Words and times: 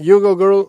Jugo 0.00 0.34
Girl. 0.34 0.62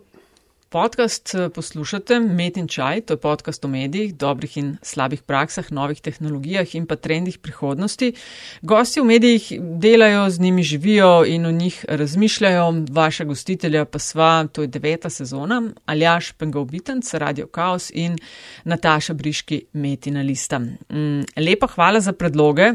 Podcast 0.69 1.35
eh, 1.35 1.49
poslušate 1.49 2.19
Met 2.19 2.57
in 2.57 2.67
Čaj, 2.67 3.01
to 3.01 3.13
je 3.13 3.17
podcast 3.17 3.65
o 3.65 3.67
medijih, 3.67 4.13
dobrih 4.15 4.57
in 4.57 4.77
slabih 4.81 5.21
praksah, 5.21 5.71
novih 5.71 6.01
tehnologijah 6.01 6.75
in 6.75 6.85
pa 6.88 6.96
trendih 6.96 7.38
prihodnosti. 7.38 8.14
Gosti 8.62 9.02
v 9.02 9.06
medijih 9.06 9.52
delajo, 9.60 10.30
z 10.30 10.40
njimi 10.40 10.64
živijo 10.64 11.24
in 11.28 11.46
o 11.46 11.52
njih 11.52 11.86
razmišljajo. 11.88 12.86
Vaša 12.90 13.24
gostitelja 13.24 13.86
pa 13.86 14.00
sva, 14.00 14.48
to 14.52 14.62
je 14.62 14.68
deveta 14.68 15.10
sezona, 15.10 15.62
Aljaš 15.86 16.32
Pengovitenc, 16.32 17.13
Radio 17.13 17.48
Chaos 17.54 17.91
in 17.93 18.18
Nataša 18.63 19.13
Briški, 19.13 19.63
Metina 19.73 20.21
Lista. 20.21 20.59
Mm, 20.59 21.23
lepa 21.38 21.68
hvala 21.68 22.00
za 22.00 22.11
predloge. 22.11 22.73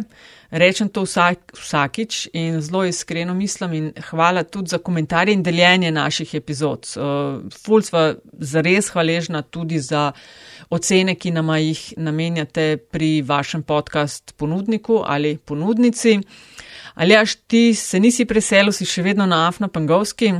Rečem 0.50 0.88
to 0.88 1.02
vsak, 1.02 1.52
vsakič 1.58 2.28
in 2.32 2.60
zelo 2.60 2.84
iskreno 2.84 3.34
mislim 3.34 3.72
in 3.72 3.92
hvala 4.10 4.44
tudi 4.44 4.68
za 4.68 4.78
komentarje 4.78 5.34
in 5.34 5.42
deljenje 5.42 5.90
naših 5.90 6.34
epizod. 6.34 6.86
Uh, 6.96 7.50
ful 7.64 7.82
sva 7.82 8.14
zares 8.32 8.90
hvaležna 8.90 9.42
tudi 9.42 9.78
za 9.78 10.12
ocene, 10.70 11.14
ki 11.14 11.30
nam 11.30 11.50
jih 11.56 11.94
namenjate 11.96 12.76
pri 12.90 13.22
vašem 13.22 13.62
podcast 13.62 14.34
ponudniku 14.36 15.02
ali 15.06 15.36
ponudnici. 15.36 16.20
Ali 16.94 17.12
jaš 17.12 17.34
ti 17.34 17.74
se 17.74 18.00
nisi 18.00 18.24
preselil, 18.24 18.72
si 18.72 18.86
še 18.88 19.02
vedno 19.02 19.26
na 19.26 19.48
Afna 19.48 19.68
Pangovski? 19.68 20.32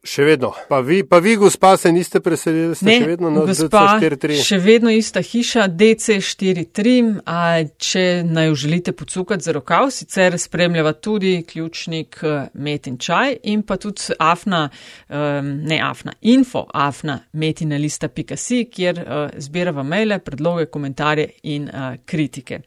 Še 0.00 0.24
vedno. 0.24 0.48
Pa 0.70 0.78
vi, 0.80 1.02
pa 1.04 1.18
vi, 1.20 1.34
gospa, 1.36 1.74
se 1.76 1.90
niste 1.92 2.22
preselili, 2.24 2.72
ste 2.72 2.86
ne, 2.88 2.94
še 3.02 3.08
vedno 3.10 3.28
na 3.34 3.42
DC43. 3.44 4.38
Še 4.46 4.58
vedno 4.64 4.92
ista 4.96 5.20
hiša 5.20 5.66
DC43, 5.68 6.94
a 7.28 7.40
če 7.76 8.04
naj 8.24 8.48
jo 8.48 8.54
želite 8.62 8.94
pocukati 8.96 9.44
za 9.44 9.52
rokav, 9.52 9.90
sicer 9.92 10.38
spremljava 10.40 10.94
tudi 10.96 11.34
ključnik 11.44 12.16
eh, 12.24 12.48
Met 12.54 12.88
in 12.88 12.96
Čaj 12.96 13.36
in 13.52 13.60
pa 13.68 13.76
tudi 13.76 14.16
Afna, 14.16 14.62
um, 15.12 15.52
ne 15.68 15.82
Afna, 15.84 16.16
info 16.32 16.64
Afna 16.72 17.20
metinalista.si, 17.36 18.64
kjer 18.72 19.04
uh, 19.04 19.22
zbirava 19.36 19.84
maile, 19.84 20.22
predloge, 20.24 20.70
komentarje 20.72 21.28
in 21.52 21.68
uh, 21.68 21.92
kritike. 22.08 22.64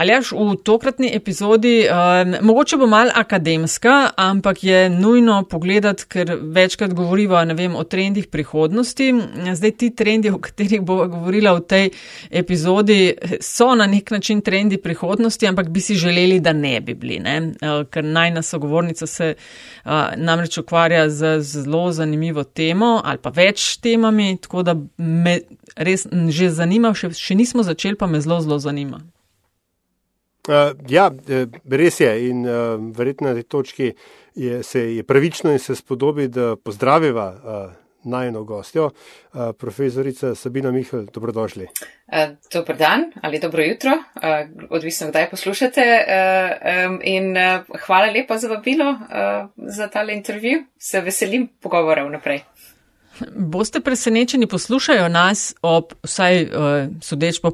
Aljaš, 0.00 0.30
v 0.32 0.54
tokratni 0.64 1.10
epizodi, 1.12 1.84
um, 1.84 2.34
mogoče 2.40 2.76
bo 2.80 2.86
mal 2.86 3.10
akademska, 3.14 4.10
ampak 4.16 4.64
je 4.64 4.88
nujno 4.90 5.42
pogledati, 5.44 6.06
ker 6.08 6.38
večkrat 6.40 6.94
govoriva 6.96 7.42
vem, 7.44 7.74
o 7.76 7.84
trendih 7.84 8.26
prihodnosti. 8.32 9.10
Zdaj 9.54 9.74
ti 9.76 9.90
trendi, 9.96 10.30
o 10.30 10.38
katerih 10.40 10.80
bo 10.80 10.96
govorila 11.04 11.52
v 11.58 11.60
tej 11.60 11.90
epizodi, 12.30 13.12
so 13.44 13.74
na 13.74 13.86
nek 13.86 14.10
način 14.10 14.40
trendi 14.40 14.80
prihodnosti, 14.80 15.46
ampak 15.46 15.68
bi 15.68 15.84
si 15.84 15.94
želeli, 16.00 16.40
da 16.40 16.52
ne 16.52 16.80
bi 16.80 16.94
bili, 16.94 17.20
ne? 17.20 17.36
Uh, 17.60 17.84
ker 17.92 18.04
najna 18.04 18.42
sogovornica 18.42 19.06
se 19.06 19.34
uh, 19.36 19.92
namreč 20.16 20.58
ukvarja 20.58 21.10
z 21.10 21.40
zelo 21.40 21.92
zanimivo 21.92 22.44
temo 22.44 23.02
ali 23.04 23.18
pa 23.18 23.28
več 23.36 23.76
temami, 23.76 24.38
tako 24.40 24.62
da 24.62 24.78
me 24.96 25.40
res 25.76 26.08
že 26.28 26.50
zanima, 26.50 26.94
še, 26.94 27.12
še 27.12 27.36
nismo 27.36 27.62
začeli, 27.62 28.00
pa 28.00 28.06
me 28.06 28.24
zelo, 28.24 28.40
zelo 28.40 28.58
zanima. 28.58 29.04
Uh, 30.48 30.72
ja, 30.88 31.10
eh, 31.28 31.46
res 31.70 32.00
je 32.00 32.10
in 32.30 32.46
uh, 32.48 32.78
verjetno 32.96 33.28
na 33.28 33.34
tej 33.36 33.44
točki 33.44 33.92
je, 34.34 34.62
se, 34.62 34.80
je 34.96 35.02
pravično 35.02 35.52
in 35.52 35.58
se 35.58 35.76
spodobi, 35.76 36.28
da 36.28 36.56
pozdraviva 36.56 37.26
uh, 37.34 37.72
najno 38.04 38.44
gostjo, 38.44 38.86
uh, 38.86 39.52
profesorica 39.58 40.34
Sabina 40.34 40.70
Mihl, 40.70 41.04
dobrodošli. 41.12 41.66
Uh, 42.08 42.36
dobar 42.52 42.76
dan 42.76 43.12
ali 43.22 43.38
dobro 43.38 43.62
jutro, 43.62 43.90
uh, 43.90 44.70
odvisno 44.70 45.10
kdaj 45.10 45.30
poslušate 45.30 45.80
uh, 45.80 46.88
um, 46.88 47.00
in 47.04 47.36
uh, 47.36 47.60
hvala 47.86 48.12
lepa 48.12 48.38
za 48.38 48.48
vabilo 48.48 48.90
uh, 48.90 49.50
za 49.56 49.88
tale 49.88 50.14
intervju, 50.14 50.64
se 50.78 51.00
veselim 51.00 51.48
pogovora 51.60 52.04
vnaprej. 52.04 52.40
Boste 53.36 53.80
presenečeni, 53.80 54.46
poslušajo 54.46 55.08
nas 55.08 55.54
ob, 55.62 55.92
vsaj 56.02 56.42
uh, 56.42 56.50
sodeč 57.02 57.40
po 57.40 57.50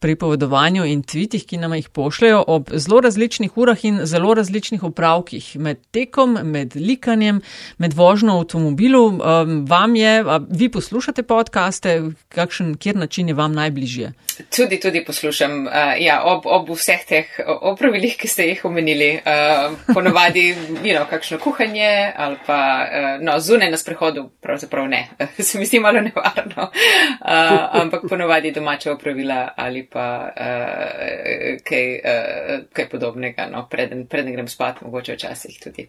pripovedovanju 0.00 0.84
in 0.84 1.02
tvitih, 1.02 1.44
ki 1.46 1.56
nam 1.56 1.74
jih 1.74 1.88
pošljajo, 1.88 2.44
ob 2.46 2.70
zelo 2.74 3.00
različnih 3.00 3.56
urah 3.56 3.84
in 3.84 4.00
zelo 4.04 4.34
različnih 4.34 4.82
upravkih, 4.84 5.56
med 5.56 5.80
tekom, 5.90 6.38
med 6.42 6.76
likanjem, 6.76 7.40
med 7.78 7.94
vožnjo 7.94 8.34
v 8.34 8.44
avtomobilu. 8.44 9.04
Um, 9.08 9.66
vam 9.66 9.96
je, 9.96 10.24
vi 10.50 10.68
poslušate 10.68 11.22
podkaste, 11.22 12.00
kakšen, 12.28 12.76
kjer 12.76 12.96
način 12.96 13.28
je 13.28 13.34
vam 13.34 13.52
najbližje? 13.52 14.12
Tudi, 14.56 14.80
tudi 14.80 15.04
poslušam, 15.04 15.66
uh, 15.66 15.72
ja, 15.98 16.20
ob, 16.24 16.46
ob 16.46 16.70
vseh 16.76 17.04
teh 17.08 17.40
opravilih, 17.46 18.16
ki 18.20 18.28
ste 18.28 18.50
jih 18.52 18.64
omenili, 18.64 19.14
uh, 19.18 19.72
ponovadi, 19.94 20.52
you 20.84 20.94
know, 20.94 21.08
kakšno 21.10 21.38
kuhanje 21.42 22.12
ali 22.16 22.36
pa 22.46 22.60
uh, 22.84 23.24
no, 23.24 23.40
zunaj 23.40 23.70
na 23.70 23.76
sprehodu, 23.76 24.28
pravzaprav 24.42 24.88
ne 24.88 24.97
ne, 24.98 25.26
se 25.46 25.58
mi 25.58 25.66
zdi 25.66 25.80
malo 25.80 26.00
nevarno, 26.00 26.62
uh, 26.72 27.80
ampak 27.82 28.08
ponovadi 28.08 28.52
domača 28.52 28.92
opravila 28.92 29.48
ali 29.56 29.86
pa 29.86 30.08
uh, 30.36 31.62
kaj, 31.64 31.94
uh, 31.94 32.66
kaj 32.72 32.88
podobnega, 32.88 33.48
no, 33.52 33.66
preden, 33.70 34.06
preden 34.06 34.32
grem 34.32 34.48
spat, 34.48 34.82
mogoče 34.82 35.14
včasih 35.14 35.60
tudi. 35.64 35.88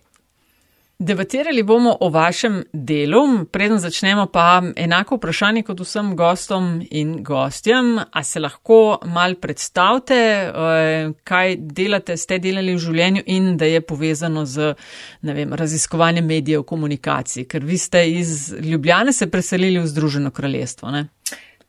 Debatirali 1.02 1.64
bomo 1.64 1.98
o 2.00 2.10
vašem 2.10 2.64
delu, 2.74 3.46
preden 3.52 3.80
začnemo 3.80 4.26
pa 4.26 4.62
enako 4.76 5.16
vprašanje 5.16 5.62
kot 5.64 5.80
vsem 5.80 6.10
gostom 6.16 6.82
in 6.92 7.14
gostjem. 7.24 8.00
A 8.12 8.24
se 8.24 8.40
lahko 8.40 9.00
mal 9.06 9.36
predstavite, 9.36 10.14
eh, 10.14 11.12
kaj 11.24 11.56
delate, 11.56 12.18
ste 12.18 12.40
delali 12.40 12.76
v 12.76 12.82
življenju 12.84 13.24
in 13.26 13.56
da 13.58 13.66
je 13.66 13.82
povezano 13.82 14.44
z 14.46 14.74
vem, 15.22 15.54
raziskovanjem 15.54 16.26
medijev 16.26 16.64
komunikaciji, 16.64 17.48
ker 17.48 17.64
vi 17.64 17.78
ste 17.78 18.04
iz 18.10 18.54
Ljubljane 18.60 19.14
se 19.14 19.32
preselili 19.32 19.80
v 19.80 19.88
Združeno 19.88 20.32
kraljestvo. 20.32 20.92
Ne? 20.92 21.06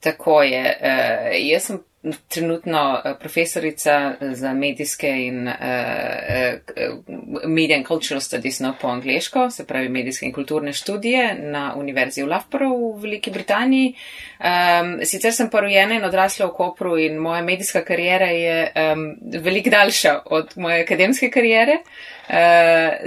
Tako 0.01 0.43
je. 0.43 0.77
Uh, 0.81 1.31
jaz 1.53 1.71
sem 1.71 1.79
trenutno 2.29 3.03
eh, 3.05 3.15
profesorica 3.21 4.15
za 4.21 4.53
medijske 4.55 5.09
in 5.09 5.49
uh, 5.49 5.55
media 7.47 7.77
and 7.77 7.87
cultural 7.87 8.21
studies 8.21 8.61
no, 8.61 8.75
po 8.81 8.89
angliško, 8.89 9.51
se 9.51 9.67
pravi 9.67 9.89
medijske 9.89 10.27
in 10.27 10.33
kulturne 10.33 10.73
študije 10.73 11.35
na 11.39 11.75
Univerzi 11.77 12.23
v 12.23 12.27
Loughborough 12.27 12.97
v 12.97 13.03
Veliki 13.03 13.31
Britaniji. 13.31 13.95
Um, 14.41 15.05
sicer 15.05 15.33
sem 15.33 15.51
pa 15.51 15.61
rojena 15.61 15.95
in 15.95 16.05
odrasla 16.05 16.47
v 16.47 16.55
Kopru 16.57 16.97
in 16.99 17.19
moja 17.19 17.43
medijska 17.43 17.85
karijera 17.85 18.27
je 18.27 18.73
um, 18.93 19.17
veliko 19.43 19.71
daljša 19.71 20.21
od 20.25 20.57
moje 20.57 20.83
akademske 20.83 21.31
karijere. 21.31 21.83
Uh, 22.31 22.37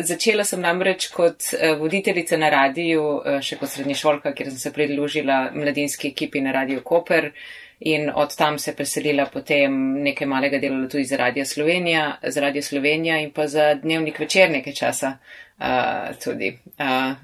začela 0.06 0.44
sem 0.44 0.62
namreč 0.62 1.08
kot 1.08 1.42
uh, 1.54 1.80
voditeljica 1.80 2.38
na 2.38 2.50
radiju, 2.50 3.02
uh, 3.02 3.42
še 3.42 3.58
kot 3.58 3.70
srednješolka, 3.70 4.36
kjer 4.38 4.52
sem 4.52 4.60
se 4.60 4.74
pridružila 4.74 5.50
mladinski 5.56 6.14
ekipi 6.14 6.42
na 6.42 6.52
radiju 6.52 6.84
Koper. 6.84 7.32
Uh, 7.34 7.63
in 7.86 8.10
od 8.16 8.36
tam 8.36 8.60
se 8.60 8.76
preselila 8.76 9.26
potem 9.26 9.74
nekaj 10.04 10.28
malega 10.28 10.60
delala 10.60 10.88
tudi 10.88 11.04
za 11.04 11.18
Radio 11.18 11.46
Slovenija, 11.46 12.18
za 12.24 12.42
Radio 12.42 12.62
Slovenija 12.62 13.20
in 13.20 13.32
pa 13.32 13.48
za 13.48 13.74
dnevnik 13.74 14.20
večer 14.20 14.52
nekaj 14.52 14.74
časa 14.74 15.18
uh, 15.60 16.16
tudi. 16.24 16.60
Uh, 16.80 16.86
uh, 16.86 17.16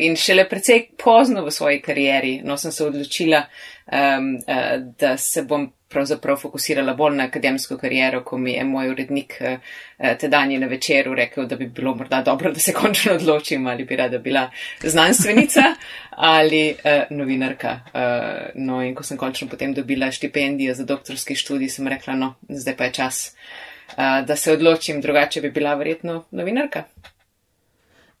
in 0.00 0.16
šele 0.16 0.48
precej 0.48 0.88
pozno 1.04 1.44
v 1.44 1.50
svoji 1.50 1.80
karieri, 1.80 2.40
no 2.44 2.56
sem 2.56 2.72
se 2.72 2.84
odločila, 2.86 3.44
um, 3.92 4.34
uh, 4.34 4.94
da 4.98 5.16
se 5.16 5.42
bom 5.42 5.72
pravzaprav 5.92 6.36
fokusirala 6.40 6.94
bolj 6.94 7.16
na 7.16 7.24
akademsko 7.24 7.76
kariero, 7.78 8.22
ko 8.24 8.38
mi 8.38 8.52
je 8.52 8.64
moj 8.64 8.90
urednik 8.90 9.36
uh, 9.40 9.58
tedajni 10.20 10.58
na 10.58 10.66
večeru 10.66 11.14
rekel, 11.14 11.46
da 11.46 11.56
bi 11.56 11.66
bilo 11.66 11.94
morda 11.94 12.22
dobro, 12.22 12.52
da 12.52 12.60
se 12.60 12.72
končno 12.82 13.14
odločim, 13.14 13.66
ali 13.66 13.84
bi 13.84 13.96
rada 13.96 14.18
bila 14.18 14.50
znanstvenica 14.82 15.62
ali 16.10 16.64
uh, 16.70 17.16
novinarka. 17.16 17.78
Uh, 17.94 18.00
no 18.54 18.82
in 18.82 18.94
ko 18.94 19.02
sem 19.02 19.16
končno 19.16 19.48
potem 19.48 19.74
dobila 19.74 20.10
štipendijo 20.10 20.74
za 20.74 20.84
doktorski 20.84 21.34
študij, 21.34 21.68
sem 21.68 21.88
rekla, 21.88 22.14
no, 22.14 22.34
zdaj 22.48 22.76
pa 22.76 22.84
je 22.84 22.92
čas, 22.92 23.36
uh, 23.96 24.26
da 24.26 24.36
se 24.36 24.52
odločim, 24.52 25.00
drugače 25.00 25.40
bi 25.40 25.50
bila 25.50 25.74
verjetno 25.74 26.24
novinarka. 26.30 26.84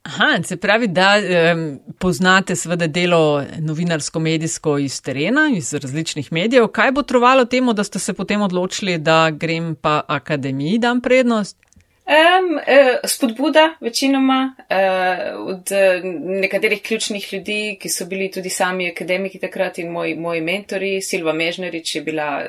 Aha, 0.02 0.42
se 0.42 0.56
pravi, 0.56 0.86
da 0.88 1.14
um, 1.16 1.80
poznate 1.98 2.56
seveda 2.56 2.86
delo 2.86 3.44
novinarsko-medijsko 3.58 4.78
iz 4.78 5.02
terena, 5.02 5.50
iz 5.56 5.72
različnih 5.74 6.32
medijev. 6.32 6.66
Kaj 6.66 6.92
bo 6.92 7.02
trovalo 7.02 7.44
temu, 7.44 7.72
da 7.72 7.84
ste 7.84 7.98
se 7.98 8.12
potem 8.12 8.42
odločili, 8.42 8.98
da 8.98 9.30
grem 9.30 9.74
pa 9.74 10.00
akademiji 10.08 10.78
dam 10.78 11.00
prednost? 11.00 11.56
Um, 12.02 12.56
uh, 12.56 13.08
spodbuda 13.08 13.76
večinoma 13.80 14.54
uh, 14.58 15.46
od 15.46 15.68
uh, 15.70 16.04
nekaterih 16.24 16.82
ključnih 16.82 17.32
ljudi, 17.32 17.78
ki 17.80 17.88
so 17.88 18.06
bili 18.06 18.30
tudi 18.30 18.50
sami 18.50 18.90
akademiki 18.90 19.38
takrat 19.38 19.78
in 19.78 19.90
moji, 19.90 20.14
moji 20.14 20.40
mentori. 20.40 21.00
Silva 21.00 21.32
Mežnerič 21.32 21.94
je 21.94 22.02
bila 22.02 22.42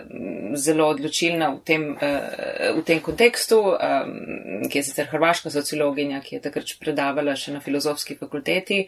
zelo 0.55 0.87
odločilna 0.87 1.51
v 1.53 1.59
tem, 1.65 1.85
uh, 1.91 2.79
v 2.79 2.83
tem 2.85 2.99
kontekstu, 2.99 3.61
um, 3.61 4.65
ki 4.69 4.79
je 4.79 4.83
sicer 4.83 5.07
hrvaška 5.11 5.53
sociologinja, 5.53 6.23
ki 6.25 6.35
je 6.35 6.41
takrat 6.49 6.73
predavala 6.79 7.35
še 7.35 7.53
na 7.53 7.61
filozofski 7.61 8.17
fakulteti. 8.17 8.87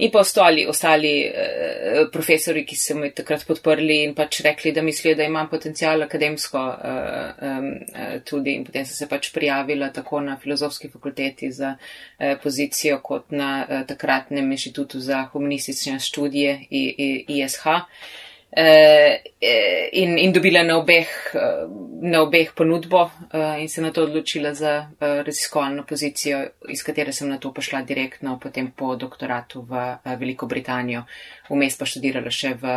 In 0.00 0.10
pa 0.10 0.20
ostali, 0.20 0.66
ostali 0.66 1.12
uh, 1.28 2.08
profesori, 2.12 2.64
ki 2.66 2.76
so 2.76 2.96
me 2.98 3.10
takrat 3.16 3.44
podprli 3.48 4.00
in 4.04 4.14
pač 4.16 4.40
rekli, 4.46 4.72
da 4.72 4.82
mislijo, 4.82 5.16
da 5.18 5.26
imam 5.28 5.48
potencial 5.50 6.02
akademsko 6.06 6.60
um, 6.60 7.68
uh, 7.94 8.16
tudi 8.24 8.56
in 8.58 8.64
potem 8.64 8.86
sem 8.88 8.96
se 9.02 9.10
pač 9.10 9.30
prijavila 9.34 9.90
tako 9.94 10.20
na 10.24 10.38
filozofski 10.40 10.90
fakulteti 10.92 11.52
za 11.52 11.74
uh, 11.76 12.34
pozicijo 12.42 13.00
kot 13.04 13.30
na 13.36 13.52
uh, 13.62 13.82
takratnem 13.86 14.50
inštitutu 14.52 15.00
za 15.00 15.26
humanistične 15.32 16.00
študije 16.00 16.58
ISH. 16.70 17.66
Eh, 17.66 18.29
in, 18.52 20.18
in 20.18 20.32
dobila 20.32 20.62
na 20.62 20.76
obeh, 20.78 21.06
eh, 21.34 21.66
na 22.02 22.22
obeh 22.22 22.52
ponudbo 22.54 23.10
eh, 23.32 23.62
in 23.62 23.68
se 23.68 23.80
na 23.80 23.90
to 23.90 24.02
odločila 24.02 24.54
za 24.54 24.90
raziskovalno 24.98 25.84
pozicijo, 25.84 26.40
iz 26.68 26.82
katere 26.82 27.12
sem 27.12 27.28
na 27.28 27.38
to 27.38 27.52
prišla 27.52 27.82
direktno 27.82 28.38
potem 28.42 28.72
po 28.76 28.96
doktoratu 28.96 29.62
v 29.62 29.96
Veliko 30.18 30.46
Britanijo. 30.46 31.04
Vmes 31.50 31.78
pa 31.78 31.86
študirala 31.86 32.30
še 32.30 32.54
v, 32.54 32.74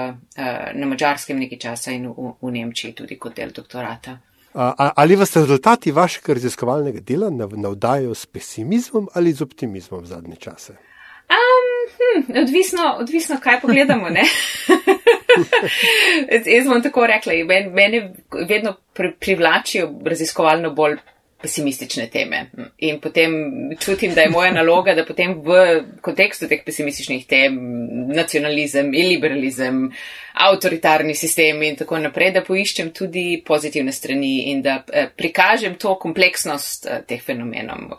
na 0.73 0.85
mačarskem 0.85 1.39
nekaj 1.39 1.59
časa 1.59 1.91
in 1.91 2.07
v, 2.09 2.35
v 2.41 2.51
Nemčiji 2.51 2.93
tudi 2.93 3.17
kot 3.17 3.35
del 3.35 3.51
doktorata. 3.51 4.17
Ali 4.53 5.15
vas 5.15 5.35
rezultati 5.35 5.91
vašega 5.91 6.33
raziskovalnega 6.33 6.99
dela 7.01 7.29
navdajajo 7.33 8.13
s 8.13 8.25
pesimizmom 8.25 9.09
ali 9.13 9.33
z 9.33 9.41
optimizmom 9.41 10.03
v 10.03 10.07
zadnje 10.07 10.35
čase? 10.35 10.77
Um, 11.29 11.72
hm, 11.97 12.37
odvisno, 12.43 12.95
odvisno, 12.99 13.37
kaj 13.43 13.61
pogledamo. 13.61 14.07
Jaz 16.55 16.67
bom 16.67 16.83
tako 16.83 17.07
rekla, 17.07 17.33
meni 17.71 18.01
vedno 18.47 18.75
privlačijo 19.19 19.91
raziskovalno 20.05 20.71
bolj 20.71 20.97
pesimistične 21.43 22.07
teme. 22.07 22.45
In 22.77 22.99
potem 23.03 23.33
čutim, 23.79 24.13
da 24.15 24.21
je 24.21 24.29
moja 24.29 24.53
naloga, 24.55 24.93
da 24.95 25.03
potem 25.05 25.35
v 25.43 25.57
kontekstu 26.01 26.47
teh 26.47 26.63
pesimističnih 26.65 27.25
tem, 27.27 27.57
nacionalizem, 28.15 28.93
iliberalizem, 28.95 29.81
avtoritarni 30.47 31.15
sistem 31.15 31.59
in 31.67 31.75
tako 31.75 31.99
naprej, 31.99 32.31
da 32.37 32.45
poiščem 32.47 32.93
tudi 32.95 33.41
pozitivne 33.45 33.91
strani 33.91 34.33
in 34.53 34.63
da 34.63 34.79
eh, 34.87 35.09
prikažem 35.17 35.75
to 35.79 35.97
kompleksnost 35.99 36.87
eh, 36.87 37.03
teh 37.07 37.21
fenomenov. 37.21 37.91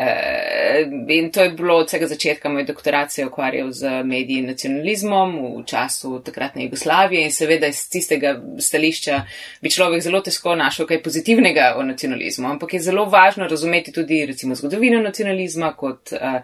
Eh, 0.00 0.86
in 1.08 1.32
to 1.32 1.42
je 1.42 1.50
bilo 1.50 1.76
od 1.76 1.86
vsega 1.86 2.06
začetka 2.06 2.48
moj 2.48 2.64
doktorat 2.64 3.12
se 3.12 3.22
je 3.22 3.26
ukvarjal 3.26 3.72
z 3.72 4.02
mediji 4.04 4.38
in 4.38 4.46
nacionalizmom 4.46 5.32
v 5.56 5.64
času 5.66 6.20
takratne 6.24 6.64
Jugoslavije 6.64 7.24
in 7.24 7.32
seveda 7.32 7.66
iz 7.66 7.88
tistega 7.90 8.36
stališča 8.60 9.22
bi 9.60 9.70
človek 9.70 10.02
zelo 10.02 10.20
težko 10.20 10.54
našel 10.54 10.86
kaj 10.86 11.02
pozitivnega 11.02 11.72
o 11.78 11.82
nacionalizmu, 11.82 12.48
ampak 12.48 12.74
je 12.74 12.80
zelo 12.80 13.04
važno 13.04 13.48
razumeti 13.48 13.92
tudi 13.92 14.26
recimo 14.26 14.54
zgodovino 14.54 15.00
nacionalizma 15.02 15.72
kot 15.72 16.12
uh, 16.12 16.38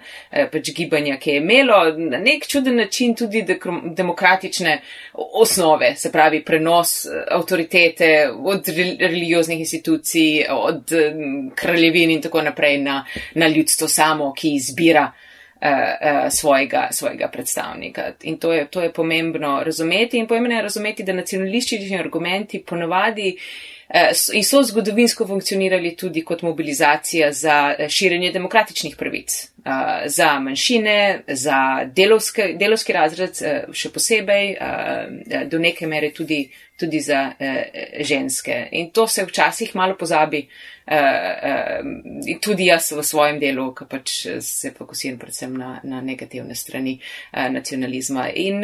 pač 0.53 0.73
gibanja, 0.75 1.17
ki 1.21 1.31
je 1.31 1.37
imelo 1.37 1.79
na 1.99 2.19
nek 2.19 2.49
čuden 2.49 2.77
način 2.77 3.15
tudi 3.15 3.45
demokratične 3.85 4.81
osnove, 5.13 5.95
se 5.97 6.13
pravi 6.13 6.43
prenos 6.45 7.07
avtoritete 7.31 8.31
od 8.35 8.69
religioznih 9.01 9.61
institucij, 9.61 10.47
od 10.51 10.93
um, 10.93 11.51
kraljevin 11.55 12.11
in 12.11 12.23
tako 12.23 12.43
naprej 12.43 12.79
na, 12.79 13.05
na 13.35 13.44
na 13.45 13.53
ljudstvo 13.53 13.89
samo, 13.89 14.33
ki 14.33 14.55
izbira 14.55 15.05
uh, 15.13 15.69
uh, 15.69 16.33
svojega, 16.33 16.89
svojega 16.93 17.29
predstavnika. 17.29 18.13
In 18.23 18.39
to 18.39 18.53
je, 18.53 18.67
to 18.67 18.83
je 18.83 18.93
pomembno 18.93 19.63
razumeti 19.65 20.19
in 20.19 20.27
pomembno 20.27 20.57
je 20.57 20.63
razumeti, 20.63 21.05
da 21.05 21.13
nacionalistični 21.13 21.99
argumenti 21.99 22.63
ponovadi 22.67 23.37
uh, 23.37 24.35
in 24.35 24.45
so 24.45 24.63
zgodovinsko 24.63 25.27
funkcionirali 25.27 25.97
tudi 25.97 26.25
kot 26.25 26.43
mobilizacija 26.43 27.33
za 27.33 27.75
širjenje 27.89 28.33
demokratičnih 28.33 28.97
pravic. 28.97 29.54
Za 30.07 30.41
manjšine, 30.41 31.23
za 31.29 31.89
delovske, 31.97 32.51
delovski 32.61 32.93
razred, 32.93 33.39
še 33.73 33.91
posebej, 33.95 34.51
do 35.49 35.59
neke 35.59 35.89
mere 35.89 36.11
tudi, 36.13 36.43
tudi 36.77 37.01
za 37.01 37.33
ženske. 38.01 38.69
In 38.73 38.91
to 38.91 39.07
se 39.09 39.25
včasih 39.25 39.73
malo 39.77 39.97
pozabi, 39.97 40.43
tudi 42.45 42.67
jaz 42.67 42.91
v 42.93 43.03
svojem 43.03 43.39
delu, 43.41 43.71
ki 43.73 43.87
pač 43.89 44.15
se 44.45 44.73
fokusiram 44.77 45.17
predvsem 45.19 45.55
na, 45.57 45.79
na 45.85 46.03
negativne 46.05 46.55
strani 46.55 46.99
nacionalizma. 47.33 48.29
In 48.37 48.61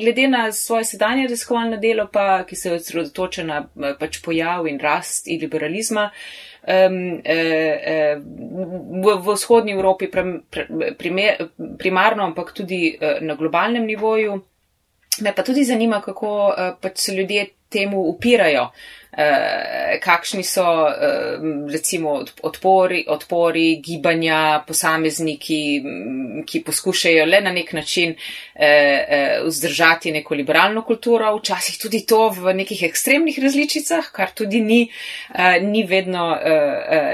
glede 0.00 0.28
na 0.28 0.46
svoje 0.52 0.88
sedanje 0.88 1.26
raziskovalno 1.28 1.76
delo, 1.76 2.08
pa, 2.12 2.46
ki 2.48 2.56
se 2.56 2.72
osredotoča 2.78 3.44
na 3.44 3.60
pač 4.00 4.22
pojav 4.24 4.70
in 4.70 4.80
rast 4.80 5.28
in 5.28 5.44
liberalizma, 5.44 6.08
um, 6.62 6.96
uh, 7.12 7.76
uh, 7.92 8.22
v, 9.04 9.34
vzhodnji 9.34 9.72
Evropi 9.72 10.10
prim, 10.10 10.42
prim, 10.98 11.20
primarno, 11.78 12.24
ampak 12.24 12.52
tudi 12.52 12.96
uh, 12.96 13.20
na 13.20 13.34
globalnem 13.34 13.86
nivoju. 13.86 14.40
Me 15.20 15.32
pa 15.36 15.42
tudi 15.42 15.64
zanima, 15.64 16.00
kako 16.00 16.32
uh, 16.48 16.74
pač 16.80 16.98
se 16.98 17.14
ljudje 17.14 17.46
temu 17.68 18.00
upirajo. 18.00 18.62
Uh, 18.62 19.01
kakšni 20.00 20.44
so 20.44 20.88
eh, 20.88 21.36
recimo 21.72 22.24
odpori, 22.42 23.04
odpori, 23.08 23.76
gibanja, 23.84 24.64
posamezniki, 24.66 25.82
ki 26.46 26.62
poskušajo 26.64 27.26
le 27.26 27.40
na 27.40 27.52
nek 27.52 27.72
način 27.72 28.14
eh, 28.54 29.40
vzdržati 29.44 30.12
neko 30.12 30.34
liberalno 30.34 30.82
kulturo, 30.82 31.36
včasih 31.36 31.78
tudi 31.78 32.06
to 32.06 32.28
v 32.28 32.54
nekih 32.54 32.82
ekstremnih 32.88 33.38
različicah, 33.42 34.08
kar 34.12 34.32
tudi 34.34 34.60
ni, 34.60 34.88
ni 35.60 35.84
vedno 35.84 36.36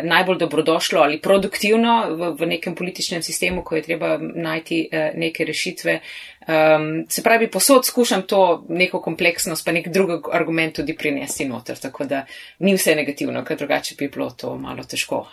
najbolj 0.02 0.38
dobrodošlo 0.38 1.00
ali 1.00 1.20
produktivno 1.20 2.08
v, 2.10 2.30
v 2.38 2.46
nekem 2.46 2.74
političnem 2.74 3.22
sistemu, 3.22 3.62
ko 3.64 3.76
je 3.76 3.82
treba 3.82 4.18
najti 4.18 4.88
neke 5.14 5.44
rešitve. 5.44 6.00
Um, 6.48 7.04
se 7.08 7.22
pravi, 7.22 7.50
posod 7.50 7.86
skušam 7.86 8.22
to 8.22 8.64
neko 8.68 9.02
kompleksnost, 9.04 9.64
pa 9.64 9.72
nek 9.72 9.88
drug 9.92 10.30
argument 10.32 10.78
tudi 10.80 10.96
prinesti 10.96 11.44
noter, 11.44 11.76
tako 11.76 12.06
da 12.08 12.22
ni 12.58 12.72
vse 12.72 12.94
negativno, 12.96 13.44
ker 13.44 13.58
drugače 13.60 13.94
bi 13.98 14.08
bilo 14.08 14.30
to 14.30 14.54
malo 14.56 14.84
težko 14.84 15.26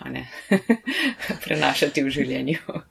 prenašati 1.45 2.03
v 2.03 2.11
življenju. 2.11 2.81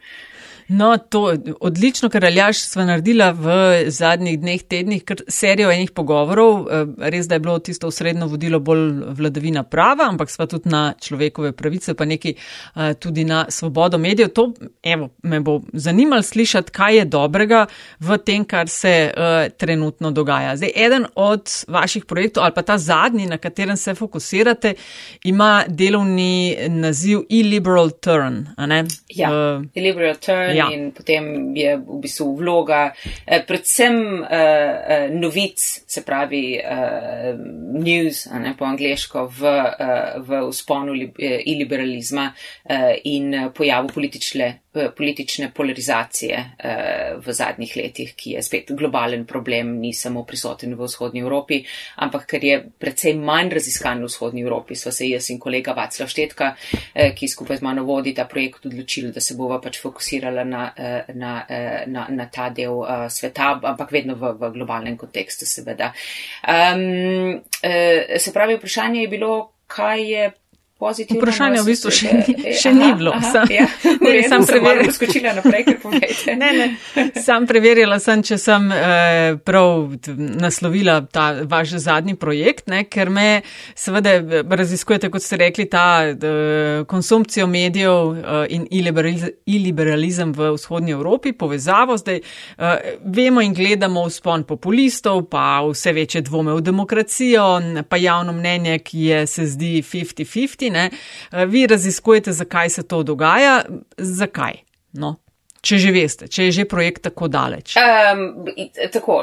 No, 0.69 0.96
to 0.96 1.34
odlično, 1.61 2.08
kar 2.08 2.25
Aljaš 2.25 2.62
sva 2.64 2.84
naredila 2.88 3.31
v 3.37 3.55
zadnjih 3.93 4.38
dneh, 4.40 4.62
tednih, 4.62 5.02
ker 5.05 5.20
serijo 5.28 5.70
enih 5.70 5.90
pogovorov, 5.93 6.66
eh, 6.70 7.11
res 7.11 7.28
da 7.28 7.34
je 7.34 7.40
bilo 7.44 7.58
tisto 7.58 7.90
srednjo 7.90 8.26
vodilo 8.26 8.61
bolj 8.61 8.87
vladavina 9.19 9.62
prava, 9.62 10.08
ampak 10.08 10.31
sva 10.31 10.46
tudi 10.46 10.70
na 10.72 10.94
človekove 11.00 11.52
pravice, 11.52 11.94
pa 11.94 12.05
neki 12.05 12.34
eh, 12.34 12.94
tudi 12.94 13.25
na 13.25 13.44
svobodo 13.49 13.99
medijev. 13.99 14.28
To, 14.34 14.52
evo, 14.82 15.11
me 15.22 15.40
bo 15.40 15.61
zanimalo 15.72 16.22
slišati, 16.22 16.72
kaj 16.72 16.96
je 16.96 17.05
dobrega 17.05 17.67
v 18.00 18.19
tem, 18.19 18.44
kar 18.44 18.69
se 18.69 19.12
uh, 19.17 19.52
trenutno 19.56 20.10
dogaja. 20.10 20.56
Zdaj, 20.56 20.72
eden 20.76 21.06
od 21.14 21.50
vaših 21.69 22.05
projektov, 22.05 22.44
ali 22.44 22.52
pa 22.55 22.62
ta 22.62 22.78
zadnji, 22.78 23.26
na 23.26 23.38
katerem 23.38 23.76
se 23.76 23.94
fokusirate, 23.94 24.75
ima 25.25 25.64
delovni 25.69 26.56
naziv 26.69 27.19
e-liberal 27.31 27.90
turn. 27.90 28.46
Ja, 29.08 29.31
uh, 29.31 29.64
e-liberal 29.75 30.17
turn 30.17 30.54
ja. 30.56 30.69
in 30.73 30.91
potem 30.93 31.56
je 31.56 31.77
v 31.77 32.01
bistvu 32.03 32.29
vloga 32.39 32.81
eh, 33.27 33.44
predvsem 33.46 33.94
uh, 33.94 34.27
uh, 34.27 35.06
novic, 35.15 35.61
se 35.87 36.05
pravi 36.05 36.58
uh, 36.58 37.32
news, 37.81 38.27
ne, 38.32 38.55
po 38.58 38.65
angliško, 38.65 39.27
v, 39.39 39.55
uh, 39.55 40.20
v 40.25 40.43
usponu 40.49 40.93
li, 40.93 41.08
uh, 41.11 41.39
iliberalizma 41.44 42.31
uh, 42.32 42.93
in 43.05 43.51
pojavu 43.55 43.89
politične 43.94 44.64
politične 44.96 45.50
polarizacije 45.54 46.36
eh, 46.58 47.14
v 47.16 47.32
zadnjih 47.32 47.76
letih, 47.76 48.14
ki 48.16 48.31
je 48.31 48.43
spet 48.43 48.72
globalen 48.72 49.24
problem, 49.26 49.76
ni 49.78 49.93
samo 49.94 50.24
prisoten 50.24 50.74
v 50.74 50.84
vzhodnji 50.84 51.20
Evropi, 51.20 51.60
ampak 51.96 52.26
ker 52.26 52.44
je 52.44 52.58
predvsej 52.78 53.14
manj 53.14 53.54
raziskan 53.54 54.02
v 54.02 54.10
vzhodnji 54.10 54.43
Evropi, 54.43 54.74
sva 54.74 54.93
se 54.93 55.08
jaz 55.08 55.31
in 55.31 55.38
kolega 55.38 55.72
Vaclav 55.72 56.10
Štetka, 56.10 56.54
eh, 56.94 57.14
ki 57.14 57.28
skupaj 57.28 57.62
z 57.62 57.66
mano 57.66 57.84
vodi 57.84 58.14
ta 58.14 58.24
projekt, 58.24 58.66
odločili, 58.66 59.12
da 59.12 59.20
se 59.20 59.38
bova 59.38 59.60
pač 59.60 59.81
fokusirala 59.81 60.44
na, 60.44 60.72
eh, 60.76 61.12
na, 61.14 61.34
na, 61.86 62.06
na 62.10 62.26
ta 62.26 62.50
del 62.50 62.82
sveta, 63.08 63.60
ampak 63.62 63.93
vedno 63.93 64.14
v, 64.14 64.34
v 64.38 64.50
globalnem 64.54 64.96
kontekstu, 64.96 65.46
seveda. 65.46 65.93
Um, 66.48 67.40
se 68.19 68.32
pravi, 68.32 68.56
vprašanje 68.56 69.00
je 69.00 69.08
bilo, 69.08 69.52
kaj 69.66 70.12
je 70.12 70.31
pozitivno. 70.78 71.22
Vprašanje 71.22 71.60
v 71.62 71.66
bistvu 71.69 71.90
še, 71.94 72.10
še 72.58 72.70
aha, 72.72 72.78
ni 72.78 72.88
bilo. 72.98 73.12
Aha, 73.14 73.31
sam, 73.34 73.50
ja. 73.52 73.66
ne, 74.02 74.14
sam 74.28 74.46
preverjala, 74.48 74.94
skočila 74.94 75.34
naprej, 75.38 75.64
ker 75.69 75.78
povejte. 75.82 76.34
ne, 76.43 76.50
ne, 76.58 77.04
sam 77.22 77.46
preverjala 77.46 78.00
sem, 78.02 78.24
če 78.26 78.38
sem 78.43 78.66
eh, 78.74 79.36
prav 79.46 79.94
naslovila 80.19 80.98
ta 81.06 81.31
vaš 81.50 81.76
zadnji 81.84 82.16
projekt, 82.19 82.66
ne, 82.72 82.84
ker 82.90 83.12
me 83.14 83.28
seveda 83.78 84.16
raziskujete, 84.50 85.12
kot 85.14 85.22
ste 85.22 85.38
rekli, 85.44 85.69
ta 85.70 85.86
eh, 86.10 86.82
konsumpcijo 86.90 87.46
medijev 87.50 88.19
eh, 88.19 88.56
in 88.58 88.66
iliberalizem 89.46 90.34
v 90.34 90.50
vzhodnji 90.58 90.96
Evropi, 90.98 91.32
povezavo. 91.38 91.96
Zdaj 92.02 92.19
eh, 92.19 92.98
vemo 93.04 93.44
in 93.44 93.54
gledamo 93.54 94.08
vzpon 94.10 94.43
populistov, 94.48 95.22
pa 95.31 95.62
vse 95.69 95.94
večje 95.94 96.26
dvome 96.26 96.58
v 96.58 96.66
demokracijo, 96.66 97.46
pa 97.88 97.96
javno 98.00 98.34
mnenje, 98.34 98.78
ki 98.82 99.08
je 99.08 99.24
se 99.31 99.46
zdi 99.54 99.74
50-50 99.82 100.64
ne? 100.71 100.91
Eh, 100.91 101.44
vi 101.47 101.67
raziskujete, 101.67 102.33
zakaj 102.33 102.71
se 102.71 102.83
to 102.83 103.03
dogaja, 103.03 103.63
zakaj. 103.99 104.63
No. 104.93 105.17
če 105.65 105.79
že 105.81 105.93
veste, 105.94 106.29
če 106.29 106.49
je 106.49 106.53
že 106.53 106.65
projekt 106.69 107.06
tako 107.09 107.29
daleč? 107.33 107.77
Um, 107.81 108.44
tako, 108.93 109.23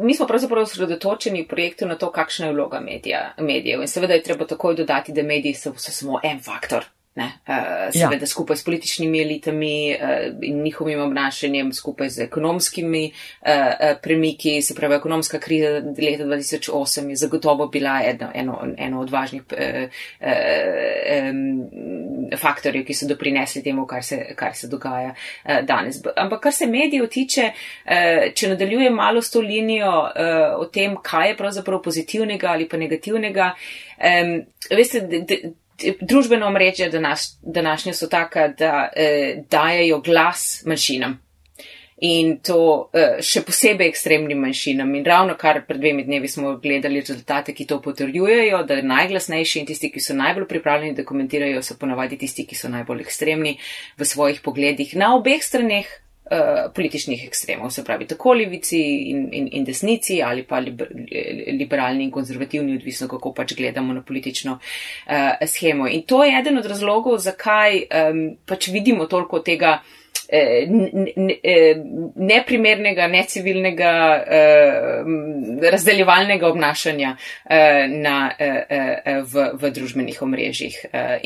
mi 0.00 0.16
smo 0.16 0.26
pravzaprav 0.26 0.64
osredotočeni 0.64 1.44
v 1.44 1.50
projektu 1.50 1.86
na 1.86 1.98
to, 2.00 2.08
kakšna 2.10 2.48
je 2.48 2.56
vloga 2.56 2.80
medija, 2.80 3.34
medijev. 3.38 3.84
In 3.84 3.90
seveda 3.92 4.16
je 4.16 4.24
treba 4.24 4.48
takoj 4.48 4.78
dodati, 4.80 5.12
da 5.12 5.22
mediji 5.22 5.54
so, 5.58 5.74
so 5.76 5.92
samo 5.92 6.20
en 6.24 6.40
faktor. 6.40 6.88
Ne, 7.14 7.24
uh, 7.24 7.92
seveda 7.92 8.24
ja. 8.24 8.26
skupaj 8.26 8.56
s 8.56 8.64
političnimi 8.64 9.20
elitami 9.20 9.94
uh, 9.94 9.98
in 10.42 10.62
njihovim 10.62 11.00
obnašanjem, 11.00 11.72
skupaj 11.72 12.08
z 12.08 12.22
ekonomskimi 12.24 13.12
uh, 13.40 13.48
premiki, 14.02 14.62
se 14.62 14.74
pravi, 14.74 14.94
ekonomska 14.94 15.38
kriza 15.38 15.68
leta 15.74 16.24
2008 16.24 17.08
je 17.08 17.16
zagotovo 17.16 17.66
bila 17.66 18.00
eno, 18.04 18.30
eno, 18.34 18.58
eno 18.78 19.00
od 19.00 19.10
važnih 19.10 19.42
um, 19.52 19.58
faktorjev, 22.38 22.86
ki 22.86 22.94
so 22.94 23.06
doprinesli 23.08 23.62
temu, 23.62 23.86
kar 23.86 24.04
se, 24.04 24.32
kar 24.36 24.54
se 24.56 24.68
dogaja 24.68 25.14
danes. 25.68 26.00
Ampak 26.16 26.40
kar 26.40 26.52
se 26.52 26.66
medijev 26.66 27.08
tiče, 27.12 27.50
če 28.34 28.48
nadaljujem 28.48 28.94
malo 28.94 29.20
s 29.22 29.30
to 29.30 29.40
linijo 29.40 30.08
o 30.56 30.64
tem, 30.72 30.96
kaj 31.02 31.28
je 31.28 31.36
pravzaprav 31.36 31.82
pozitivnega 31.82 32.48
ali 32.56 32.68
pa 32.68 32.76
negativnega, 32.76 33.52
um, 34.00 34.38
veste, 34.70 35.00
de, 35.00 35.20
de, 35.28 35.52
družbeno 36.00 36.46
omrežje 36.46 36.88
danas, 36.90 37.38
današnje 37.42 37.94
so 37.94 38.08
taka, 38.08 38.48
da 38.48 38.88
eh, 38.96 39.42
dajajo 39.50 40.00
glas 40.00 40.62
manjšinam. 40.66 41.18
In 42.02 42.38
to 42.42 42.90
eh, 42.90 43.20
še 43.22 43.44
posebej 43.46 43.86
ekstremnim 43.92 44.40
manjšinam. 44.42 44.94
In 44.98 45.04
ravno 45.06 45.36
kar 45.38 45.60
pred 45.66 45.78
dvemi 45.80 46.02
dnevi 46.04 46.28
smo 46.28 46.56
gledali 46.62 47.00
rezultate, 47.00 47.54
ki 47.54 47.66
to 47.70 47.78
potrjujejo, 47.82 48.64
da 48.66 48.80
najglasnejši 48.82 49.60
in 49.60 49.68
tisti, 49.70 49.92
ki 49.94 50.02
so 50.02 50.16
najbolj 50.18 50.48
pripravljeni, 50.50 50.96
da 50.98 51.06
komentirajo, 51.06 51.62
so 51.62 51.78
ponavadi 51.78 52.18
tisti, 52.18 52.46
ki 52.46 52.58
so 52.58 52.72
najbolj 52.72 53.04
ekstremni 53.06 53.58
v 53.98 54.08
svojih 54.08 54.42
pogledih 54.42 54.96
na 54.98 55.14
obeh 55.14 55.44
straneh 55.44 55.86
Eh, 56.30 56.70
političnih 56.74 57.24
ekstremov, 57.26 57.70
se 57.70 57.82
pravi 57.84 58.06
tako 58.06 58.32
levici 58.32 58.78
in, 59.10 59.28
in, 59.32 59.48
in 59.52 59.64
desnici 59.64 60.20
ali 60.22 60.44
pa 60.46 60.58
liber, 60.58 60.88
liberalni 61.58 62.04
in 62.04 62.10
konzervativni, 62.10 62.76
odvisno 62.76 63.08
kako 63.08 63.32
pač 63.34 63.56
gledamo 63.58 63.92
na 63.92 64.02
politično 64.02 64.52
uh, 64.52 65.46
schemo. 65.46 65.88
In 65.88 66.02
to 66.02 66.22
je 66.24 66.38
eden 66.38 66.58
od 66.58 66.66
razlogov, 66.66 67.18
zakaj 67.18 67.82
um, 67.82 68.22
pač 68.46 68.68
vidimo 68.68 69.06
toliko 69.06 69.42
tega 69.42 69.80
eh, 69.82 70.01
neprimernega, 72.16 73.06
necivilnega, 73.12 73.92
razdeljevalnega 75.72 76.48
obnašanja 76.48 77.10
na, 77.92 78.16
v, 79.28 79.44
v 79.60 79.72
družbenih 79.76 80.22
omrežjih. 80.24 80.78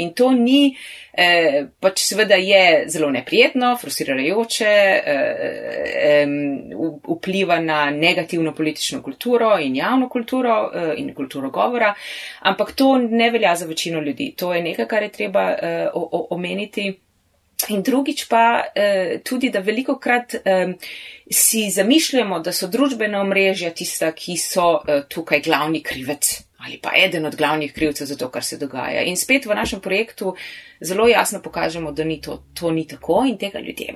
In 0.02 0.11
to 0.19 0.33
ni 0.35 0.75
eh, 1.16 1.66
pač 1.81 2.02
seveda 2.05 2.35
je 2.35 2.85
zelo 2.88 3.11
neprijetno, 3.11 3.76
frustrirajoče, 3.81 4.75
eh, 5.05 6.26
vpliva 7.09 7.61
na 7.61 7.90
negativno 7.90 8.55
politično 8.55 9.02
kulturo 9.02 9.59
in 9.59 9.76
javno 9.76 10.09
kulturo 10.09 10.71
eh, 10.75 10.95
in 10.97 11.14
kulturo 11.14 11.50
govora, 11.50 11.95
ampak 12.40 12.73
to 12.73 12.99
ne 12.99 13.31
velja 13.31 13.57
za 13.57 13.66
večino 13.66 14.00
ljudi. 14.00 14.35
To 14.37 14.55
je 14.55 14.62
nekaj, 14.62 14.87
kar 14.87 15.02
je 15.02 15.12
treba 15.12 15.50
eh, 15.62 15.88
omeniti. 16.31 17.00
In 17.69 17.83
drugič 17.83 18.27
pa 18.29 18.65
eh, 18.75 19.21
tudi, 19.25 19.51
da 19.51 19.63
veliko 19.65 19.97
krat 19.99 20.35
eh, 20.35 20.75
si 21.31 21.71
zamišljamo, 21.71 22.41
da 22.41 22.53
so 22.53 22.69
družbena 22.69 23.21
omrežja 23.25 23.73
tista, 23.75 24.13
ki 24.13 24.37
so 24.37 24.69
eh, 24.85 25.07
tukaj 25.09 25.41
glavni 25.47 25.83
krivec 25.83 26.46
ali 26.67 26.79
pa 26.83 26.91
eden 26.97 27.27
od 27.27 27.37
glavnih 27.37 27.73
krivcev 27.73 28.07
za 28.07 28.17
to, 28.17 28.29
kar 28.31 28.45
se 28.45 28.59
dogaja. 28.59 29.03
In 29.03 29.17
spet 29.17 29.47
v 29.47 29.55
našem 29.55 29.81
projektu 29.81 30.35
zelo 30.81 31.09
jasno 31.09 31.43
pokažemo, 31.43 31.93
da 31.93 32.05
ni 32.05 32.21
to, 32.21 32.43
to 32.55 32.71
ni 32.71 32.87
tako 32.87 33.25
in 33.29 33.39
tega 33.39 33.59
ljudje 33.59 33.95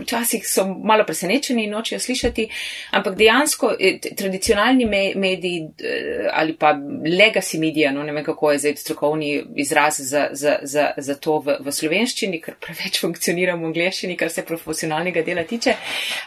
včasih 0.00 0.48
so 0.48 0.64
malo 0.84 1.04
presenečeni 1.04 1.64
in 1.64 1.70
nočejo 1.70 2.00
slišati, 2.00 2.48
ampak 2.90 3.16
dejansko 3.16 3.72
eh, 3.80 3.98
tradicionalni 4.16 4.86
mediji 5.14 5.60
eh, 5.60 6.28
ali 6.32 6.56
pa 6.56 6.72
legacy 7.18 7.58
media, 7.58 7.92
no 7.92 8.02
ne 8.02 8.12
vem 8.12 8.24
kako 8.24 8.52
je 8.52 8.58
zdaj 8.58 8.76
strokovni 8.76 9.44
izraz 9.56 10.00
za, 10.00 10.28
za, 10.32 10.58
za, 10.62 10.90
za 10.96 11.14
to 11.14 11.38
v, 11.38 11.58
v 11.60 11.72
slovenščini, 11.72 12.40
ker 12.40 12.56
preveč 12.60 13.00
funkcionira 13.04 13.56
v 13.56 13.70
angliščini, 13.70 14.16
kar 14.16 14.30
se 14.30 14.44
profesionalnega 14.46 15.22
dela 15.22 15.44
tiče. 15.44 15.74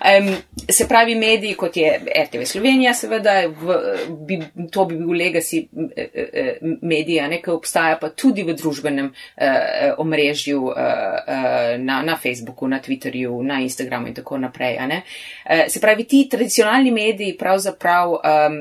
Um, 0.02 0.32
se 0.70 0.88
pravi 0.88 1.16
mediji, 1.16 1.56
kot 1.56 1.78
je 1.78 1.94
RTV 2.26 2.46
Slovenija, 2.46 2.94
seveda, 2.94 3.42
v, 3.48 3.80
bi, 4.28 4.40
to 4.72 4.86
bi 4.86 4.98
bil 5.00 5.16
legacy 5.18 5.66
eh, 5.96 6.58
medija, 6.82 7.28
nekaj 7.28 7.54
obstaja 7.54 7.98
pa 8.02 8.10
tudi 8.10 8.44
v 8.44 8.56
družbenem 8.58 9.12
uh, 9.12 9.46
omrežju 9.98 10.62
uh, 10.62 10.72
uh, 10.72 11.78
na, 11.80 12.02
na 12.04 12.18
Facebooku, 12.18 12.68
na 12.68 12.80
Twitterju, 12.80 13.42
na 13.44 13.62
Instagramu 13.62 14.08
in 14.08 14.18
tako 14.18 14.38
naprej. 14.38 14.78
Uh, 14.78 15.68
se 15.68 15.82
pravi, 15.82 16.04
ti 16.04 16.28
tradicionalni 16.30 16.92
mediji 16.92 17.38
pravzaprav 17.38 18.18
um, 18.18 18.60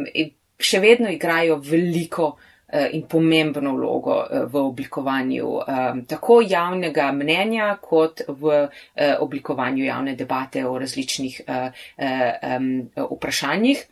še 0.61 0.81
vedno 0.81 1.11
igrajo 1.11 1.61
veliko 1.65 2.27
uh, 2.35 2.87
in 2.93 3.07
pomembno 3.09 3.75
vlogo 3.77 4.17
uh, 4.21 4.43
v 4.51 4.65
oblikovanju 4.65 5.47
um, 5.61 6.03
tako 6.09 6.41
javnega 6.43 7.11
mnenja, 7.13 7.77
kot 7.83 8.25
v 8.29 8.59
uh, 8.65 9.15
oblikovanju 9.21 9.85
javne 9.85 10.17
debate 10.17 10.67
o 10.67 10.77
različnih 10.79 11.41
uh, 11.47 11.71
um, 11.99 12.71
vprašanjih. 13.17 13.87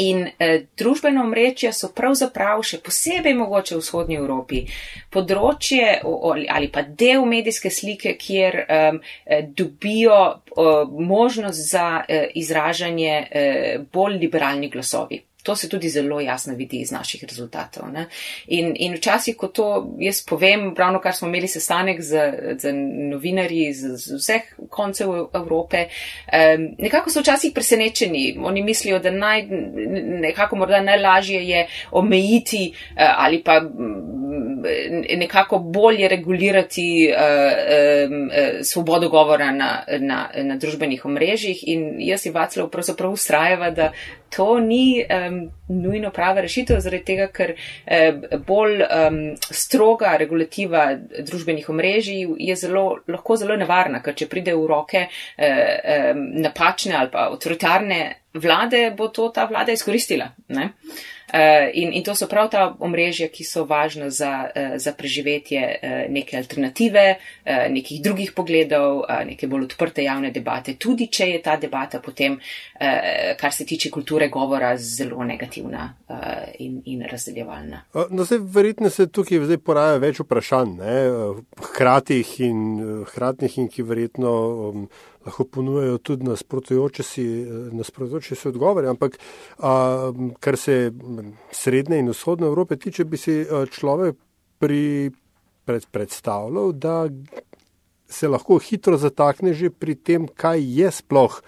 In 0.00 0.26
eh, 0.38 0.66
družbeno 0.78 1.24
omrečje 1.26 1.72
so 1.76 1.90
pravzaprav 1.92 2.62
še 2.64 2.80
posebej 2.84 3.34
mogoče 3.36 3.76
v 3.76 3.82
vzhodnji 3.82 4.18
Evropi 4.20 4.62
področje 5.12 6.00
ali 6.02 6.70
pa 6.72 6.82
del 6.82 7.26
medijske 7.28 7.70
slike, 7.70 8.14
kjer 8.20 8.60
eh, 8.64 9.00
dobijo 9.56 10.20
eh, 10.26 10.70
možnost 11.12 11.70
za 11.70 11.88
eh, 12.08 12.30
izražanje 12.34 13.16
eh, 13.30 13.82
bolj 13.92 14.20
liberalnih 14.24 14.72
glasovi. 14.72 15.20
To 15.42 15.56
se 15.56 15.68
tudi 15.68 15.88
zelo 15.88 16.20
jasno 16.20 16.54
vidi 16.54 16.80
iz 16.80 16.90
naših 16.92 17.24
rezultatov. 17.24 17.84
In, 18.46 18.74
in 18.76 18.94
včasih, 18.94 19.36
ko 19.36 19.48
to 19.48 19.66
jaz 19.98 20.20
povem, 20.26 20.74
ravno 20.78 21.00
kar 21.00 21.14
smo 21.14 21.28
imeli 21.28 21.48
sestanek 21.48 22.00
z, 22.00 22.32
z 22.58 22.72
novinarji 23.10 23.72
z, 23.72 23.96
z 23.96 24.18
vseh 24.18 24.42
koncev 24.70 25.08
Evrope, 25.34 25.86
um, 25.86 26.68
nekako 26.78 27.10
so 27.10 27.20
včasih 27.20 27.52
presenečeni. 27.54 28.36
Oni 28.42 28.62
mislijo, 28.62 28.98
da 28.98 29.10
naj, 29.10 29.46
nekako 30.20 30.56
morda 30.56 30.82
najlažje 30.82 31.48
je 31.48 31.66
omejiti 31.90 32.72
uh, 32.74 33.02
ali 33.16 33.42
pa 33.42 33.60
um, 33.64 34.62
nekako 35.16 35.58
bolje 35.58 36.08
regulirati 36.08 37.08
uh, 37.08 37.20
um, 38.10 38.26
uh, 38.26 38.60
svobodo 38.62 39.08
govora 39.08 39.52
na, 39.52 39.84
na, 39.98 40.30
na 40.42 40.56
družbenih 40.56 41.04
omrežjih. 41.04 41.64
In 41.66 41.94
jaz 41.98 42.26
in 42.26 42.34
Vaclav 42.34 42.70
pravzaprav 42.70 43.12
ustrajava, 43.12 43.70
da 43.70 43.92
to 44.36 44.60
ni 44.60 45.04
um, 45.04 45.29
nujno 45.68 46.10
prava 46.14 46.44
rešitev, 46.44 46.80
zaradi 46.80 47.04
tega, 47.04 47.28
ker 47.34 47.54
um, 47.54 48.22
bolj 48.46 48.84
um, 48.84 49.20
stroga 49.40 50.16
regulativa 50.20 50.86
družbenih 50.96 51.68
omrežij 51.70 52.26
je 52.50 52.56
zelo, 52.56 52.86
lahko 53.08 53.36
zelo 53.40 53.56
nevarna, 53.60 54.02
ker 54.04 54.16
če 54.16 54.28
pride 54.30 54.56
v 54.56 54.66
roke 54.70 55.06
um, 55.06 56.26
napačne 56.44 56.98
ali 56.98 57.12
pa 57.12 57.28
avtoritarne 57.30 58.02
vlade, 58.34 58.90
bo 58.96 59.08
to 59.08 59.28
ta 59.34 59.44
vlada 59.50 59.72
izkoristila. 59.72 60.30
Ne? 60.54 60.70
Eh, 61.32 61.70
in, 61.74 61.92
in 61.92 62.02
to 62.02 62.14
so 62.14 62.26
prav 62.26 62.48
ta 62.50 62.62
omrežja, 62.78 63.28
ki 63.30 63.44
so 63.46 63.64
važna 63.68 64.10
za, 64.10 64.50
eh, 64.54 64.78
za 64.78 64.92
preživetje 64.92 65.60
eh, 65.60 66.06
neke 66.10 66.36
alternative, 66.36 67.16
nekih 67.70 68.02
drugih 68.02 68.32
pogledov, 68.36 69.04
neke 69.26 69.46
bolj 69.50 69.64
odprte 69.64 70.02
javne 70.04 70.30
debate, 70.30 70.74
tudi 70.78 71.08
če 71.10 71.26
je 71.30 71.40
ta 71.42 71.56
debata 71.56 72.00
potem, 72.00 72.36
kar 73.40 73.52
se 73.52 73.64
tiče 73.66 73.90
kulture 73.90 74.28
govora, 74.28 74.76
zelo 74.76 75.24
negativna 75.24 75.88
in, 76.58 76.80
in 76.84 77.02
razdeljevalna. 77.10 77.82
No, 78.10 78.24
zdaj, 78.24 78.38
verjetno 78.54 78.90
se 78.90 79.08
tukaj 79.08 79.42
zdaj 79.48 79.58
poraja 79.66 79.98
več 80.02 80.20
vprašanj, 80.22 80.76
hkratih 81.72 82.34
in, 82.46 82.62
hkratnih 83.10 83.58
in 83.58 83.68
ki 83.68 83.86
verjetno. 83.88 84.34
Um, 84.70 84.86
lahko 85.26 85.44
ponujajo 85.44 85.98
tudi 85.98 86.24
nasprotujoče 86.24 87.02
si, 87.02 87.24
nasprotujoče 87.76 88.34
si 88.34 88.48
odgovore. 88.48 88.88
Ampak, 88.88 89.18
a, 89.58 90.12
kar 90.40 90.56
se 90.56 90.92
srednje 91.52 91.98
in 92.00 92.10
vzhodne 92.12 92.46
Evrope 92.46 92.76
tiče, 92.76 93.04
bi 93.04 93.20
si 93.20 93.42
človek 93.70 94.16
pri, 94.58 95.10
pred, 95.64 95.86
predstavljal, 95.92 96.72
da 96.72 97.06
se 98.10 98.28
lahko 98.28 98.58
hitro 98.58 98.98
zatakne 98.98 99.54
že 99.54 99.70
pri 99.70 99.94
tem, 99.94 100.26
kaj 100.26 100.60
je 100.60 100.90
sploh 100.90 101.40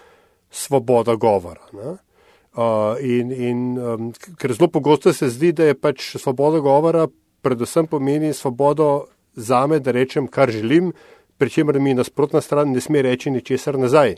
svoboda 0.53 1.15
govora. 1.15 1.61
Ne? 1.73 1.97
Uh, 2.53 2.93
in, 3.01 3.31
in, 3.33 3.61
um, 3.81 4.11
ker 4.37 4.53
zelo 4.53 4.69
pogosto 4.69 5.09
se 5.13 5.29
zdi, 5.33 5.51
da 5.57 5.71
je 5.71 5.73
pač 5.73 6.11
svoboda 6.21 6.61
govora, 6.61 7.07
predvsem 7.41 7.89
pomeni 7.89 8.29
svobodo 8.33 9.07
za 9.33 9.65
me, 9.67 9.79
da 9.81 9.91
rečem, 9.91 10.27
kar 10.29 10.51
želim, 10.53 10.91
pri 11.43 11.49
čemer 11.49 11.79
mi 11.79 11.93
nasprotna 11.93 12.41
stran 12.41 12.71
ne 12.71 12.81
sme 12.81 13.01
reči 13.01 13.31
ničesar 13.31 13.75
nazaj. 13.75 14.15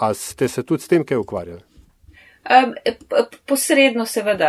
A 0.00 0.14
ste 0.14 0.48
se 0.48 0.62
tudi 0.62 0.82
s 0.82 0.88
tem 0.88 1.02
kaj 1.04 1.18
ukvarjali? 1.20 1.60
Um, 2.46 2.72
posredno, 3.46 4.06
seveda, 4.06 4.48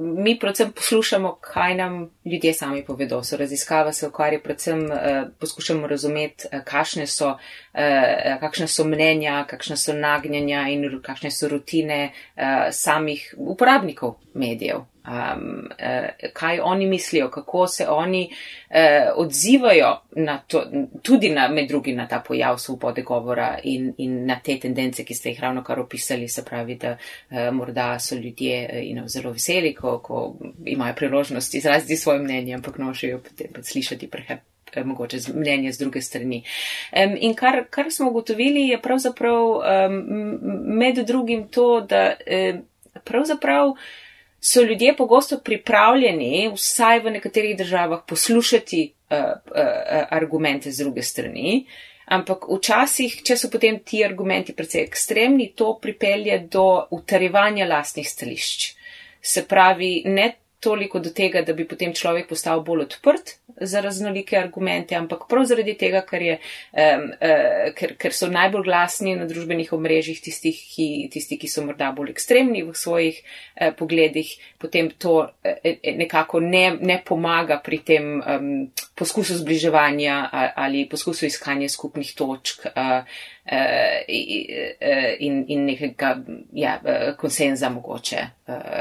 mi 0.00 0.38
predvsem 0.40 0.72
poslušamo, 0.72 1.34
kaj 1.44 1.74
nam 1.76 1.98
ljudje 2.24 2.54
sami 2.54 2.84
povedo. 2.84 3.20
So 3.22 3.36
raziskava 3.36 3.92
se 3.92 4.08
ukvarja, 4.08 4.40
predvsem 4.40 4.84
uh, 4.86 4.96
poskušamo 5.40 5.86
razumeti, 5.86 6.48
uh, 6.48 6.64
kakšne 6.64 7.06
so 7.06 7.34
uh, 7.74 8.40
kakšne 8.40 8.68
so 8.68 8.84
mnenja, 8.84 9.44
kakšne 9.50 9.76
so 9.76 9.92
nagnjanja 9.92 10.68
in 10.72 11.00
kakšne 11.02 11.30
so 11.30 11.48
rutine 11.48 12.12
uh, 12.36 12.70
samih 12.70 13.34
uporabnikov 13.36 14.18
medijev. 14.34 14.84
Um, 15.04 15.68
uh, 15.68 16.30
kaj 16.32 16.60
oni 16.60 16.86
mislijo, 16.86 17.28
kako 17.30 17.66
se 17.66 17.88
oni 17.88 18.30
uh, 18.70 18.76
odzivajo 19.16 20.00
na 20.16 20.38
to, 20.38 20.64
tudi 21.02 21.28
na, 21.28 21.48
med 21.48 21.68
drugim 21.68 21.96
na 21.96 22.08
ta 22.08 22.22
pojav 22.26 22.58
svobode 22.58 23.02
govora 23.02 23.58
in, 23.62 23.92
in 23.98 24.24
na 24.26 24.38
te 24.44 24.56
tendence, 24.60 25.04
ki 25.04 25.14
ste 25.14 25.34
jih 25.34 25.40
ravno 25.40 25.62
kar 25.62 25.80
opisali, 25.80 26.28
se 26.28 26.44
pravi, 26.44 26.74
da 26.74 26.96
uh, 26.96 27.52
morda 27.52 27.98
so 27.98 28.14
ljudje 28.14 28.70
you 28.82 28.96
know, 28.96 29.08
zelo 29.08 29.32
veseli, 29.32 29.74
ko, 29.74 29.98
ko 29.98 30.36
imajo 30.64 30.94
priložnost 30.94 31.54
izraziti 31.54 31.96
svoje 31.96 32.18
mnenje, 32.18 32.54
ampak 32.54 32.78
nočejo 32.78 33.20
potem 33.20 33.62
slišati 33.62 34.10
prehep 34.10 34.53
mogoče 34.84 35.18
mnenje 35.34 35.72
z 35.72 35.78
druge 35.78 36.02
strani. 36.02 36.42
Um, 36.92 37.16
in 37.20 37.34
kar, 37.34 37.64
kar 37.70 37.90
smo 37.90 38.10
ugotovili, 38.10 38.68
je 38.68 38.80
pravzaprav 38.82 39.44
um, 39.44 39.98
med 40.78 40.98
drugim 41.06 41.48
to, 41.48 41.80
da 41.80 42.14
um, 42.14 42.62
pravzaprav 43.04 43.74
so 44.40 44.62
ljudje 44.62 44.96
pogosto 44.96 45.38
pripravljeni, 45.38 46.50
vsaj 46.54 47.00
v 47.00 47.10
nekaterih 47.10 47.56
državah, 47.58 48.02
poslušati 48.08 48.92
uh, 49.10 49.18
uh, 49.18 50.06
argumente 50.10 50.70
z 50.70 50.84
druge 50.84 51.02
strani. 51.02 51.66
Ampak 52.04 52.44
včasih, 52.52 53.22
če 53.24 53.36
so 53.40 53.48
potem 53.48 53.78
ti 53.80 54.02
argumenti 54.04 54.52
precej 54.52 54.82
ekstremni, 54.84 55.54
to 55.56 55.78
pripelje 55.80 56.38
do 56.52 56.84
utrjevanja 56.92 57.64
lastnih 57.66 58.08
stališč. 58.08 58.74
Se 59.24 59.46
pravi, 59.48 60.02
ne 60.04 60.34
toliko 60.64 61.00
do 61.04 61.12
tega, 61.14 61.42
da 61.44 61.52
bi 61.52 61.66
potem 61.68 61.92
človek 61.94 62.28
postal 62.30 62.62
bolj 62.64 62.86
odprt 62.88 63.34
za 63.60 63.82
raznolike 63.84 64.38
argumente, 64.38 64.96
ampak 64.96 65.26
prav 65.30 65.44
zaradi 65.46 65.76
tega, 65.78 66.00
ker, 66.08 66.24
je, 66.24 66.36
um, 66.72 67.04
uh, 67.12 67.68
ker, 67.76 67.94
ker 68.00 68.16
so 68.16 68.30
najbolj 68.32 68.64
glasni 68.66 69.14
na 69.18 69.28
družbenih 69.30 69.70
omrežjih 69.76 70.22
tistih, 70.24 70.58
ki, 70.74 70.88
tisti, 71.12 71.38
ki 71.38 71.50
so 71.52 71.62
morda 71.66 71.92
bolj 71.94 72.14
ekstremni 72.14 72.64
v 72.66 72.74
svojih 72.78 73.20
uh, 73.20 73.70
pogledih, 73.78 74.32
potem 74.58 74.90
to 74.98 75.20
uh, 75.28 75.70
nekako 75.84 76.42
ne, 76.42 76.64
ne 76.80 76.98
pomaga 77.04 77.60
pri 77.62 77.82
tem 77.86 78.10
um, 78.18 78.50
poskusu 78.98 79.38
zbliževanja 79.42 80.18
ali 80.56 80.88
poskusu 80.90 81.28
iskanja 81.28 81.68
skupnih 81.70 82.14
točk. 82.16 82.66
Uh, 82.72 83.04
in, 85.18 85.44
in 85.48 85.64
nekega 85.64 86.16
ja, 86.52 86.80
uh, 86.84 87.16
konsenza 87.16 87.68
mogoče 87.68 88.26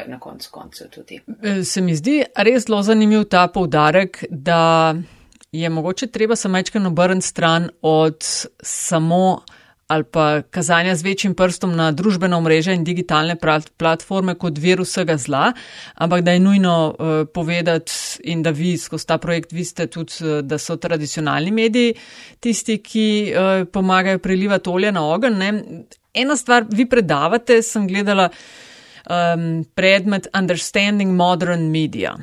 na 0.08 0.20
koncu 0.20 0.50
koncev 0.52 0.88
tudi. 0.90 1.20
Se 1.64 1.82
mi 1.82 1.96
zdi 1.96 2.24
res 2.36 2.66
zelo 2.68 2.82
zanimiv 2.84 3.24
ta 3.30 3.48
poudarek, 3.48 4.24
da 4.30 4.96
je 5.52 5.70
mogoče 5.70 6.08
treba 6.08 6.36
se 6.36 6.50
majčkano 6.50 6.90
obrniti 6.90 7.28
stran 7.28 7.70
od 7.82 8.18
samo 8.62 9.42
ali 9.88 10.04
pa 10.04 10.42
kazanja 10.42 10.96
z 10.96 11.04
večjim 11.04 11.34
prstom 11.36 11.76
na 11.76 11.92
družbeno 11.92 12.40
mreže 12.42 12.74
in 12.74 12.84
digitalne 12.84 13.36
platforme 13.78 14.36
kot 14.40 14.58
vir 14.58 14.82
vsega 14.82 15.18
zla, 15.18 15.52
ampak 15.96 16.24
da 16.24 16.32
je 16.32 16.40
nujno 16.40 16.76
uh, 16.88 17.14
povedati 17.34 17.92
in 18.24 18.44
da 18.44 18.52
vi 18.52 18.78
skozi 18.78 19.08
ta 19.08 19.18
projekt 19.18 19.52
viste 19.52 19.88
tudi, 19.88 20.14
uh, 20.22 20.42
da 20.42 20.58
so 20.58 20.78
tradicionalni 20.78 21.52
mediji 21.52 21.96
tisti, 22.40 22.78
ki 22.78 23.08
uh, 23.34 23.68
pomagajo 23.72 24.20
prelivati 24.20 24.70
olje 24.70 24.92
na 24.92 25.06
ogen. 25.06 25.38
Ne? 25.38 25.54
Ena 26.14 26.36
stvar, 26.38 26.66
vi 26.70 26.86
predavate, 26.90 27.62
sem 27.62 27.88
gledala 27.88 28.30
um, 29.10 29.64
predmet 29.76 30.28
Understanding 30.34 31.16
Modern 31.16 31.72
Media. 31.72 32.16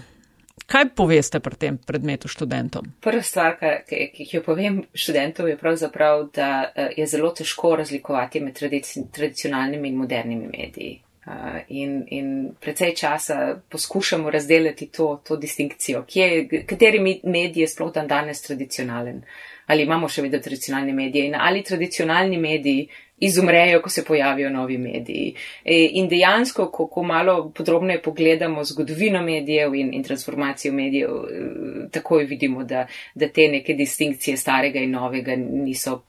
Kaj 0.70 0.92
poveste 0.94 1.40
pri 1.42 1.56
tem 1.58 1.76
predmetu 1.82 2.28
študentom? 2.30 2.92
Prva 3.02 3.22
stvar, 3.26 3.56
ki, 3.88 4.04
ki 4.14 4.26
jo 4.36 4.42
povem 4.46 4.84
študentom, 4.94 5.48
je 5.50 5.58
pravzaprav, 5.58 6.28
da 6.34 6.50
eh, 6.70 6.92
je 7.00 7.06
zelo 7.10 7.32
težko 7.34 7.74
razlikovati 7.80 8.40
med 8.40 8.54
tradici, 8.54 9.02
tradicionalnimi 9.12 9.90
in 9.90 9.96
modernimi 9.98 10.46
mediji. 10.46 11.00
Uh, 11.20 11.58
in, 11.68 12.06
in 12.08 12.28
precej 12.60 12.94
časa 12.96 13.34
poskušamo 13.68 14.30
razdeliti 14.30 14.86
to, 14.88 15.20
to 15.26 15.36
distinkcijo, 15.36 16.00
kje, 16.08 16.62
kateri 16.66 16.98
medij 17.22 17.60
je 17.60 17.68
sploh 17.68 17.92
dan 17.92 18.08
danes 18.08 18.40
tradicionalen, 18.42 19.20
ali 19.66 19.84
imamo 19.84 20.08
še 20.08 20.24
vedno 20.24 20.40
tradicionalne 20.40 20.94
medije 20.96 21.26
in 21.28 21.36
ali 21.36 21.60
tradicionalni 21.62 22.38
mediji 22.40 22.88
izumrejo, 23.20 23.82
ko 23.82 23.90
se 23.90 24.04
pojavijo 24.04 24.50
novi 24.50 24.78
mediji. 24.78 25.34
E, 25.64 25.88
in 25.92 26.08
dejansko, 26.08 26.70
ko, 26.70 26.86
ko 26.86 27.02
malo 27.02 27.50
podrobneje 27.56 28.02
pogledamo 28.02 28.64
zgodovino 28.64 29.22
medijev 29.22 29.74
in, 29.74 29.94
in 29.94 30.02
transformacijo 30.02 30.72
medijev, 30.72 31.11
e, 31.11 31.42
takoj 31.90 32.24
vidimo, 32.24 32.64
da, 32.64 32.87
da 33.14 33.28
te 33.28 33.48
neke 33.48 33.74
distinkcije 33.74 34.37
starega 34.37 34.80
in 34.80 34.90
novega 34.90 35.37
niso, 35.37 36.02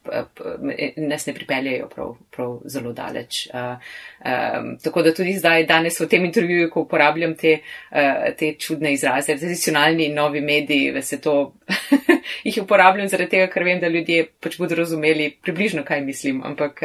nas 0.97 1.25
ne 1.25 1.33
pripeljajo 1.33 1.89
prav, 1.95 2.15
prav 2.31 2.59
zelo 2.65 2.93
daleč. 2.93 3.47
Tako 4.83 5.01
da 5.01 5.13
tudi 5.13 5.33
zdaj, 5.33 5.65
danes 5.65 5.99
v 5.99 6.07
tem 6.07 6.25
intervjuju, 6.25 6.69
ko 6.69 6.85
uporabljam 6.85 7.35
te, 7.35 7.57
te 8.37 8.53
čudne 8.59 8.93
izraze, 8.93 9.35
tradicionalni 9.37 10.05
in 10.05 10.15
novi 10.15 10.41
mediji, 10.41 11.01
se 11.01 11.21
to 11.21 11.53
jih 12.47 12.63
uporabljam 12.63 13.07
zaradi 13.07 13.35
tega, 13.35 13.47
ker 13.51 13.63
vem, 13.63 13.79
da 13.79 13.87
ljudje 13.87 14.27
pač 14.39 14.57
bodo 14.61 14.75
razumeli 14.75 15.31
približno, 15.41 15.83
kaj 15.83 16.01
mislim, 16.05 16.43
ampak 16.45 16.83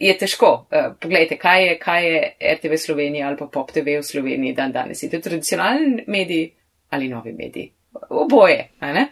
je 0.00 0.16
težko. 0.18 0.66
Uh, 0.70 0.92
poglejte, 1.00 1.38
kaj 1.38 1.66
je, 1.66 1.78
kaj 1.78 2.06
je 2.06 2.22
RTV 2.54 2.78
Slovenija 2.78 3.28
ali 3.28 3.36
pa 3.36 3.46
Pop 3.46 3.72
TV 3.72 3.98
v 3.98 4.06
Sloveniji 4.06 4.54
dan 4.54 4.72
danes. 4.72 5.02
Je 5.02 5.10
to 5.10 5.20
tradicionalni 5.20 6.04
mediji 6.06 6.52
ali 6.90 7.08
novi 7.08 7.32
mediji? 7.32 7.72
Oboje, 8.10 8.68
a 8.80 8.92
ne? 8.92 9.06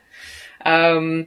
Um, 0.64 1.26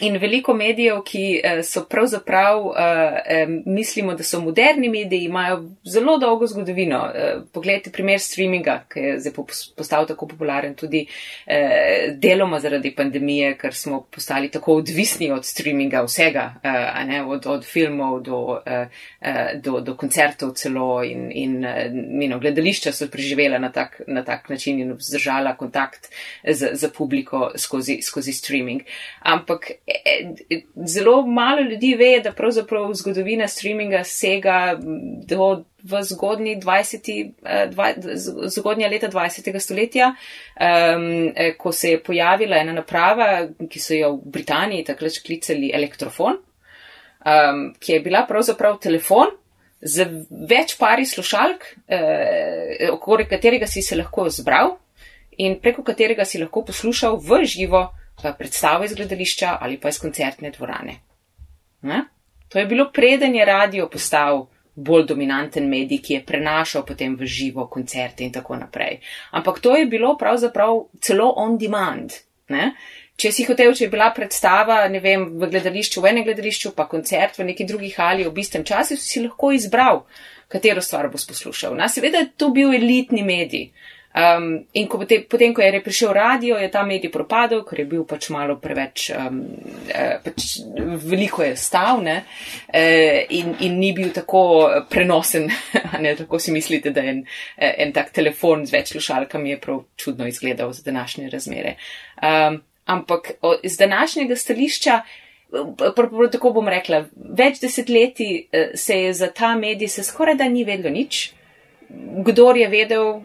In 0.00 0.16
veliko 0.16 0.54
medijev, 0.54 1.02
ki 1.04 1.40
eh, 1.44 1.58
so 1.62 1.84
pravzaprav, 1.84 2.62
eh, 2.76 3.46
mislimo, 3.66 4.14
da 4.14 4.24
so 4.24 4.40
moderni 4.40 4.88
mediji, 4.88 5.24
imajo 5.24 5.64
zelo 5.84 6.16
dolgo 6.18 6.46
zgodovino. 6.46 7.10
Eh, 7.14 7.34
poglejte 7.52 7.90
primer 7.92 8.20
streaminga, 8.20 8.84
ki 8.88 9.00
je 9.00 9.18
zdaj 9.20 9.32
postal 9.76 10.06
tako 10.06 10.28
popularen 10.28 10.74
tudi 10.74 11.06
deloma 12.16 12.60
zaradi 12.60 12.94
pandemije, 12.94 13.56
ker 13.58 13.74
smo 13.74 14.00
postali 14.10 14.48
tako 14.50 14.78
odvisni 14.80 15.30
od 15.32 15.44
streaminga 15.44 16.02
vsega, 16.06 16.44
ne, 17.06 17.22
od, 17.24 17.46
od 17.46 17.64
filmov 17.64 18.20
do, 18.22 18.60
do, 19.54 19.80
do 19.80 19.94
koncertov 19.96 20.54
celo 20.54 21.02
in, 21.04 21.28
in, 21.32 21.66
in 22.22 22.38
gledališča 22.40 22.92
so 22.92 23.08
preživela 23.10 23.58
na 23.58 23.72
tak, 23.72 24.00
na 24.06 24.24
tak 24.24 24.48
način 24.48 24.80
in 24.80 24.92
vzdržala 24.92 25.56
kontakt 25.56 26.08
z, 26.48 26.70
z 26.72 26.92
publiko 26.96 27.50
skozi, 27.56 28.00
skozi 28.02 28.32
streaming. 28.32 28.82
Ampak 29.20 29.70
zelo 30.86 31.26
malo 31.26 31.60
ljudi 31.60 31.94
ve, 31.94 32.20
da 32.24 32.32
pravzaprav 32.32 32.92
zgodovina 32.94 33.48
streaminga 33.48 34.04
sega 34.04 34.78
do 35.26 35.64
v 35.82 36.02
zgodnji 36.02 36.56
20. 36.56 37.32
Dva, 37.70 37.92
zgodnja 38.46 38.88
leta 38.88 39.08
20. 39.08 39.58
stoletja, 39.58 40.12
um, 40.14 41.32
ko 41.58 41.72
se 41.72 41.90
je 41.90 42.02
pojavila 42.02 42.56
ena 42.56 42.72
naprava, 42.72 43.48
ki 43.70 43.80
so 43.80 43.94
jo 43.94 44.12
v 44.16 44.30
Britaniji 44.38 44.84
takrat 44.84 45.18
klicali 45.26 45.72
elektrofon, 45.74 46.38
um, 46.38 47.64
ki 47.80 47.92
je 47.92 48.00
bila 48.00 48.22
pravzaprav 48.28 48.78
telefon 48.78 49.34
z 49.82 50.06
več 50.30 50.76
pari 50.78 51.06
slušalk, 51.06 51.66
uh, 51.90 52.92
okoli 52.94 53.26
katerega 53.26 53.66
si 53.66 53.82
se 53.82 53.98
lahko 53.98 54.28
zbral 54.30 54.76
in 55.42 55.58
preko 55.58 55.82
katerega 55.82 56.24
si 56.24 56.38
lahko 56.38 56.62
poslušal 56.70 57.18
v 57.18 57.42
živo 57.44 57.88
predstavo 58.38 58.84
iz 58.84 58.94
gledališča 58.94 59.58
ali 59.60 59.80
pa 59.80 59.88
iz 59.88 59.98
koncertne 59.98 60.50
dvorane. 60.50 60.96
Ne? 61.82 62.04
To 62.48 62.58
je 62.58 62.66
bilo 62.66 62.90
preden 62.92 63.34
je 63.34 63.44
radio 63.44 63.88
postal 63.88 64.46
bolj 64.74 65.06
dominanten 65.06 65.68
medij, 65.68 66.00
ki 66.00 66.14
je 66.14 66.24
prenašal 66.24 66.84
potem 66.86 67.16
v 67.16 67.26
živo 67.26 67.66
koncerte 67.68 68.24
in 68.24 68.32
tako 68.32 68.56
naprej. 68.56 69.00
Ampak 69.30 69.60
to 69.60 69.76
je 69.76 69.86
bilo 69.86 70.16
pravzaprav 70.16 70.86
celo 71.00 71.32
on 71.36 71.58
demand. 71.58 72.12
Ne? 72.48 72.72
Če 73.16 73.30
si 73.32 73.44
hotel, 73.44 73.74
če 73.76 73.84
je 73.84 73.90
bila 73.92 74.08
predstava, 74.16 74.80
ne 74.88 75.00
vem, 75.00 75.26
v 75.38 75.48
gledališču, 75.52 76.00
v 76.00 76.10
enem 76.10 76.24
gledališču, 76.26 76.72
pa 76.76 76.88
koncert 76.88 77.36
v 77.38 77.50
neki 77.52 77.66
drugi 77.68 77.92
hali 77.92 78.24
v 78.24 78.40
istem 78.40 78.64
času, 78.64 78.96
si 78.96 79.20
lahko 79.20 79.52
izbral, 79.52 80.06
katero 80.48 80.80
stvar 80.82 81.10
boš 81.12 81.28
poslušal. 81.28 81.76
Na 81.76 81.88
seveda 81.92 82.24
je 82.24 82.32
to 82.36 82.50
bil 82.56 82.72
elitni 82.72 83.22
medij. 83.22 83.68
Um, 84.12 84.66
in 84.72 84.88
ko 84.92 84.98
potem, 85.00 85.22
potem, 85.24 85.54
ko 85.56 85.62
je 85.64 85.80
prišel 85.80 86.10
radio, 86.12 86.58
je 86.60 86.68
ta 86.68 86.82
medij 86.84 87.08
propadel, 87.08 87.62
ker 87.64 87.78
je 87.80 87.84
bil 87.88 88.02
pač 88.04 88.28
malo 88.28 88.58
preveč, 88.60 89.06
um, 89.16 89.38
eh, 89.88 90.18
pač 90.20 90.58
veliko 91.00 91.40
je 91.40 91.54
stavne 91.56 92.18
eh, 92.68 93.24
in, 93.32 93.54
in 93.64 93.78
ni 93.80 93.94
bil 93.96 94.10
tako 94.12 94.68
prenosen, 94.92 95.48
ne 96.04 96.12
tako 96.18 96.36
si 96.36 96.52
mislite, 96.52 96.92
da 96.92 97.00
en, 97.08 97.22
eh, 97.56 97.72
en 97.86 97.94
tak 97.96 98.12
telefon 98.12 98.66
z 98.68 98.76
več 98.76 98.92
slušalkami 98.92 99.54
je 99.54 99.60
prav 99.64 99.80
čudno 99.96 100.28
izgledal 100.28 100.74
za 100.76 100.84
današnje 100.84 101.30
razmere. 101.32 101.78
Um, 102.20 102.60
ampak 102.84 103.38
o, 103.40 103.54
z 103.64 103.80
današnjega 103.80 104.36
stališča. 104.36 105.00
Prav 105.52 106.12
tako 106.32 106.52
bom 106.56 106.68
rekla, 106.68 107.02
več 107.16 107.60
desetletij 107.60 108.46
se 108.76 108.96
je 109.02 109.10
za 109.12 109.28
ta 109.32 109.52
medij 109.56 109.88
se 109.88 110.04
skoraj 110.04 110.36
da 110.40 110.48
ni 110.48 110.64
vedlo 110.64 110.90
nič. 110.90 111.26
Kdor 112.24 112.56
je 112.56 112.68
vedel, 112.72 113.20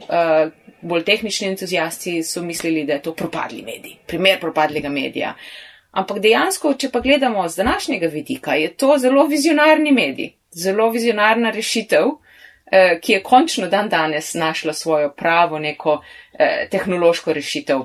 bolj 0.88 1.04
tehnični 1.04 1.48
entuzijasti 1.48 2.24
so 2.24 2.42
mislili, 2.42 2.86
da 2.86 2.94
je 2.94 3.02
to 3.02 3.14
propadli 3.14 3.62
medij, 3.62 3.98
primer 4.08 4.40
propadlega 4.40 4.90
medija. 4.90 5.34
Ampak 5.92 6.20
dejansko, 6.22 6.74
če 6.74 6.92
pa 6.92 7.00
gledamo 7.00 7.48
z 7.50 7.62
današnjega 7.62 8.08
vidika, 8.08 8.56
je 8.56 8.74
to 8.74 8.98
zelo 8.98 9.26
vizionarni 9.28 9.92
medij, 9.92 10.34
zelo 10.52 10.90
vizionarna 10.90 11.52
rešitev, 11.52 12.12
eh, 12.72 13.00
ki 13.02 13.14
je 13.14 13.24
končno 13.24 13.68
dan 13.68 13.90
danes 13.90 14.34
našla 14.34 14.74
svojo 14.74 15.14
pravo 15.18 15.60
neko 15.60 16.02
eh, 16.40 16.68
tehnološko 16.72 17.34
rešitev, 17.34 17.82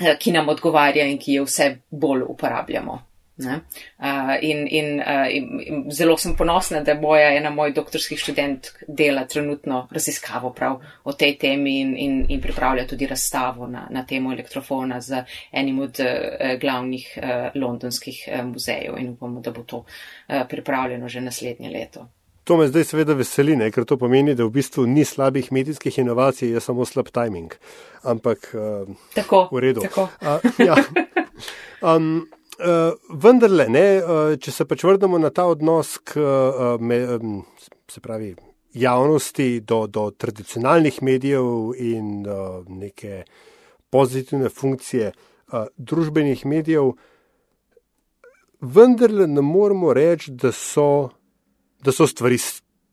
eh, 0.00 0.16
ki 0.18 0.32
nam 0.32 0.48
odgovarja 0.48 1.06
in 1.06 1.18
ki 1.18 1.32
jo 1.32 1.44
vse 1.44 1.76
bolj 1.90 2.24
uporabljamo. 2.28 3.09
Uh, 3.48 4.36
in, 4.40 4.66
in, 4.66 5.00
uh, 5.00 5.26
in, 5.30 5.60
in 5.60 5.90
zelo 5.90 6.16
sem 6.16 6.36
ponosna, 6.36 6.82
da 6.84 6.94
boja 6.94 7.30
ena 7.36 7.50
moj 7.50 7.72
doktorski 7.72 8.16
študent 8.16 8.72
dela 8.88 9.24
trenutno 9.24 9.86
raziskavo 9.90 10.52
prav 10.52 10.80
o 11.04 11.12
tej 11.12 11.36
temi 11.38 11.80
in, 11.80 11.96
in, 11.96 12.24
in 12.28 12.40
pripravlja 12.40 12.86
tudi 12.86 13.06
razstavo 13.06 13.66
na, 13.66 13.86
na 13.90 14.04
temo 14.06 14.32
elektrofona 14.32 15.00
z 15.00 15.24
enim 15.52 15.78
od 15.78 16.00
uh, 16.00 16.60
glavnih 16.60 17.18
uh, 17.18 17.62
londonskih 17.62 18.24
uh, 18.28 18.44
muzejev 18.44 18.98
in 18.98 19.12
upamo, 19.16 19.40
da 19.40 19.50
bo 19.50 19.62
to 19.62 19.84
uh, 19.84 20.42
pripravljeno 20.48 21.08
že 21.08 21.20
naslednje 21.20 21.70
leto. 21.70 22.08
To 22.44 22.56
me 22.56 22.66
zdaj 22.68 22.84
seveda 22.84 23.14
veseli, 23.14 23.54
ne? 23.56 23.68
ker 23.70 23.84
to 23.86 23.94
pomeni, 24.00 24.32
da 24.34 24.42
v 24.42 24.50
bistvu 24.50 24.82
ni 24.90 25.04
slabih 25.04 25.52
medijskih 25.52 25.98
inovacij, 26.02 26.50
je 26.50 26.60
samo 26.60 26.84
slab 26.88 27.12
timing. 27.14 27.52
Ampak 28.02 28.48
uh, 28.58 28.88
tako, 29.14 29.48
v 29.52 29.60
redu. 29.62 29.84
Tako. 29.84 30.08
Uh, 30.18 30.48
ja. 30.58 30.74
um, 31.94 32.26
vendarle, 33.22 33.68
ne, 33.68 33.86
uh, 34.00 34.34
če 34.40 34.52
se 34.52 34.66
pač 34.68 34.84
vrnemo 34.84 35.18
na 35.18 35.30
ta 35.34 35.46
odnos 35.50 35.98
k 36.04 36.20
uh, 36.20 36.76
me, 36.80 37.00
se 37.90 38.00
pravi, 38.00 38.34
javnosti 38.74 39.60
do, 39.66 39.86
do 39.86 40.10
tradicionalnih 40.14 41.02
medijev 41.02 41.72
in 41.74 42.22
neke 42.68 43.24
pozitivne 43.90 44.48
funkcije 44.48 45.10
družbenih 45.76 46.44
medijev, 46.46 46.92
vendarle 48.60 49.26
ne 49.26 49.42
moremo 49.42 49.92
reči, 49.92 50.30
da 50.30 50.52
so, 50.52 51.10
da 51.82 51.92
so 51.92 52.06
stvari 52.06 52.38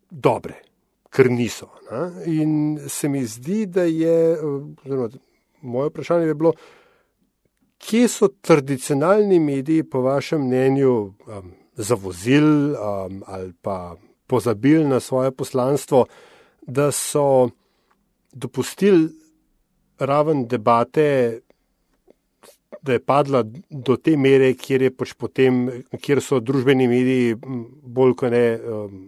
dobre, 0.10 0.62
ker 1.13 1.30
niso. 1.32 1.69
Ne? 1.91 2.01
In 2.34 2.80
se 2.89 3.10
mi 3.10 3.25
zdi, 3.25 3.65
da 3.65 3.84
je, 3.84 4.38
oziroma 4.41 5.10
moje 5.62 5.89
vprašanje 5.89 6.27
je 6.27 6.36
bilo, 6.36 6.53
Kje 7.78 8.08
so 8.08 8.28
tradicionalni 8.42 9.40
mediji, 9.40 9.84
po 9.84 10.02
vašem 10.02 10.42
mnenju, 10.48 10.94
um, 10.94 11.52
zavozili 11.76 12.72
um, 12.72 13.24
ali 13.26 13.54
pa 13.62 13.96
pozabili 14.28 14.86
na 14.86 15.00
svoje 15.00 15.32
poslanstvo, 15.32 16.06
da 16.62 16.92
so 16.92 17.50
dopustili 18.34 19.10
raven 20.00 20.48
debate, 20.48 21.40
da 22.82 22.94
je 22.94 23.00
padla 23.00 23.44
do 23.70 23.96
te 23.96 24.18
mere, 24.18 24.54
kjer, 24.54 24.90
pač 24.98 25.13
potem, 25.13 25.68
kjer 26.02 26.22
so 26.22 26.40
družbeni 26.40 26.88
mediji 26.88 27.38
bolj 27.38 28.13
kot 28.20 28.32
ne 28.32 28.46
um, 28.60 29.08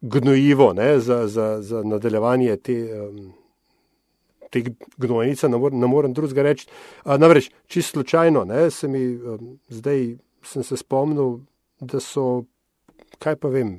gnojivo 0.00 0.72
ne, 0.72 0.98
za, 1.00 1.26
za, 1.28 1.62
za 1.62 1.82
nadaljevanje 1.82 2.56
te. 2.56 2.76
Um, 3.00 3.32
te 4.54 4.62
gnojnice, 5.02 5.50
ne, 5.50 5.58
mor, 5.60 5.74
ne 5.74 5.90
morem 5.90 6.14
drugega 6.14 6.46
reči. 6.46 6.68
Namreč, 7.04 7.50
čisto 7.66 7.98
slučajno, 7.98 8.44
ne, 8.48 8.68
se 8.70 8.88
mi, 8.88 9.02
zdaj 9.74 10.06
sem 10.46 10.64
se 10.66 10.78
spomnil, 10.78 11.40
da 11.80 12.00
so, 12.00 12.44
kaj 13.18 13.36
pa 13.42 13.50
vem, 13.52 13.78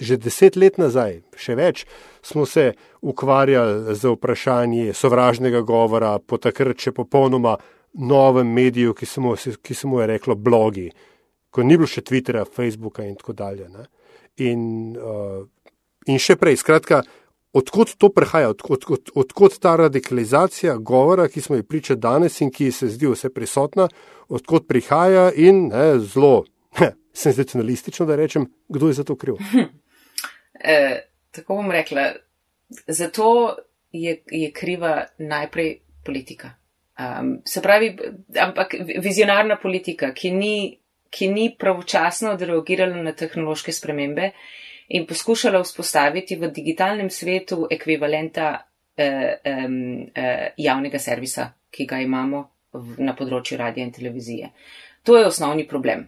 že 0.00 0.16
deset 0.16 0.56
let 0.56 0.78
nazaj, 0.80 1.20
še 1.36 1.54
več, 1.58 1.84
smo 2.24 2.46
se 2.48 2.72
ukvarjali 3.04 3.94
z 3.94 4.14
vprašanji 4.14 4.96
sovražnega 4.96 5.62
govora 5.66 6.16
po 6.18 6.40
takrat 6.40 6.80
še 6.80 6.94
popolnoma 6.96 7.58
novem 7.92 8.48
mediju, 8.48 8.94
ki 8.96 9.06
se 9.06 9.20
mu, 9.20 9.34
ki 9.36 9.74
se 9.76 9.88
mu 9.88 10.00
je 10.00 10.08
reklo 10.14 10.34
blogi, 10.34 10.88
ko 11.52 11.62
ni 11.62 11.76
bilo 11.76 11.88
še 11.88 12.04
Twitterja, 12.08 12.46
Facebooka 12.48 13.04
in 13.04 13.18
tako 13.20 13.36
dalje. 13.36 13.68
Ne. 13.68 13.84
In, 14.40 14.62
uh, 14.96 15.44
in 16.08 16.20
še 16.22 16.38
prej, 16.40 16.56
skratka, 16.62 17.02
Odkud 17.52 17.94
to 17.98 18.08
prihaja, 18.08 18.48
odkud, 18.48 18.84
od, 18.88 19.10
odkud 19.14 19.58
ta 19.60 19.76
radikalizacija 19.76 20.76
govora, 20.76 21.28
ki 21.28 21.40
smo 21.40 21.56
ji 21.56 21.62
priča 21.62 21.94
danes 21.94 22.40
in 22.40 22.50
ki 22.50 22.70
se 22.72 22.88
zdi 22.88 23.06
vse 23.06 23.28
prisotna, 23.30 23.88
odkud 24.28 24.66
prihaja 24.68 25.30
in 25.36 25.66
ne, 25.68 25.98
zelo 25.98 26.44
ne, 26.80 26.94
senzacionalistično, 27.24 28.06
da 28.06 28.16
rečem, 28.16 28.48
kdo 28.68 28.88
je 28.88 28.92
za 29.00 29.04
to 29.04 29.16
kriv? 29.16 29.36
E, 30.64 31.02
tako 31.30 31.60
bom 31.60 31.70
rekla, 31.70 32.12
za 32.86 33.08
to 33.08 33.56
je, 33.92 34.22
je 34.30 34.52
kriva 34.52 35.06
najprej 35.18 35.78
politika. 36.04 36.54
Um, 36.98 37.40
se 37.44 37.62
pravi, 37.62 37.96
ampak 38.40 38.74
vizionarna 39.02 39.56
politika, 39.62 40.12
ki 40.14 40.30
ni, 40.30 40.78
ki 41.10 41.28
ni 41.28 41.50
pravočasno 41.58 42.32
odreagirala 42.32 43.02
na 43.02 43.12
tehnološke 43.12 43.72
spremembe 43.72 44.30
in 44.88 45.06
poskušala 45.06 45.62
vzpostaviti 45.62 46.36
v 46.36 46.50
digitalnem 46.50 47.10
svetu 47.10 47.66
ekvivalenta 47.70 48.66
eh, 48.96 49.38
eh, 49.44 50.52
javnega 50.56 50.98
servisa, 50.98 51.52
ki 51.70 51.86
ga 51.86 52.00
imamo 52.02 52.42
v, 52.72 52.96
na 53.04 53.14
področju 53.16 53.58
radia 53.58 53.84
in 53.84 53.92
televizije. 53.92 54.52
To 55.02 55.16
je 55.16 55.26
osnovni 55.26 55.66
problem. 55.68 56.06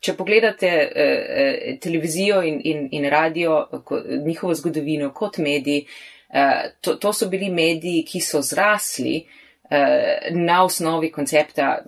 Če 0.00 0.14
pogledate 0.16 0.68
eh, 0.68 0.90
eh 1.44 1.78
televizijo 1.80 2.42
in, 2.44 2.60
in, 2.64 2.88
in 2.92 3.08
radio, 3.10 3.64
ko, 3.84 4.02
njihovo 4.26 4.54
zgodovino 4.54 5.10
kot 5.12 5.38
mediji, 5.38 5.86
eh, 6.30 6.76
to, 6.80 6.96
to 6.96 7.12
so 7.12 7.28
bili 7.32 7.50
mediji, 7.50 8.04
ki 8.04 8.20
so 8.20 8.42
zrasli 8.44 9.16
eh, 9.70 10.30
na 10.36 10.62
osnovi 10.64 11.10
koncepta, 11.12 11.82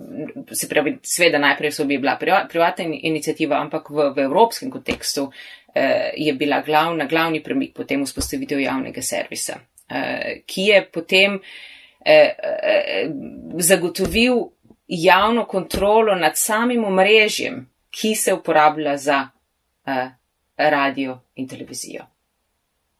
se 0.53 0.69
pravi, 0.69 0.99
sveda 1.03 1.39
najprej 1.39 1.73
so 1.73 1.85
bi 1.85 1.99
bila 1.99 2.17
privatna 2.19 2.89
inicijativa, 3.03 3.61
ampak 3.61 3.91
v, 3.91 4.11
v 4.17 4.27
evropskem 4.27 4.73
kontekstu 4.73 5.29
Eh, 5.68 5.68
je 6.17 6.33
bila 6.33 6.61
glavna, 6.61 7.07
glavni 7.07 7.43
premik 7.43 7.75
potem 7.75 8.05
vzpostavitev 8.05 8.61
javnega 8.61 9.03
servisa, 9.03 9.59
eh, 9.89 10.41
ki 10.47 10.63
je 10.63 10.85
potem 10.93 11.41
eh, 12.05 13.11
zagotovil 13.59 14.35
javno 14.89 15.45
kontrolo 15.45 16.15
nad 16.15 16.33
samim 16.35 16.85
omrežjem, 16.85 17.67
ki 17.91 18.15
se 18.15 18.33
uporablja 18.33 18.97
za 18.97 19.29
radio 20.57 21.21
in 21.35 21.49
televizijo. 21.49 22.05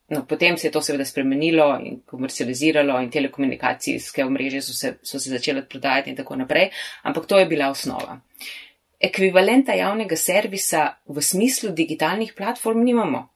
No, 0.09 0.27
potem 0.27 0.57
se 0.57 0.67
je 0.67 0.71
to 0.73 0.81
seveda 0.83 1.05
spremenilo 1.05 1.79
in 1.85 2.01
komercializiralo 2.07 3.01
in 3.01 3.11
telekomunikacijske 3.11 4.25
omrežje 4.25 4.63
so 4.63 4.73
se, 4.73 4.95
so 5.03 5.19
se 5.19 5.31
začele 5.31 5.67
prodajati 5.69 6.11
in 6.11 6.17
tako 6.17 6.37
naprej, 6.37 6.71
ampak 7.03 7.27
to 7.27 7.39
je 7.39 7.47
bila 7.47 7.69
osnova. 7.71 8.17
Uh, 8.17 8.68
ekvivalenta 8.99 9.75
javnega 9.79 10.17
servisa 10.17 10.89
v 11.07 11.23
smislu 11.23 11.71
digitalnih 11.71 12.35
platform 12.37 12.83
nimamo. 12.85 13.29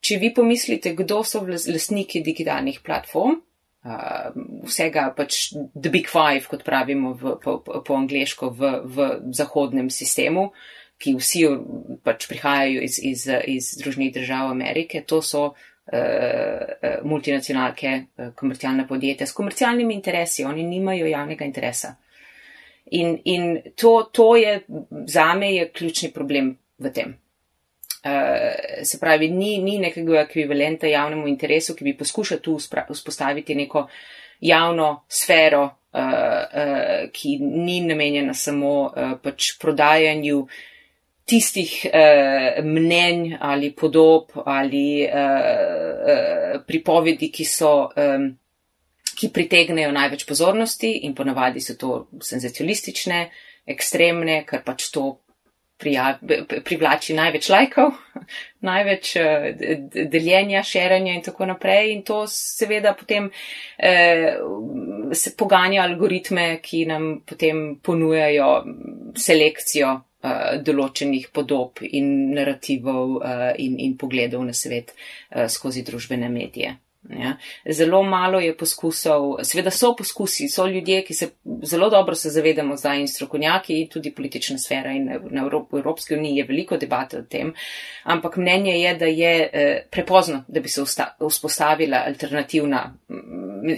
Če 0.00 0.16
vi 0.18 0.32
pomislite, 0.34 0.94
kdo 0.96 1.20
so 1.24 1.42
lastniki 1.44 2.22
digitalnih 2.24 2.80
platform, 2.82 3.36
vsega 4.64 5.06
pač 5.16 5.52
The 5.54 5.90
Big 5.92 6.08
Five, 6.08 6.48
kot 6.48 6.64
pravimo 6.64 7.14
v, 7.16 7.36
po, 7.40 7.58
po 7.60 7.96
angliško 7.96 8.50
v, 8.52 8.72
v 8.84 9.08
zahodnem 9.32 9.88
sistemu, 9.92 10.50
ki 11.00 11.14
vsi 11.16 11.46
pač 12.04 12.28
prihajajo 12.28 12.82
iz, 12.84 12.98
iz, 13.00 13.24
iz 13.48 13.70
Združenih 13.78 14.12
držav 14.12 14.50
Amerike, 14.52 15.00
to 15.08 15.22
so 15.24 15.46
uh, 15.48 15.56
multinacionalke, 17.08 17.92
uh, 18.20 18.32
komercialne 18.36 18.84
podjetja 18.88 19.28
s 19.28 19.36
komercialnimi 19.36 19.96
interesi, 19.96 20.44
oni 20.44 20.66
nimajo 20.68 21.08
javnega 21.08 21.48
interesa. 21.48 21.94
In, 22.90 23.18
in 23.24 23.62
to, 23.76 24.10
to 24.12 24.36
je 24.36 24.60
za 25.06 25.34
me 25.34 25.54
je 25.54 25.68
ključni 25.72 26.10
problem 26.12 26.56
v 26.78 26.92
tem. 26.92 27.16
Uh, 28.04 28.84
se 28.84 28.98
pravi, 29.00 29.28
ni, 29.28 29.58
ni 29.58 29.78
nekega 29.78 30.22
ekvivalenta 30.24 30.88
javnemu 30.88 31.28
interesu, 31.28 31.74
ki 31.76 31.84
bi 31.84 31.96
poskušal 31.96 32.40
tu 32.40 32.56
vzpostaviti 32.58 33.54
neko 33.54 33.86
javno 34.40 35.04
sfero, 35.08 35.62
uh, 35.62 36.00
uh, 36.00 37.10
ki 37.12 37.36
ni 37.38 37.80
namenjena 37.84 38.34
samo 38.34 38.72
uh, 38.82 39.12
pač 39.22 39.52
prodajanju 39.60 40.46
tistih 41.28 41.74
uh, 41.86 42.64
mnenj 42.64 43.36
ali 43.40 43.70
podob 43.76 44.32
ali 44.44 45.04
uh, 45.04 45.20
uh, 45.20 46.62
pripovedi, 46.66 47.30
ki 47.30 47.44
so 47.44 47.74
um, 47.84 48.30
ki 49.20 49.28
pritegnejo 49.34 49.92
največ 49.92 50.24
pozornosti 50.24 50.94
in 51.04 51.14
ponavadi 51.14 51.60
so 51.60 51.76
to 51.76 52.06
senzacionalistične, 52.24 53.24
ekstremne, 53.68 54.40
ker 54.48 54.64
pač 54.64 54.88
to 54.94 55.18
privlači 56.64 57.14
največ 57.16 57.48
lajkov, 57.52 57.94
največ 58.68 59.12
uh, 59.20 59.46
deljenja, 60.12 60.62
širjenja 60.66 61.14
in 61.16 61.24
tako 61.24 61.48
naprej. 61.52 61.94
In 61.94 62.02
to 62.04 62.22
seveda 62.28 62.92
potem 62.96 63.30
uh, 63.30 65.14
se 65.16 65.34
poganja 65.36 65.84
algoritme, 65.86 66.58
ki 66.62 66.84
nam 66.90 67.08
potem 67.26 67.80
ponujajo 67.84 68.50
selekcijo 69.16 69.94
uh, 69.96 70.60
določenih 70.64 71.30
podob 71.32 71.82
in 71.88 72.30
narativov 72.36 73.16
uh, 73.16 73.48
in, 73.56 73.80
in 73.80 73.96
pogledov 74.00 74.44
na 74.44 74.56
svet 74.56 74.92
uh, 74.94 75.48
skozi 75.48 75.84
družbene 75.86 76.28
medije. 76.32 76.76
Ja. 77.08 77.36
Zelo 77.64 78.02
malo 78.02 78.40
je 78.40 78.56
poskusov, 78.56 79.38
seveda 79.42 79.70
so 79.70 79.94
poskusi, 79.96 80.48
so 80.48 80.66
ljudje, 80.66 81.00
ki 81.04 81.14
se 81.14 81.28
zelo 81.64 81.88
dobro 81.90 82.14
se 82.14 82.30
zavedamo 82.30 82.76
zdaj 82.76 83.00
in 83.00 83.08
strokovnjaki, 83.08 83.88
tudi 83.92 84.12
politična 84.14 84.58
sfera 84.58 84.92
in 84.92 85.08
na 85.30 85.42
Evrop, 85.42 85.72
Evropski 85.72 86.14
uniji 86.14 86.36
je 86.36 86.44
veliko 86.44 86.76
debate 86.76 87.18
o 87.18 87.22
tem, 87.22 87.54
ampak 88.02 88.36
mnenje 88.36 88.74
je, 88.80 88.94
da 88.94 89.04
je 89.04 89.50
eh, 89.52 89.86
prepozno, 89.90 90.44
da 90.48 90.60
bi 90.60 90.68
se 90.68 90.82
usta, 90.82 91.16
vzpostavila 91.30 92.04
alternativna 92.06 92.94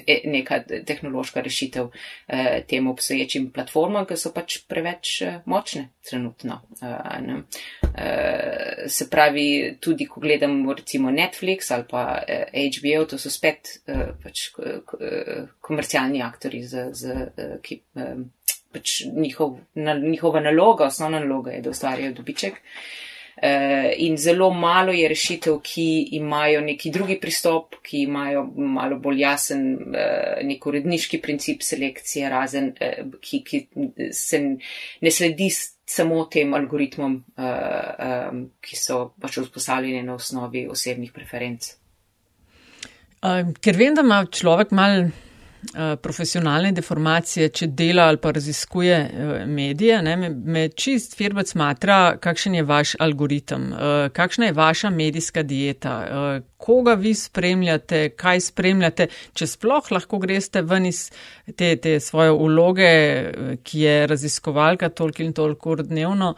e, 0.06 0.20
neka 0.24 0.62
tehnološka 0.86 1.40
rešitev 1.40 1.88
eh, 2.28 2.62
tem 2.68 2.86
obstoječim 2.86 3.50
platformam, 3.50 4.06
ki 4.06 4.16
so 4.16 4.32
pač 4.34 4.58
preveč 4.68 5.22
eh, 5.22 5.38
močne 5.46 5.88
trenutno. 6.10 6.60
Eh, 6.82 7.42
eh, 7.94 8.88
se 8.88 9.10
pravi, 9.10 9.76
tudi 9.80 10.06
ko 10.06 10.20
gledamo 10.20 10.72
recimo 10.72 11.10
Netflix 11.10 11.70
ali 11.74 11.84
pa 11.90 12.22
eh, 12.28 12.68
HBO, 12.78 13.04
to 13.12 13.20
so 13.20 13.32
spet 13.32 13.76
uh, 13.92 14.14
pač, 14.22 14.48
uh, 14.56 15.44
komercialni 15.60 16.22
aktori, 16.24 16.62
z, 16.64 16.88
z, 16.96 17.16
uh, 17.28 17.56
ki 17.64 17.82
uh, 18.00 18.16
pač 18.72 19.02
njihov, 19.12 19.58
na, 19.74 19.94
njihova 20.00 20.40
naloga, 20.40 20.88
osnovna 20.88 21.20
naloga 21.20 21.52
je, 21.52 21.62
da 21.62 21.70
ustvarjajo 21.70 22.14
dobiček. 22.16 22.60
Uh, 23.42 23.88
in 23.96 24.16
zelo 24.20 24.50
malo 24.54 24.92
je 24.92 25.08
rešitev, 25.08 25.58
ki 25.64 25.86
imajo 26.18 26.60
neki 26.60 26.90
drugi 26.94 27.18
pristop, 27.20 27.78
ki 27.82 28.04
imajo 28.06 28.44
malo 28.56 28.98
bolj 29.02 29.20
jasen 29.24 29.62
uh, 29.74 30.40
nek 30.46 30.66
uredniški 30.66 31.20
princip 31.20 31.64
selekcije, 31.64 32.28
razen 32.30 32.72
uh, 32.76 33.14
ki, 33.20 33.42
ki 33.44 33.62
se 34.12 34.40
ne 35.00 35.10
sledi 35.10 35.50
samo 35.92 36.24
tem 36.30 36.54
algoritmom, 36.54 37.18
uh, 37.36 38.30
um, 38.32 38.44
ki 38.64 38.78
so 38.78 39.04
pač 39.20 39.40
vzpostavljeni 39.42 40.04
na 40.06 40.16
osnovi 40.20 40.66
osebnih 40.70 41.12
preferenc. 41.12 41.72
Ker 43.22 43.76
vem, 43.78 43.94
da 43.94 44.02
ima 44.02 44.24
človek 44.26 44.72
mal 44.74 45.04
uh, 45.04 45.92
profesionalne 46.02 46.72
deformacije, 46.74 47.52
če 47.54 47.68
dela 47.78 48.08
ali 48.10 48.18
pa 48.18 48.32
raziskuje 48.34 48.96
uh, 48.98 49.30
medije, 49.46 50.00
ne, 50.02 50.16
me, 50.18 50.30
me 50.30 50.64
čist 50.74 51.14
firbec 51.14 51.52
matra, 51.54 52.16
kakšen 52.18 52.56
je 52.58 52.64
vaš 52.66 52.96
algoritem, 52.98 53.68
uh, 53.70 53.92
kakšna 54.16 54.50
je 54.50 54.56
vaša 54.58 54.90
medijska 54.90 55.46
dieta, 55.46 55.94
koga 56.58 56.96
vi 56.98 57.14
spremljate, 57.14 58.02
kaj 58.18 58.42
spremljate, 58.48 59.06
če 59.38 59.50
sploh 59.54 59.94
lahko 59.94 60.18
greste 60.22 60.66
ven 60.66 60.90
iz 60.90 61.04
te, 61.54 61.76
te 61.76 62.00
svoje 62.02 62.34
uloge, 62.34 62.92
ki 63.62 63.86
je 63.86 63.96
raziskovalka 64.10 64.90
toliko 64.90 65.22
in 65.22 65.32
toliko 65.32 65.76
ur 65.76 65.86
dnevno 65.86 66.34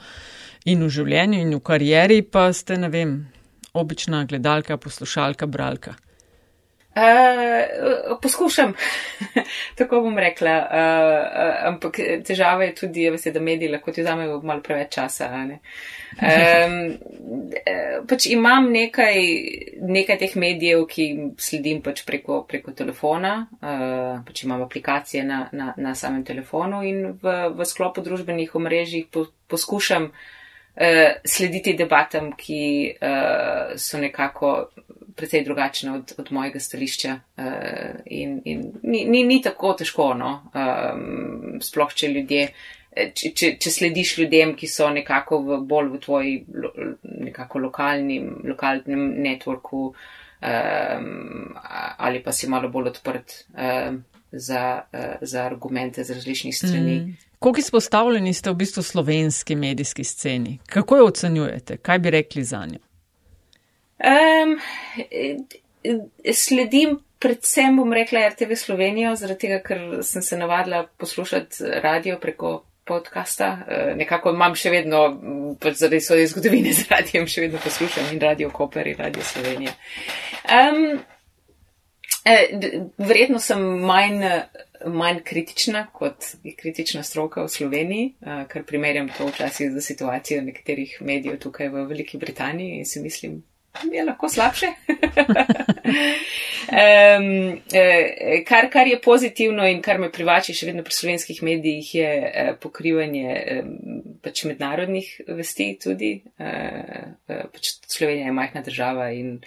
in 0.69 0.85
v 0.85 0.93
življenju 1.01 1.41
in 1.49 1.57
v 1.57 1.65
karieri, 1.65 2.23
pa 2.29 2.51
ste, 2.53 2.77
ne 2.77 2.93
vem, 2.93 3.23
obična 3.73 4.27
gledalka, 4.29 4.77
poslušalka, 4.77 5.49
bralka. 5.49 5.97
Uh, 6.97 8.19
poskušam, 8.23 8.75
tako 9.79 10.01
bom 10.01 10.19
rekla, 10.19 10.51
uh, 10.51 10.69
uh, 10.71 11.67
ampak 11.69 11.97
težava 12.27 12.65
je 12.65 12.75
tudi, 12.75 13.09
veste, 13.11 13.33
da 13.35 13.41
mediji 13.41 13.69
lahko 13.73 13.91
ti 13.93 14.03
vzamejo 14.03 14.37
malo 14.47 14.63
preveč 14.63 14.93
časa. 14.95 15.27
Um, 15.35 16.77
pač 18.11 18.29
imam 18.31 18.71
nekaj, 18.71 19.19
nekaj 19.83 20.21
teh 20.23 20.37
medijev, 20.39 20.85
ki 20.87 21.09
sledim 21.39 21.83
pač 21.83 22.05
preko, 22.07 22.45
preko 22.47 22.77
telefona, 22.79 23.35
uh, 23.59 24.23
pač 24.23 24.45
imam 24.47 24.63
aplikacije 24.63 25.25
na, 25.27 25.49
na, 25.53 25.73
na 25.77 25.97
samem 25.99 26.23
telefonu 26.23 26.85
in 26.87 27.19
v, 27.19 27.35
v 27.59 27.67
sklopu 27.67 28.07
družbenih 28.07 28.55
omrežij 28.55 29.09
po, 29.11 29.27
poskušam 29.51 30.13
uh, 30.13 31.11
slediti 31.27 31.75
debatam, 31.75 32.37
ki 32.39 32.63
uh, 32.95 33.75
so 33.75 33.99
nekako 33.99 34.55
precej 35.17 35.45
drugačne 35.45 35.93
od, 35.93 36.15
od 36.19 36.33
mojega 36.33 36.61
stališča. 36.61 37.19
Uh, 37.37 37.45
in 38.07 38.41
in 38.45 38.65
ni, 38.83 39.05
ni, 39.05 39.25
ni 39.25 39.43
tako 39.43 39.75
težko, 39.79 40.13
no? 40.15 40.33
um, 40.55 41.61
sploh 41.63 41.95
če 41.95 42.11
ljudje. 42.13 42.49
Če, 42.95 43.33
če, 43.35 43.49
če 43.59 43.71
slediš 43.75 44.19
ljudem, 44.21 44.53
ki 44.55 44.69
so 44.71 44.87
nekako 44.95 45.41
v, 45.43 45.57
bolj 45.67 45.89
v 45.97 45.99
tvoji 46.05 46.35
lo, 46.55 46.71
nekako 47.03 47.65
lokalnim, 47.65 48.29
lokalnem 48.47 49.09
networku 49.25 49.89
um, 50.45 51.55
ali 51.99 52.23
pa 52.23 52.33
si 52.33 52.47
malo 52.47 52.69
bolj 52.69 52.93
odprt 52.93 53.35
um, 53.51 54.05
za, 54.33 54.83
uh, 54.93 55.01
za 55.21 55.43
argumente 55.43 56.05
z 56.05 56.11
različnih 56.11 56.57
strani. 56.57 56.97
Mm. 57.01 57.17
Koliko 57.39 57.61
izpostavljeni 57.61 58.35
ste 58.35 58.51
v 58.51 58.55
bistvu 58.55 58.83
slovenski 58.83 59.57
medijski 59.57 60.05
sceni? 60.05 60.59
Kako 60.67 60.97
jo 60.97 61.07
ocenjujete? 61.07 61.77
Kaj 61.77 61.99
bi 61.99 62.11
rekli 62.11 62.45
za 62.45 62.67
njo? 62.67 62.79
Um, 63.99 64.59
sledim 66.33 66.99
predvsem, 67.19 67.77
bom 67.77 67.93
rekla, 67.93 68.29
RTV 68.29 68.57
Slovenijo, 68.59 69.15
zaradi 69.17 69.47
tega, 69.47 69.61
ker 69.65 70.03
sem 70.03 70.23
se 70.23 70.39
navadila 70.39 70.87
poslušati 70.99 71.81
radio 71.85 72.19
preko 72.21 72.65
podcasta. 72.85 73.51
Uh, 73.63 73.97
nekako 73.97 74.35
imam 74.35 74.57
še 74.59 74.75
vedno, 74.75 75.07
pač 75.61 75.81
zaradi 75.85 76.03
svoje 76.05 76.29
zgodovine 76.33 76.75
z 76.75 76.89
radijem, 76.91 77.27
še 77.31 77.47
vedno 77.47 77.63
poslušam 77.65 78.13
in 78.13 78.21
radio 78.21 78.51
Koper 78.53 78.93
in 78.93 79.01
radio 79.01 79.25
Slovenija. 79.25 79.77
Um, 80.45 81.05
Verjetno 82.99 83.39
sem 83.39 83.61
manj, 83.85 84.23
manj 84.87 85.19
kritična 85.25 85.87
kot 85.93 86.25
je 86.43 86.55
kritična 86.57 87.03
stroka 87.03 87.45
v 87.45 87.53
Sloveniji, 87.53 88.07
ker 88.49 88.65
primerjam 88.65 89.11
to 89.13 89.27
včasih 89.29 89.75
z 89.75 89.81
situacijo 89.85 90.43
nekaterih 90.43 90.97
medijev 91.01 91.37
tukaj 91.39 91.69
v 91.69 91.85
Veliki 91.91 92.19
Britaniji 92.19 92.79
in 92.79 92.87
si 92.89 93.03
mislim, 93.05 93.43
je 93.93 94.05
lahko 94.05 94.29
slabše. 94.29 94.67
um, 96.81 97.61
kar, 98.47 98.71
kar 98.71 98.87
je 98.87 99.01
pozitivno 99.01 99.67
in 99.69 99.83
kar 99.83 99.99
me 99.99 100.11
privači 100.13 100.55
še 100.55 100.69
vedno 100.71 100.85
pri 100.87 100.95
slovenskih 100.95 101.43
medijih 101.43 101.95
je 101.95 102.11
uh, 102.23 102.53
pokrivanje 102.61 103.39
pač 104.23 104.45
mednarodnih 104.49 105.11
vesti 105.37 105.69
tudi. 105.83 106.17
Uh, 106.39 107.15
pač 107.27 107.75
Slovenija 107.87 108.31
je 108.31 108.37
majhna 108.37 108.63
država 108.67 109.11
in 109.13 109.39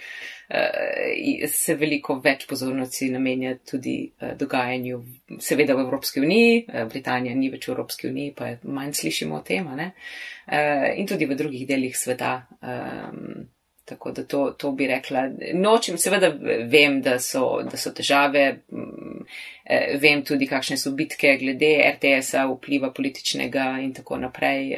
se 1.52 1.74
veliko 1.76 2.14
več 2.24 2.46
pozornosti 2.48 3.10
namenja 3.12 3.50
tudi 3.68 4.14
dogajanju, 4.40 5.00
seveda 5.44 5.74
v 5.76 5.82
Evropski 5.84 6.22
uniji. 6.24 6.62
Britanija 6.88 7.34
ni 7.36 7.50
več 7.52 7.68
v 7.68 7.74
Evropski 7.74 8.08
uniji, 8.08 8.32
pa 8.32 8.54
manj 8.64 8.94
slišimo 8.96 9.36
o 9.36 9.42
tem. 9.44 9.68
Uh, 9.68 10.88
in 10.96 11.04
tudi 11.04 11.28
v 11.28 11.36
drugih 11.36 11.68
delih 11.68 11.92
sveta. 11.92 12.32
Um, 12.64 13.44
Tako 13.88 14.12
da 14.12 14.24
to, 14.28 14.42
to 14.58 14.72
bi 14.76 14.86
rekla. 14.86 15.22
Nočem, 15.54 15.96
seveda 15.98 16.28
vem, 16.68 17.00
da 17.02 17.16
so, 17.18 17.62
da 17.64 17.80
so 17.80 17.94
težave, 17.96 18.44
mm, 18.68 19.24
eh, 19.64 19.96
vem 20.02 20.20
tudi, 20.24 20.46
kakšne 20.46 20.76
so 20.76 20.92
bitke 20.92 21.38
glede 21.40 21.72
RTS-a, 21.94 22.44
vpliva 22.52 22.92
političnega 22.92 23.70
in 23.82 23.94
tako 23.96 24.20
naprej. 24.20 24.76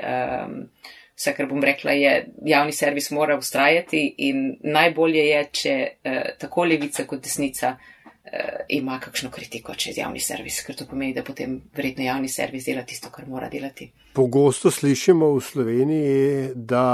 Vse, 1.20 1.34
kar 1.36 1.46
bom 1.50 1.60
rekla, 1.60 1.92
je, 1.92 2.12
javni 2.48 2.72
servis 2.72 3.10
mora 3.10 3.36
ustrajati 3.36 4.14
in 4.18 4.54
najbolje 4.62 5.24
je, 5.26 5.40
če 5.52 5.72
eh, 6.04 6.30
tako 6.40 6.64
levica 6.64 7.04
kot 7.04 7.20
desnica 7.20 7.74
eh, 7.74 8.62
ima 8.78 8.96
kakšno 9.00 9.28
kritiko 9.30 9.74
čez 9.76 9.98
javni 10.00 10.22
servis, 10.24 10.62
ker 10.64 10.78
to 10.78 10.86
pomeni, 10.88 11.12
da 11.12 11.20
potem 11.26 11.58
verjetno 11.76 12.06
javni 12.06 12.28
servis 12.32 12.64
dela 12.70 12.86
tisto, 12.88 13.10
kar 13.12 13.28
mora 13.28 13.50
delati. 13.52 13.90
Pogosto 14.16 14.70
slišimo 14.72 15.28
v 15.34 15.42
Sloveniji, 15.44 16.48
da 16.54 16.86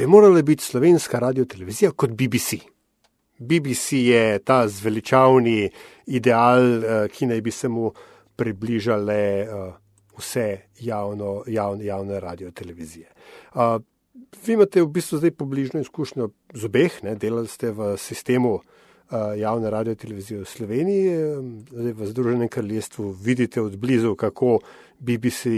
bi 0.00 0.06
morala 0.06 0.42
biti 0.42 0.64
slovenska 0.64 1.18
radio 1.18 1.44
televizija 1.44 1.90
kot 1.90 2.10
BBC. 2.10 2.54
BBC 3.38 3.92
je 3.92 4.38
ta 4.38 4.68
zveličavni 4.68 5.70
ideal, 6.06 6.84
eh, 6.84 7.08
ki 7.08 7.26
naj 7.26 7.40
bi 7.40 7.50
se 7.50 7.68
mu 7.68 7.92
približale 8.36 9.14
eh, 9.14 9.48
vse 10.18 10.58
javno, 10.80 11.42
javne, 11.46 11.84
javne 11.84 12.20
radio 12.20 12.50
televizije. 12.50 13.06
Eh, 13.54 13.78
vi 14.46 14.52
imate 14.52 14.82
v 14.82 14.86
bistvu 14.86 15.18
zdaj 15.18 15.30
pobližno 15.30 15.80
izkušnjo 15.80 16.30
z 16.54 16.64
obeh, 16.64 17.02
ne? 17.02 17.14
delali 17.14 17.48
ste 17.48 17.70
v 17.70 17.96
sistemu 17.98 18.60
javne 19.36 19.70
radio 19.70 19.94
televizije 19.94 20.40
v 20.40 20.44
Sloveniji, 20.46 21.14
zdaj 21.70 21.92
v 21.92 22.06
Združenem 22.06 22.48
kraljestvu 22.48 23.10
vidite 23.10 23.60
od 23.60 23.76
blizu, 23.76 24.14
kako 24.14 24.60
BBC 24.98 25.50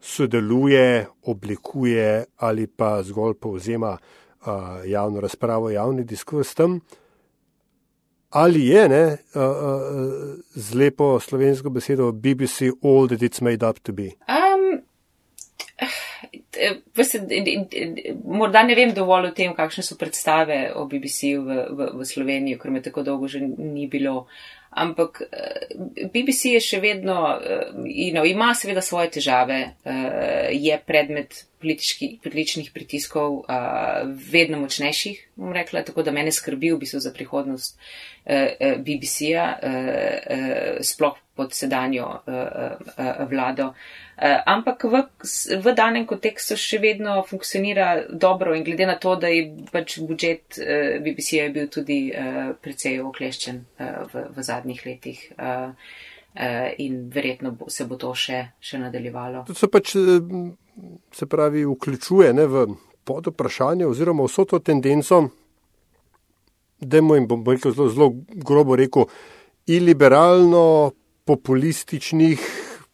sodeluje, 0.00 1.06
oblikuje 1.22 2.24
ali 2.36 2.66
pa 2.66 3.02
zgolj 3.02 3.34
povzema 3.34 3.98
uh, 3.98 4.46
javno 4.86 5.20
razpravo, 5.20 5.70
javni 5.70 6.04
diskurs 6.04 6.54
tam. 6.54 6.80
Ali 8.30 8.66
je 8.66 8.88
ne, 8.88 9.04
uh, 9.34 9.42
uh, 9.42 10.38
z 10.54 10.74
lepo 10.74 11.20
slovensko 11.20 11.70
besedo 11.70 12.12
BBC 12.12 12.70
all 12.82 13.08
that 13.08 13.20
it's 13.20 13.42
made 13.42 13.66
up 13.66 13.78
to 13.78 13.92
be? 13.92 14.14
Um, 14.28 14.82
veste, 16.96 17.20
morda 18.24 18.62
ne 18.62 18.74
vem 18.74 18.94
dovolj 18.94 19.30
o 19.30 19.34
tem, 19.34 19.54
kakšne 19.56 19.82
so 19.82 19.96
predstave 19.98 20.70
o 20.76 20.86
BBC 20.86 21.34
v, 21.38 21.58
v, 21.74 21.90
v 21.98 22.06
Sloveniji, 22.06 22.58
ker 22.60 22.70
me 22.70 22.82
tako 22.84 23.02
dolgo 23.06 23.28
že 23.28 23.40
ni 23.42 23.88
bilo. 23.90 24.26
Ampak 24.70 25.22
BBC 26.12 26.54
je 26.54 26.60
še 26.62 26.80
vedno, 26.80 27.16
you 27.84 28.12
know, 28.14 28.24
ima 28.26 28.52
seveda 28.54 28.82
svoje 28.82 29.10
težave, 29.18 29.60
je 30.52 30.78
predmet 30.86 31.44
političnih 31.60 32.70
pritiskov 32.74 33.42
vedno 34.32 34.60
močnejših, 34.64 35.24
bom 35.36 35.52
rekla, 35.52 35.84
tako 35.86 36.02
da 36.02 36.12
mene 36.12 36.32
skrbi 36.32 36.72
v 36.72 36.80
bistvu 36.80 37.00
za 37.00 37.12
prihodnost 37.12 37.78
BBC-ja, 38.84 39.46
sploh 40.84 41.16
pod 41.36 41.54
sedanjo 41.56 42.08
vlado. 43.30 43.72
Eh, 44.20 44.42
ampak 44.46 44.84
v, 44.84 45.00
v 45.64 45.72
danem 45.72 46.04
kontekstu 46.04 46.52
še 46.52 46.76
vedno 46.82 47.22
funkcionira 47.24 48.04
dobro 48.12 48.52
in 48.52 48.66
glede 48.66 48.84
na 48.84 48.98
to, 49.00 49.14
da 49.16 49.30
je 49.32 49.46
pač 49.72 49.96
budžet 50.04 50.58
eh, 50.60 50.98
BBC-ja 51.00 51.46
bil 51.54 51.70
tudi 51.72 52.12
eh, 52.12 52.50
precej 52.60 53.00
okleščen 53.00 53.62
v, 53.80 54.26
v 54.36 54.44
zadnjih 54.44 54.84
letih. 54.84 55.22
In 56.78 57.08
verjetno 57.10 57.50
bo, 57.58 57.66
se 57.68 57.84
bo 57.90 57.96
to 57.98 58.12
še, 58.14 58.38
še 58.62 58.78
nadaljevalo. 58.78 59.42
To 59.48 59.54
se 59.54 59.66
pač, 59.66 59.96
se 61.12 61.26
pravi, 61.26 61.64
vključuje 61.66 62.30
ne, 62.32 62.46
v 62.46 62.66
pod 63.04 63.26
vprašanje 63.32 63.86
oziroma 63.86 64.28
vso 64.28 64.44
to 64.46 64.60
tendenco, 64.62 65.24
da 66.80 67.00
jim 67.02 67.26
bom 67.26 67.42
rekel 67.48 67.74
zelo, 67.74 67.88
zelo 67.90 68.08
grobo 68.46 68.76
rekel, 68.78 69.08
iliberalno 69.66 70.92
populističnih 71.24 72.46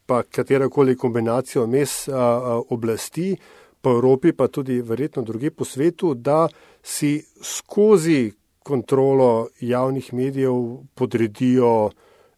pa 0.07 0.23
katerakoli 0.23 0.97
kombinacijo 0.97 1.67
mes 1.67 2.09
a, 2.09 2.15
a, 2.15 2.61
oblasti, 2.71 3.37
po 3.81 3.91
Evropi, 3.91 4.33
pa 4.33 4.49
tudi 4.49 4.81
verjetno 4.83 5.23
druge 5.23 5.51
po 5.51 5.65
svetu, 5.65 6.15
da 6.15 6.49
si 6.83 7.23
skozi 7.43 8.33
kontrolo 8.63 9.49
javnih 9.61 10.15
medijev 10.15 10.55
podredijo 10.95 11.91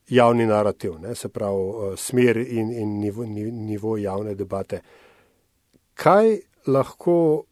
javni 0.09 0.47
narativ, 0.47 0.99
ne, 1.01 1.15
se 1.15 1.29
pravi 1.29 1.97
smer 1.97 2.37
in, 2.37 2.73
in 2.73 2.99
nivo, 3.01 3.25
nivo 3.53 3.97
javne 3.97 4.35
debate. 4.35 4.81
Kaj 5.95 6.37
lahko 6.67 7.45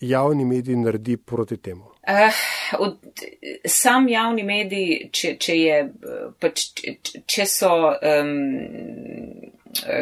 javni 0.00 0.44
medij 0.44 0.76
naredi 0.76 1.16
proti 1.16 1.56
temu? 1.56 1.84
Uh, 2.08 2.34
od, 2.78 2.98
sam 3.66 4.08
javni 4.08 4.42
medij, 4.42 5.08
če, 5.12 5.36
če, 5.40 5.56
je, 5.56 5.78
pač, 6.40 6.66
če, 6.76 7.20
če 7.26 7.46
so, 7.48 7.72
um, 7.96 8.34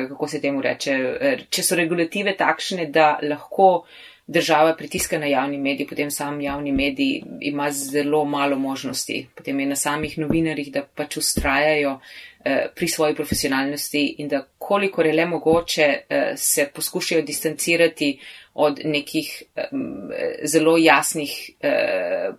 kako 0.09 0.29
se 0.29 0.41
temu 0.43 0.63
reče, 0.63 0.97
če 1.49 1.63
so 1.63 1.79
regulative 1.79 2.35
takšne, 2.39 2.89
da 2.93 3.15
lahko 3.23 3.85
država 4.27 4.77
pritiska 4.77 5.19
na 5.19 5.27
javni 5.27 5.59
medij, 5.59 5.87
potem 5.87 6.11
sam 6.11 6.41
javni 6.41 6.73
medij 6.73 7.23
ima 7.41 7.71
zelo 7.71 8.25
malo 8.25 8.59
možnosti. 8.59 9.27
Potem 9.35 9.61
je 9.61 9.67
na 9.67 9.77
samih 9.77 10.19
novinarjih, 10.19 10.73
da 10.73 10.83
pač 10.83 11.17
ustrajajo 11.17 11.93
uh, 11.93 12.53
pri 12.75 12.89
svoji 12.89 13.15
profesionalnosti 13.15 14.05
in 14.19 14.29
da 14.29 14.45
kolikor 14.59 15.07
je 15.07 15.13
le 15.13 15.27
mogoče, 15.27 15.89
uh, 16.11 16.17
se 16.37 16.71
poskušajo 16.75 17.23
distancirati 17.23 18.19
od 18.55 18.81
nekih 18.85 19.43
um, 19.73 20.11
zelo 20.45 20.77
jasnih, 20.79 21.51
uh, 21.65 22.35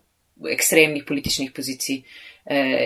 ekstremnih 0.50 1.04
političnih 1.08 1.52
pozicij 1.52 2.02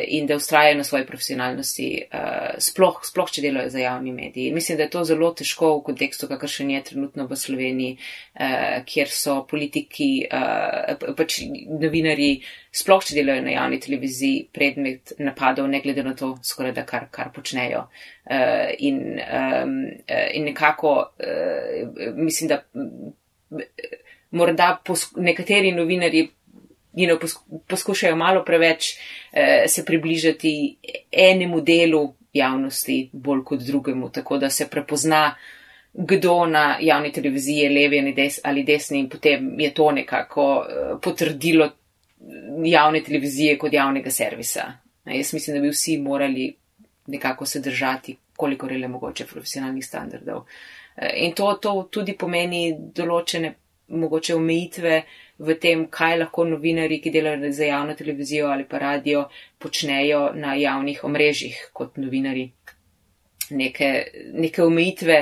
in 0.08 0.28
da 0.28 0.36
ustrajajo 0.36 0.78
na 0.78 0.84
svoji 0.84 1.06
profesionalnosti, 1.06 2.02
uh, 2.14 2.60
sploh, 2.62 3.00
sploh 3.04 3.32
če 3.32 3.42
delajo 3.42 3.72
za 3.74 3.80
javni 3.80 4.12
mediji. 4.14 4.52
Mislim, 4.54 4.78
da 4.78 4.86
je 4.86 4.92
to 4.94 5.04
zelo 5.04 5.32
težko 5.34 5.72
v 5.80 5.84
kontekstu, 5.88 6.28
kakršen 6.30 6.70
je 6.72 6.84
trenutno 6.92 7.26
v 7.26 7.36
Sloveniji, 7.36 7.98
uh, 7.98 8.84
kjer 8.86 9.10
so 9.10 9.40
politiki, 9.50 10.10
pač 11.18 11.40
novinari, 11.82 12.30
sploh 12.70 13.02
če 13.02 13.18
delajo 13.18 13.48
na 13.48 13.56
javni 13.56 13.82
televiziji, 13.82 14.46
predmet 14.54 15.16
napadov, 15.18 15.70
ne 15.74 15.82
glede 15.82 16.06
na 16.06 16.14
to, 16.14 16.36
skoraj 16.46 16.76
da 16.78 16.86
kar, 16.86 17.10
kar 17.12 17.34
počnejo. 17.34 17.88
In, 18.84 18.98
in 19.18 20.44
nekako 20.44 20.94
mislim, 22.16 22.50
da 22.52 22.62
morda 24.32 24.82
nekateri 25.16 25.72
novinari 25.72 26.28
you 26.98 27.08
know, 27.08 27.18
poskušajo 27.68 28.16
malo 28.16 28.44
preveč 28.46 28.94
uh, 28.94 29.40
se 29.68 29.86
približati 29.86 30.78
enemu 31.12 31.62
delu 31.62 32.14
javnosti 32.34 33.10
bolj 33.14 33.44
kot 33.44 33.60
drugemu, 33.60 34.10
tako 34.10 34.38
da 34.38 34.50
se 34.50 34.68
prepozna, 34.70 35.36
kdo 35.94 36.46
na 36.46 36.78
javni 36.82 37.12
televiziji 37.12 37.58
je 37.58 37.70
levi 37.70 38.14
des, 38.14 38.40
ali 38.44 38.64
desni 38.64 39.00
in 39.00 39.10
potem 39.10 39.60
je 39.60 39.74
to 39.74 39.92
nekako 39.92 40.46
uh, 40.58 41.00
potrdilo 41.02 41.72
javne 42.64 43.04
televizije 43.04 43.58
kot 43.58 43.74
javnega 43.74 44.10
servisa. 44.10 44.74
Jaz 45.06 45.34
mislim, 45.34 45.56
da 45.56 45.62
bi 45.62 45.70
vsi 45.70 45.98
morali 45.98 46.56
nekako 47.08 47.46
se 47.46 47.60
držati, 47.60 48.18
koliko 48.38 48.68
je 48.68 48.78
le 48.78 48.88
mogoče 48.88 49.26
profesionalnih 49.26 49.86
standardov. 49.86 50.44
Eh, 50.96 51.10
in 51.16 51.34
to, 51.34 51.54
to 51.62 51.88
tudi 51.92 52.18
pomeni 52.18 52.76
določene 52.78 53.54
mogoče 53.88 54.36
omejitve 54.36 55.02
v 55.40 55.56
tem, 55.62 55.86
kaj 55.94 56.18
lahko 56.24 56.46
novinari, 56.50 57.00
ki 57.02 57.14
delajo 57.14 57.52
za 57.54 57.70
javno 57.70 57.94
televizijo 57.96 58.50
ali 58.50 58.66
pa 58.70 58.80
radio, 58.82 59.28
počnejo 59.60 60.32
na 60.36 60.56
javnih 60.56 61.04
omrežjih 61.04 61.70
kot 61.74 61.98
novinari. 61.98 62.52
Neke, 63.50 63.90
neke 64.34 64.64
omejitve 64.64 65.18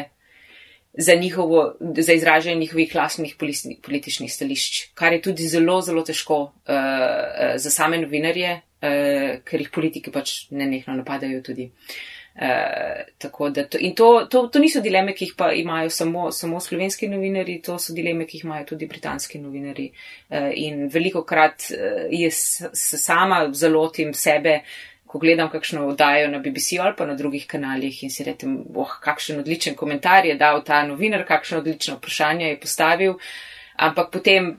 za, 0.97 1.15
njihovo, 1.15 1.75
za 1.97 2.13
izražanje 2.13 2.56
njihovih 2.56 2.95
lastnih 2.95 3.36
političnih 3.84 4.34
stališč, 4.34 4.88
kar 4.93 5.13
je 5.13 5.21
tudi 5.21 5.47
zelo, 5.47 5.82
zelo 5.82 6.01
težko 6.01 6.39
uh, 6.41 7.54
za 7.56 7.71
same 7.71 7.99
novinarje, 8.01 8.56
uh, 8.56 9.38
ker 9.45 9.62
jih 9.62 9.69
politiki 9.69 10.12
pač 10.12 10.47
nenehno 10.49 10.95
napadajo 10.97 11.43
tudi. 11.45 11.69
Uh, 11.69 12.14
to, 12.38 13.78
in 13.80 13.95
to, 13.95 14.28
to, 14.30 14.48
to 14.48 14.60
niso 14.60 14.82
dileme, 14.84 15.13
ki 15.15 15.26
jih 15.26 15.36
pa 15.38 15.52
imajo 15.56 15.89
samo, 15.89 16.32
samo 16.32 16.60
slovenski 16.60 17.08
novinari, 17.08 17.62
to 17.63 17.78
so 17.80 17.93
dileme, 17.93 18.26
ki 18.26 18.38
jih 18.38 18.45
imajo 18.45 18.65
tudi 18.74 18.88
britanski 18.88 19.39
novinari. 19.39 19.91
Uh, 20.30 20.52
in 20.56 20.89
veliko 20.91 21.24
krat 21.24 21.69
uh, 21.71 22.04
jaz 22.12 22.67
sama 22.74 23.48
zalotim 23.54 24.13
sebe, 24.13 24.62
ko 25.06 25.19
gledam 25.19 25.50
kakšno 25.50 25.86
oddajo 25.88 26.28
na 26.28 26.41
BBC 26.43 26.80
ali 26.82 26.95
pa 26.98 27.06
na 27.06 27.13
drugih 27.15 27.45
kanalih 27.48 28.04
in 28.04 28.12
si 28.12 28.24
rečem, 28.24 28.58
oh, 28.76 28.98
kakšen 29.02 29.39
odličen 29.39 29.76
komentar 29.76 30.26
je 30.26 30.36
dal 30.36 30.63
ta 30.63 30.84
novinar, 30.84 31.24
kakšno 31.26 31.62
odlično 31.63 31.95
vprašanje 31.95 32.50
je 32.50 32.60
postavil, 32.60 33.13
ampak 33.76 34.12
potem 34.12 34.58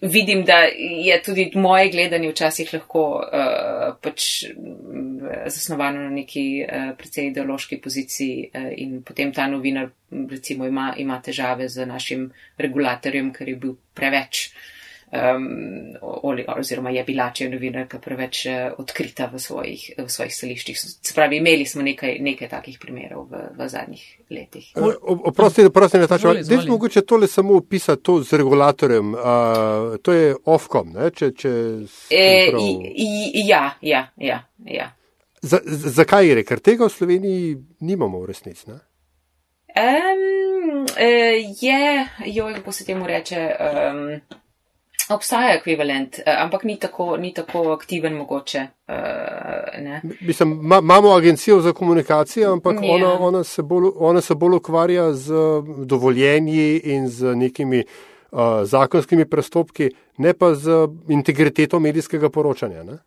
vidim, 0.00 0.44
da 0.44 0.66
je 0.78 1.22
tudi 1.22 1.50
moje 1.54 1.88
gledanje 1.88 2.28
včasih 2.28 2.74
lahko 2.74 3.04
uh, 3.24 3.94
pač 4.02 4.44
zasnovano 5.46 6.02
na 6.02 6.10
neki 6.10 6.64
uh, 6.64 6.92
precej 6.98 7.32
ideološki 7.32 7.80
poziciji 7.80 8.50
uh, 8.50 8.70
in 8.76 9.02
potem 9.02 9.32
ta 9.32 9.46
novinar 9.46 9.90
recimo 10.30 10.66
ima, 10.66 10.94
ima 10.98 11.20
težave 11.22 11.68
z 11.68 11.86
našim 11.86 12.30
regulatorjem, 12.58 13.32
ker 13.32 13.48
je 13.48 13.56
bil 13.56 13.76
preveč 13.94 14.48
um, 15.14 15.96
oziroma 16.56 16.90
je 16.90 17.04
bila, 17.04 17.28
če 17.34 17.44
je 17.44 17.50
novinarka 17.52 17.98
preveč 18.02 18.44
uh, 18.46 18.78
odkrita 18.78 19.28
v 19.32 19.40
svojih, 19.40 19.84
v 19.98 20.06
svojih 20.10 20.34
stališčih. 20.34 20.80
Spravi, 21.10 21.38
imeli 21.38 21.66
smo 21.68 21.84
nekaj, 21.86 22.18
nekaj 22.24 22.50
takih 22.50 22.78
primerov 22.82 23.28
v, 23.30 23.44
v 23.58 23.68
zadnjih 23.70 24.04
letih. 24.34 24.70
Oprosti, 24.76 25.66
oprosti, 25.70 26.02
tačem. 26.08 26.42
Zdaj 26.42 26.64
smo 26.64 26.76
mogoče 26.76 27.04
tole 27.06 27.28
samo 27.30 27.60
opisati 27.60 28.02
to 28.02 28.18
z 28.22 28.40
regulatorjem. 28.42 29.14
Uh, 29.14 29.96
to 30.02 30.12
je 30.12 30.34
Ofcom, 30.44 30.92
ne? 30.96 31.10
če. 31.14 31.30
če 31.38 31.54
e, 32.10 32.50
i, 32.50 33.46
ja, 33.46 33.70
ja, 33.82 34.08
ja. 34.16 34.42
ja. 34.66 34.90
Zakaj 35.44 36.28
je, 36.28 36.44
ker 36.44 36.60
tega 36.60 36.84
v 36.88 36.92
Sloveniji 36.92 37.56
nimamo 37.80 38.20
v 38.22 38.26
resnici? 38.32 38.70
Um, 38.70 38.78
je, 41.60 42.08
joj, 42.26 42.54
kako 42.54 42.72
se 42.72 42.84
temu 42.84 43.06
reče. 43.06 43.50
Um, 43.60 44.20
Obstaja 45.10 45.58
ekvivalent, 45.58 46.18
eh, 46.18 46.36
ampak 46.40 46.64
ni 46.64 46.78
tako, 46.80 47.16
ni 47.16 47.34
tako 47.34 47.72
aktiven 47.72 48.14
mogoče. 48.16 48.66
Uh, 48.88 48.94
Mislim, 50.20 50.58
ma, 50.62 50.78
imamo 50.78 51.12
agencijo 51.12 51.60
za 51.60 51.72
komunikacijo, 51.72 52.52
ampak 52.52 52.76
ja. 52.82 52.94
ona, 52.94 53.18
ona, 53.20 53.44
se 53.44 53.62
bolj, 53.62 53.90
ona 53.96 54.20
se 54.20 54.34
bolj 54.34 54.56
ukvarja 54.56 55.12
z 55.12 55.34
dovoljenji 55.84 56.80
in 56.84 57.08
z 57.08 57.36
nekimi 57.36 57.84
uh, 58.32 58.38
zakonskimi 58.62 59.28
prestopki, 59.28 59.90
ne 60.18 60.32
pa 60.32 60.54
z 60.54 60.70
integriteto 61.08 61.80
medijskega 61.80 62.30
poročanja. 62.30 62.82
Ne? 62.82 62.98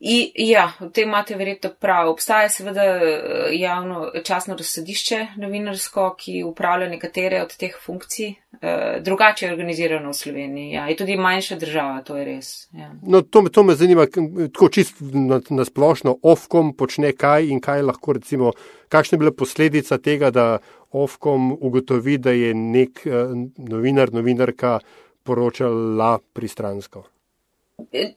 I, 0.00 0.32
ja, 0.50 0.66
v 0.80 0.90
tem 0.92 1.08
imate 1.08 1.36
verjetno 1.36 1.70
prav. 1.80 2.10
Obstaja 2.10 2.48
seveda 2.52 2.84
eh, 2.84 3.54
javno 3.56 4.10
časno 4.24 4.56
razsodišče 4.56 5.26
novinarsko, 5.40 6.10
ki 6.18 6.42
upravlja 6.44 6.88
nekatere 6.92 7.40
od 7.42 7.56
teh 7.56 7.78
funkcij. 7.84 8.34
E, 8.62 9.00
drugače 9.00 9.46
je 9.46 9.52
organizirano 9.52 10.10
v 10.10 10.14
Sloveniji. 10.14 10.70
Ja. 10.72 10.86
Je 10.88 10.96
tudi 10.96 11.16
manjša 11.16 11.56
država, 11.56 12.02
to 12.02 12.16
je 12.16 12.24
res. 12.24 12.68
Ja. 12.72 12.90
No, 13.02 13.20
to, 13.22 13.42
to 13.52 13.62
me 13.62 13.74
zanima, 13.74 14.06
tako 14.52 14.68
čisto 14.68 15.04
na, 15.12 15.40
na 15.50 15.64
splošno, 15.64 16.18
Ofkom 16.22 16.72
počne 16.76 17.12
kaj 17.12 17.50
in 17.52 17.60
kaj 17.60 17.82
lahko 17.82 18.16
recimo, 18.16 18.52
kakšna 18.88 19.16
je 19.16 19.24
bila 19.24 19.32
posledica 19.32 19.98
tega, 19.98 20.30
da 20.30 20.58
Ofkom 20.92 21.52
ugotovi, 21.60 22.18
da 22.18 22.32
je 22.32 22.54
nek 22.54 23.04
uh, 23.04 23.34
novinar, 23.56 24.12
novinarka 24.12 24.78
poročala 25.22 26.18
pristransko. 26.32 27.04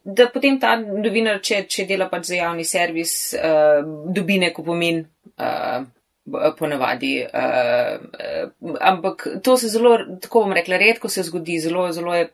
Da 0.03 0.27
potem 0.33 0.59
ta 0.59 0.75
novinar, 0.79 1.41
če, 1.43 1.63
če 1.69 1.85
dela 1.89 2.09
pač 2.11 2.31
za 2.31 2.39
javni 2.39 2.65
servis, 2.67 3.15
uh, 3.37 3.79
dobi 4.15 4.39
neko 4.45 4.65
pomen. 4.65 5.05
Uh, 5.37 5.87
Ponavadi. 6.29 7.23
Uh, 7.25 8.51
ampak 8.85 9.23
to 9.41 9.55
se 9.57 9.71
zelo, 9.73 9.95
tako 10.21 10.43
bom 10.43 10.53
rekla, 10.53 10.77
redko 10.77 11.09
se 11.09 11.23
zgodi, 11.25 11.55
zelo, 11.57 11.87
zelo 11.95 12.13
je 12.13 12.27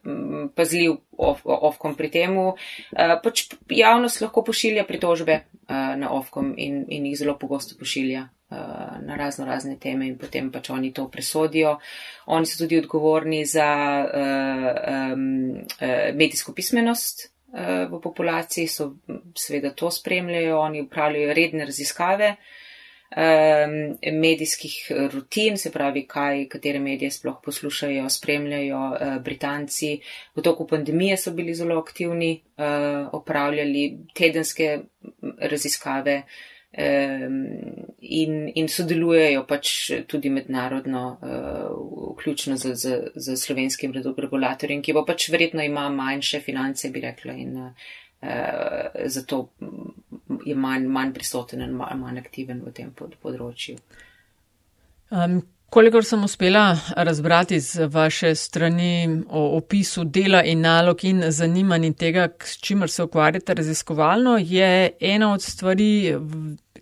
pazljiv 0.56 0.98
Ofkom 1.16 1.96
pri 1.96 2.10
temu. 2.12 2.50
Uh, 2.92 3.14
pač 3.24 3.46
javnost 3.72 4.20
lahko 4.26 4.44
pošilja 4.44 4.84
pritožbe 4.84 5.38
uh, 5.46 5.96
na 5.96 6.12
Ofkom 6.12 6.52
in, 6.58 6.84
in 6.92 7.08
jih 7.08 7.22
zelo 7.22 7.38
pogosto 7.40 7.80
pošilja 7.80 8.26
na 9.02 9.16
razno 9.16 9.46
razne 9.46 9.78
teme 9.80 10.08
in 10.08 10.18
potem 10.18 10.52
pač 10.52 10.70
oni 10.70 10.94
to 10.94 11.08
presodijo. 11.10 11.78
Oni 12.26 12.46
so 12.46 12.64
tudi 12.64 12.80
odgovorni 12.80 13.46
za 13.46 13.70
uh, 14.06 15.14
um, 15.14 15.52
uh, 15.52 16.16
medijsko 16.16 16.54
pismenost 16.54 17.28
uh, 17.28 17.86
v 17.92 18.02
populaciji, 18.04 18.68
so 18.68 18.94
seveda 19.36 19.74
to 19.74 19.92
spremljajo, 19.92 20.60
oni 20.60 20.82
upravljajo 20.82 21.34
redne 21.34 21.66
raziskave 21.66 22.36
um, 23.16 23.98
medijskih 24.20 24.92
rutin, 25.14 25.58
se 25.58 25.72
pravi, 25.72 26.06
kaj, 26.08 26.48
katere 26.50 26.80
medije 26.80 27.12
sploh 27.12 27.38
poslušajo, 27.44 28.10
spremljajo 28.10 28.80
uh, 28.90 29.22
Britanci. 29.24 30.00
V 30.36 30.42
toku 30.42 30.68
pandemije 30.68 31.18
so 31.18 31.32
bili 31.32 31.54
zelo 31.54 31.80
aktivni, 31.80 32.42
uh, 32.58 33.10
opravljali 33.14 33.98
tedenske 34.14 34.80
raziskave 35.40 36.16
um, 36.16 36.55
in, 36.78 38.52
in 38.56 38.68
sodelujejo 38.68 39.46
pač 39.48 39.70
tudi 40.12 40.30
mednarodno, 40.30 41.04
uh, 41.22 42.16
vključno 42.16 42.58
z, 42.58 42.74
z, 42.76 42.98
z 43.16 43.36
slovenskim 43.40 43.94
regulatorjem, 43.96 44.82
ki 44.84 44.94
bo 44.94 45.06
pač 45.08 45.30
verjetno 45.32 45.64
ima 45.64 45.88
manjše 45.90 46.42
finance, 46.44 46.92
bi 46.92 47.06
rekla. 47.06 47.34
In, 47.34 47.58
uh, 47.58 47.96
zato 49.06 49.48
je 50.46 50.56
manj, 50.56 50.88
manj 50.88 51.14
prisoten 51.14 51.62
in 51.62 51.76
manj, 51.80 52.00
manj 52.02 52.24
aktiven 52.24 52.64
v 52.66 52.74
tem 52.76 52.92
pod, 52.92 53.16
področju. 53.24 53.78
Um, 55.14 55.40
kolikor 55.70 56.06
sem 56.06 56.24
uspela 56.24 56.78
razbrati 56.98 57.60
z 57.60 57.88
vaše 57.92 58.34
strani 58.36 59.22
o 59.30 59.46
opisu 59.58 60.04
dela 60.04 60.44
in 60.44 60.62
nalog 60.66 61.04
in 61.06 61.24
zanimanj 61.32 61.86
in 61.86 61.94
tega, 61.94 62.28
s 62.44 62.58
čimer 62.58 62.90
se 62.90 63.04
ukvarjate 63.04 63.54
raziskovalno, 63.54 64.38
je 64.42 64.92
ena 65.00 65.34
od 65.34 65.42
stvari, 65.42 66.16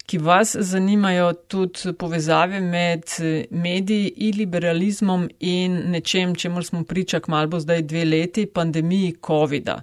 ki 0.06 0.18
vas 0.20 0.56
zanimajo, 0.60 1.32
tudi 1.48 1.94
povezave 2.00 2.60
med 2.62 3.08
mediji 3.50 4.12
in 4.28 4.38
liberalizmom 4.38 5.30
in 5.40 5.78
nečem, 5.92 6.36
čemu 6.36 6.64
smo 6.64 6.84
pričak 6.84 7.28
malbo 7.28 7.60
zdaj 7.60 7.82
dve 7.82 8.06
leti, 8.06 8.46
pandemiji 8.46 9.16
COVID-a. 9.26 9.80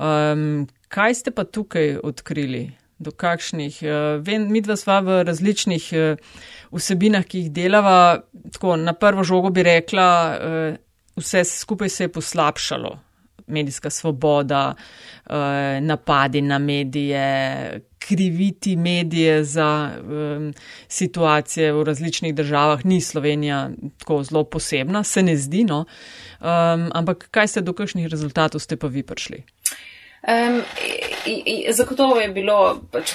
Um, 0.00 0.68
kaj 0.88 1.14
ste 1.14 1.30
pa 1.30 1.44
tukaj 1.44 1.96
odkrili? 2.04 2.70
Do 3.00 3.10
kakšnih? 3.16 3.78
Uh, 3.80 4.20
vem, 4.20 4.44
mi 4.52 4.60
dva 4.60 4.76
sva 4.76 4.98
v 5.00 5.22
različnih 5.24 5.86
uh, 5.96 6.40
vsebinah, 6.76 7.24
ki 7.24 7.46
jih 7.46 7.52
delava. 7.52 8.20
Tako, 8.52 8.76
na 8.76 8.92
prvo 8.92 9.24
žogo 9.24 9.48
bi 9.48 9.64
rekla, 9.64 10.08
uh, 10.36 10.76
vse 11.16 11.44
skupaj 11.48 11.88
se 11.88 12.04
je 12.04 12.12
poslabšalo. 12.12 12.98
Medijska 13.50 13.90
svoboda, 13.90 14.74
uh, 15.26 15.34
napadi 15.80 16.42
na 16.42 16.58
medije, 16.58 17.80
kriviti 17.98 18.76
medije 18.76 19.44
za 19.44 19.90
um, 20.02 20.54
situacije 20.88 21.72
v 21.72 21.84
različnih 21.84 22.34
državah, 22.34 22.84
ni 22.84 23.00
Slovenija 23.00 23.70
tako 23.98 24.22
zelo 24.22 24.44
posebna, 24.44 25.04
se 25.04 25.22
ne 25.22 25.36
zdi, 25.36 25.64
no. 25.64 25.84
Um, 26.40 26.90
ampak 26.94 27.28
kaj 27.30 27.48
ste 27.48 27.60
do 27.60 27.72
kakšnih 27.72 28.06
rezultatov 28.06 28.60
ste 28.60 28.76
pa 28.76 28.86
vi 28.86 29.02
prišli? 29.02 29.42
Um, 30.20 30.62
zagotovo 31.72 32.16
je 32.20 32.28
bilo, 32.28 32.80
pač, 32.92 33.12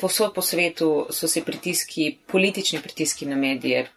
posod 0.00 0.32
po 0.34 0.42
svetu 0.42 1.06
so 1.10 1.28
se 1.28 1.42
pritiski, 1.44 2.18
politični 2.26 2.80
pritiski 2.80 3.26
na 3.26 3.36
medije 3.36 3.88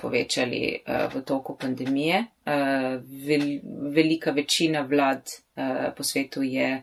povečali 0.00 0.78
uh, 0.78 1.14
v 1.14 1.22
toku 1.24 1.56
pandemije. 1.60 2.24
Vel, 3.26 3.46
velika 3.90 4.30
večina 4.30 4.80
vlad 4.80 5.28
po 5.96 6.02
svetu 6.02 6.42
je 6.42 6.82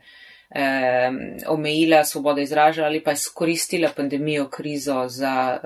omejila 1.47 2.03
svobodo 2.03 2.41
izražanja 2.41 2.87
ali 2.87 3.03
pa 3.03 3.11
izkoristila 3.11 3.89
pandemijo 3.95 4.49
krizo 4.49 5.05
za, 5.07 5.59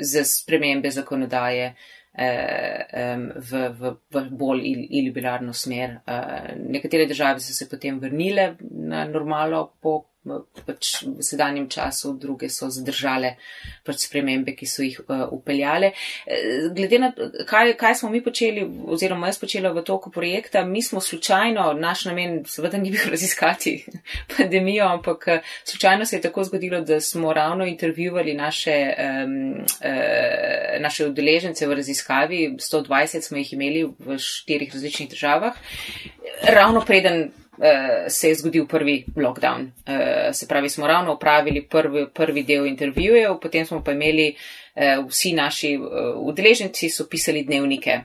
za 0.00 0.24
spremembe 0.24 0.90
zakonodaje. 0.90 1.74
Eh, 2.20 3.14
v, 3.36 3.50
v, 3.78 3.90
v 4.10 4.20
bolj 4.34 4.64
iliberalno 4.90 5.52
smer. 5.54 6.00
Eh, 6.02 6.56
nekatere 6.58 7.06
države 7.06 7.38
so 7.40 7.54
se 7.54 7.68
potem 7.70 8.00
vrnile 8.02 8.56
na 8.70 9.04
normalo 9.04 9.76
po 9.80 10.07
pač 10.66 11.04
v 11.06 11.22
sedanjem 11.22 11.68
času, 11.70 12.12
druge 12.20 12.48
so 12.52 12.68
zadržale 12.72 13.36
pač 13.86 14.04
spremembe, 14.08 14.52
ki 14.56 14.66
so 14.68 14.84
jih 14.84 14.98
uh, 15.06 15.24
upeljale. 15.32 15.92
Glede 16.74 16.98
na 17.00 17.10
kaj, 17.48 17.74
kaj 17.78 17.98
smo 18.00 18.10
mi 18.12 18.20
počeli, 18.24 18.64
oziroma 18.66 19.30
jaz 19.30 19.38
počela 19.40 19.72
v 19.72 19.84
toku 19.86 20.10
projekta, 20.10 20.64
mi 20.64 20.82
smo 20.82 21.00
slučajno, 21.00 21.72
naš 21.78 22.04
namen 22.10 22.42
seveda 22.48 22.80
ni 22.82 22.92
bil 22.94 23.06
raziskati 23.14 23.76
pandemijo, 24.36 24.88
ampak 24.98 25.28
slučajno 25.64 26.06
se 26.06 26.18
je 26.18 26.26
tako 26.28 26.44
zgodilo, 26.44 26.80
da 26.80 27.00
smo 27.00 27.32
ravno 27.32 27.66
intervjuvali 27.66 28.34
naše, 28.34 28.76
um, 29.24 29.64
uh, 29.80 30.80
naše 30.80 31.08
udeležence 31.08 31.66
v 31.66 31.80
raziskavi, 31.80 32.40
120 32.58 33.22
smo 33.22 33.38
jih 33.38 33.52
imeli 33.52 33.86
v 33.98 34.18
štirih 34.18 34.72
različnih 34.74 35.08
državah, 35.10 35.54
ravno 36.42 36.80
preden 36.84 37.30
se 38.08 38.28
je 38.28 38.34
zgodil 38.34 38.66
prvi 38.66 39.04
lockdown. 39.16 39.60
Uh, 39.60 40.32
se 40.32 40.48
pravi, 40.48 40.68
smo 40.68 40.86
ravno 40.86 41.14
upravili 41.14 41.66
prvi, 41.68 42.06
prvi 42.14 42.42
del 42.42 42.66
intervjujev, 42.66 43.38
potem 43.42 43.66
smo 43.66 43.84
pa 43.84 43.92
imeli 43.92 44.34
uh, 44.34 45.06
vsi 45.08 45.32
naši 45.32 45.78
udeleženci 46.16 46.90
so 46.90 47.06
pisali 47.10 47.42
dnevnike. 47.42 48.00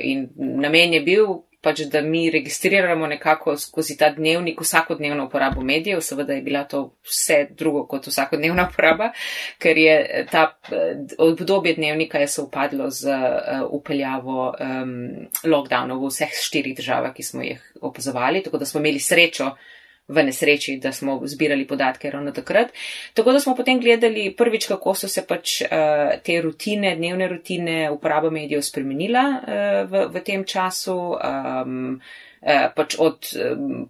In 0.00 0.28
namen 0.36 0.92
je 0.94 1.00
bil 1.00 1.26
pač 1.60 1.80
da 1.92 2.00
mi 2.02 2.30
registriramo 2.30 3.06
nekako 3.06 3.56
skozi 3.56 3.96
ta 3.96 4.10
dnevnik 4.10 4.60
vsakodnevno 4.60 5.26
uporabo 5.26 5.60
medijev, 5.60 6.00
seveda 6.00 6.32
je 6.32 6.42
bila 6.42 6.64
to 6.64 6.82
vse 7.04 7.46
drugo 7.50 7.86
kot 7.86 8.06
vsakodnevna 8.06 8.66
uporaba, 8.70 9.10
ker 9.58 9.78
je 9.78 10.26
ta 10.30 10.46
obdobje 11.18 11.74
dnevnika 11.74 12.18
je 12.18 12.28
se 12.28 12.42
upadlo 12.42 12.90
z 12.90 13.12
upeljavo 13.70 14.48
um, 14.48 14.94
lockdownov 15.44 16.04
v 16.04 16.14
vseh 16.14 16.32
štirih 16.32 16.76
državah, 16.76 17.14
ki 17.14 17.22
smo 17.22 17.42
jih 17.42 17.72
opazovali, 17.80 18.42
tako 18.42 18.58
da 18.58 18.64
smo 18.64 18.80
imeli 18.80 18.98
srečo, 19.00 19.54
v 20.10 20.24
nesreči, 20.26 20.76
da 20.82 20.92
smo 20.92 21.20
zbirali 21.24 21.66
podatke 21.66 22.10
ravno 22.10 22.32
takrat. 22.32 22.72
Tako 23.14 23.32
da 23.32 23.40
smo 23.40 23.54
potem 23.56 23.80
gledali 23.80 24.30
prvič, 24.36 24.66
kako 24.66 24.94
so 24.94 25.08
se 25.08 25.22
pač 25.26 25.60
uh, 25.62 26.16
te 26.24 26.40
rutine, 26.42 26.96
dnevne 26.96 27.28
rutine, 27.28 27.76
uporaba 27.90 28.30
medijev 28.30 28.64
spremenila 28.66 29.22
uh, 29.30 29.90
v, 29.90 30.08
v 30.10 30.24
tem 30.26 30.44
času. 30.44 30.98
Um, 31.14 32.00
pač 32.76 32.94
od 32.98 33.26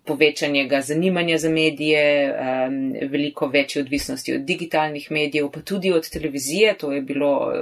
povečanjega 0.05 0.81
zanimanja 0.81 1.39
za 1.39 1.51
medije, 1.51 2.35
veliko 3.11 3.47
večje 3.47 3.83
odvisnosti 3.83 4.35
od 4.35 4.41
digitalnih 4.41 5.11
medijev, 5.11 5.51
pa 5.51 5.61
tudi 5.61 5.93
od 5.93 6.11
televizije. 6.11 6.75
To 6.79 6.93
je 6.93 7.01
bilo 7.01 7.53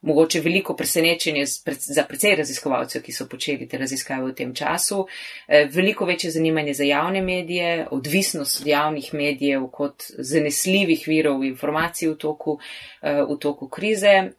mogoče 0.00 0.40
veliko 0.40 0.76
presenečenje 0.76 1.44
za 1.76 2.04
precej 2.04 2.36
raziskovalcev, 2.36 3.02
ki 3.02 3.12
so 3.12 3.26
počeli 3.28 3.68
te 3.68 3.78
raziskave 3.78 4.30
v 4.30 4.34
tem 4.34 4.54
času. 4.54 5.06
Eh, 5.48 5.68
veliko 5.70 6.04
večje 6.04 6.30
zanimanje 6.30 6.74
za 6.74 6.84
javne 6.84 7.22
medije, 7.22 7.86
odvisnost 7.90 8.60
od 8.60 8.66
javnih 8.66 9.14
medijev 9.14 9.66
kot 9.72 10.02
zanesljivih 10.18 11.04
virov 11.06 11.44
informacij 11.44 12.08
v 12.08 12.16
toku, 12.16 12.58
eh, 13.02 13.22
v 13.22 13.38
toku 13.38 13.68
krize. 13.68 14.30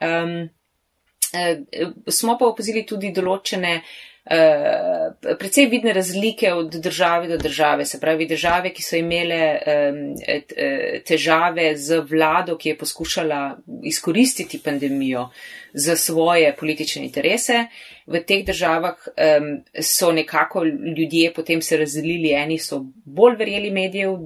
Smo 2.07 2.37
pa 2.39 2.45
opazili 2.45 2.85
tudi 2.85 3.11
določene 3.13 3.75
uh, 3.75 4.08
Eh, 4.29 5.35
precej 5.39 5.65
vidne 5.65 5.93
razlike 5.93 6.53
od 6.53 6.75
države 6.75 7.27
do 7.27 7.37
države. 7.37 7.85
Se 7.85 7.99
pravi, 7.99 8.27
države, 8.27 8.69
ki 8.73 8.83
so 8.83 8.95
imele 8.95 9.59
težave 11.05 11.71
z 11.77 12.03
vlado, 12.09 12.57
ki 12.57 12.69
je 12.69 12.77
poskušala 12.77 13.57
izkoristiti 13.83 14.61
pandemijo 14.63 15.29
za 15.73 15.95
svoje 15.95 16.55
politične 16.55 17.05
interese, 17.05 17.65
v 18.07 18.23
teh 18.25 18.45
državah 18.45 18.95
so 19.81 20.11
nekako 20.11 20.63
ljudje 20.97 21.33
potem 21.33 21.61
se 21.61 21.77
razdelili, 21.77 22.33
eni 22.33 22.57
so 22.57 22.85
bolj 23.05 23.35
verjeli 23.37 23.71
medijev, 23.71 24.17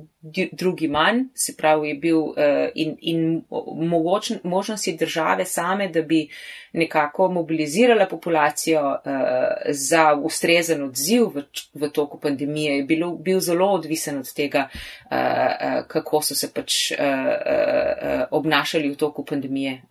drugi 0.52 0.88
manj, 0.88 1.24
se 1.34 1.54
pravi, 1.58 1.90
je 1.90 1.96
bil 1.96 2.20
eh, 2.38 2.70
in, 2.76 2.96
in 3.02 3.44
mogoč, 3.76 4.32
možnosti 4.44 4.96
države 4.98 5.46
same, 5.46 5.88
da 5.88 6.02
bi 6.02 6.28
nekako 6.74 7.28
mobilizirala 7.32 8.06
populacijo 8.06 8.96
eh, 9.06 9.12
za 9.70 10.14
ustrezen 10.24 10.84
odziv 10.84 11.24
v, 11.36 11.44
v 11.74 11.90
toku 11.90 12.20
pandemije, 12.20 12.78
je 12.78 12.84
bil, 12.84 13.12
bil 13.12 13.40
zelo 13.40 13.68
odvisen 13.68 14.18
od 14.18 14.34
tega, 14.34 14.70
eh, 15.12 15.84
kako 15.88 16.22
so 16.22 16.36
se 16.36 16.54
pač 16.54 16.92
obnašali 18.32 18.90
v 18.90 18.96
toku 18.96 19.26
pandemije 19.26 19.82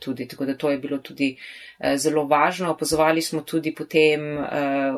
tudi. 0.00 0.28
Tako 0.28 0.46
da 0.46 0.56
to 0.56 0.70
je 0.70 0.78
bilo 0.78 0.98
tudi 0.98 1.36
zelo 1.96 2.24
važno. 2.24 2.70
Opozovali 2.72 3.22
smo 3.22 3.42
tudi 3.42 3.74
potem 3.74 4.24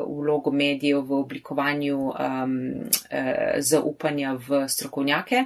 vlogo 0.07 0.51
medijev 0.51 1.01
v 1.01 1.19
oblikovanju 1.19 1.99
zaupanja 3.59 4.37
v 4.47 4.65
strokovnjake 4.69 5.45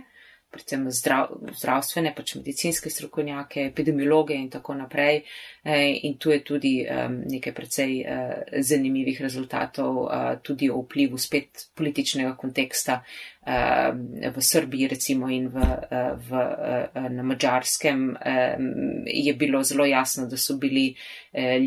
predvsem 0.50 0.88
zdrav, 0.92 1.30
zdravstvene, 1.54 2.14
pač 2.16 2.34
medicinske 2.40 2.90
strokovnjake, 2.90 3.68
epidemiologe 3.70 4.34
in 4.34 4.50
tako 4.50 4.74
naprej. 4.74 5.22
E, 5.64 6.00
in 6.04 6.18
tu 6.18 6.32
je 6.32 6.40
tudi 6.44 6.88
nekaj 7.26 7.54
precej 7.54 7.92
uh, 8.00 8.62
zanimivih 8.64 9.22
rezultatov, 9.22 10.06
uh, 10.06 10.40
tudi 10.42 10.70
o 10.72 10.80
vplivu 10.82 11.18
spet 11.18 11.68
političnega 11.76 12.36
konteksta 12.40 13.04
v 14.36 14.42
Srbiji 14.42 14.88
recimo 14.88 15.30
in 15.30 15.48
v, 15.50 15.58
v, 16.30 16.30
na 17.10 17.24
Mačarskem. 17.24 18.18
Je 19.08 19.34
bilo 19.34 19.64
zelo 19.64 19.86
jasno, 19.86 20.28
da 20.28 20.38
so 20.38 20.58
bili 20.58 20.94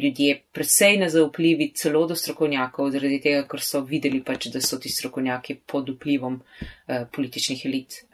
ljudje 0.02 0.42
precej 0.52 1.00
nezaupljivi 1.00 1.72
celo 1.74 2.06
do 2.06 2.14
strokovnjakov, 2.14 2.90
zaradi 2.92 3.18
tega, 3.24 3.42
ker 3.50 3.64
so 3.64 3.82
videli 3.88 4.22
pač, 4.22 4.46
da 4.52 4.60
so 4.60 4.78
ti 4.78 4.92
strokovnjaki 4.92 5.58
pod 5.66 5.90
vplivom 5.96 6.38
političnih 7.16 7.66
elit 7.66 8.04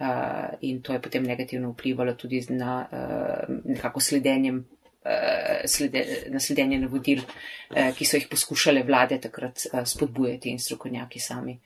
in 0.62 0.80
to 0.80 0.92
je 0.92 1.02
potem 1.02 1.26
negativno 1.28 1.74
vplivalo 1.74 2.14
tudi 2.14 2.40
na 2.48 2.86
nekako 3.64 4.00
sledenjem 4.00 4.64
slede, 5.66 6.04
nasledenje 6.34 6.78
navodil, 6.82 7.22
ki 7.68 8.06
so 8.08 8.16
jih 8.20 8.28
poskušale 8.30 8.82
vlade 8.88 9.20
takrat 9.20 9.66
spodbujati 9.84 10.52
in 10.52 10.58
strokovnjaki 10.58 11.20
sami. 11.20 11.58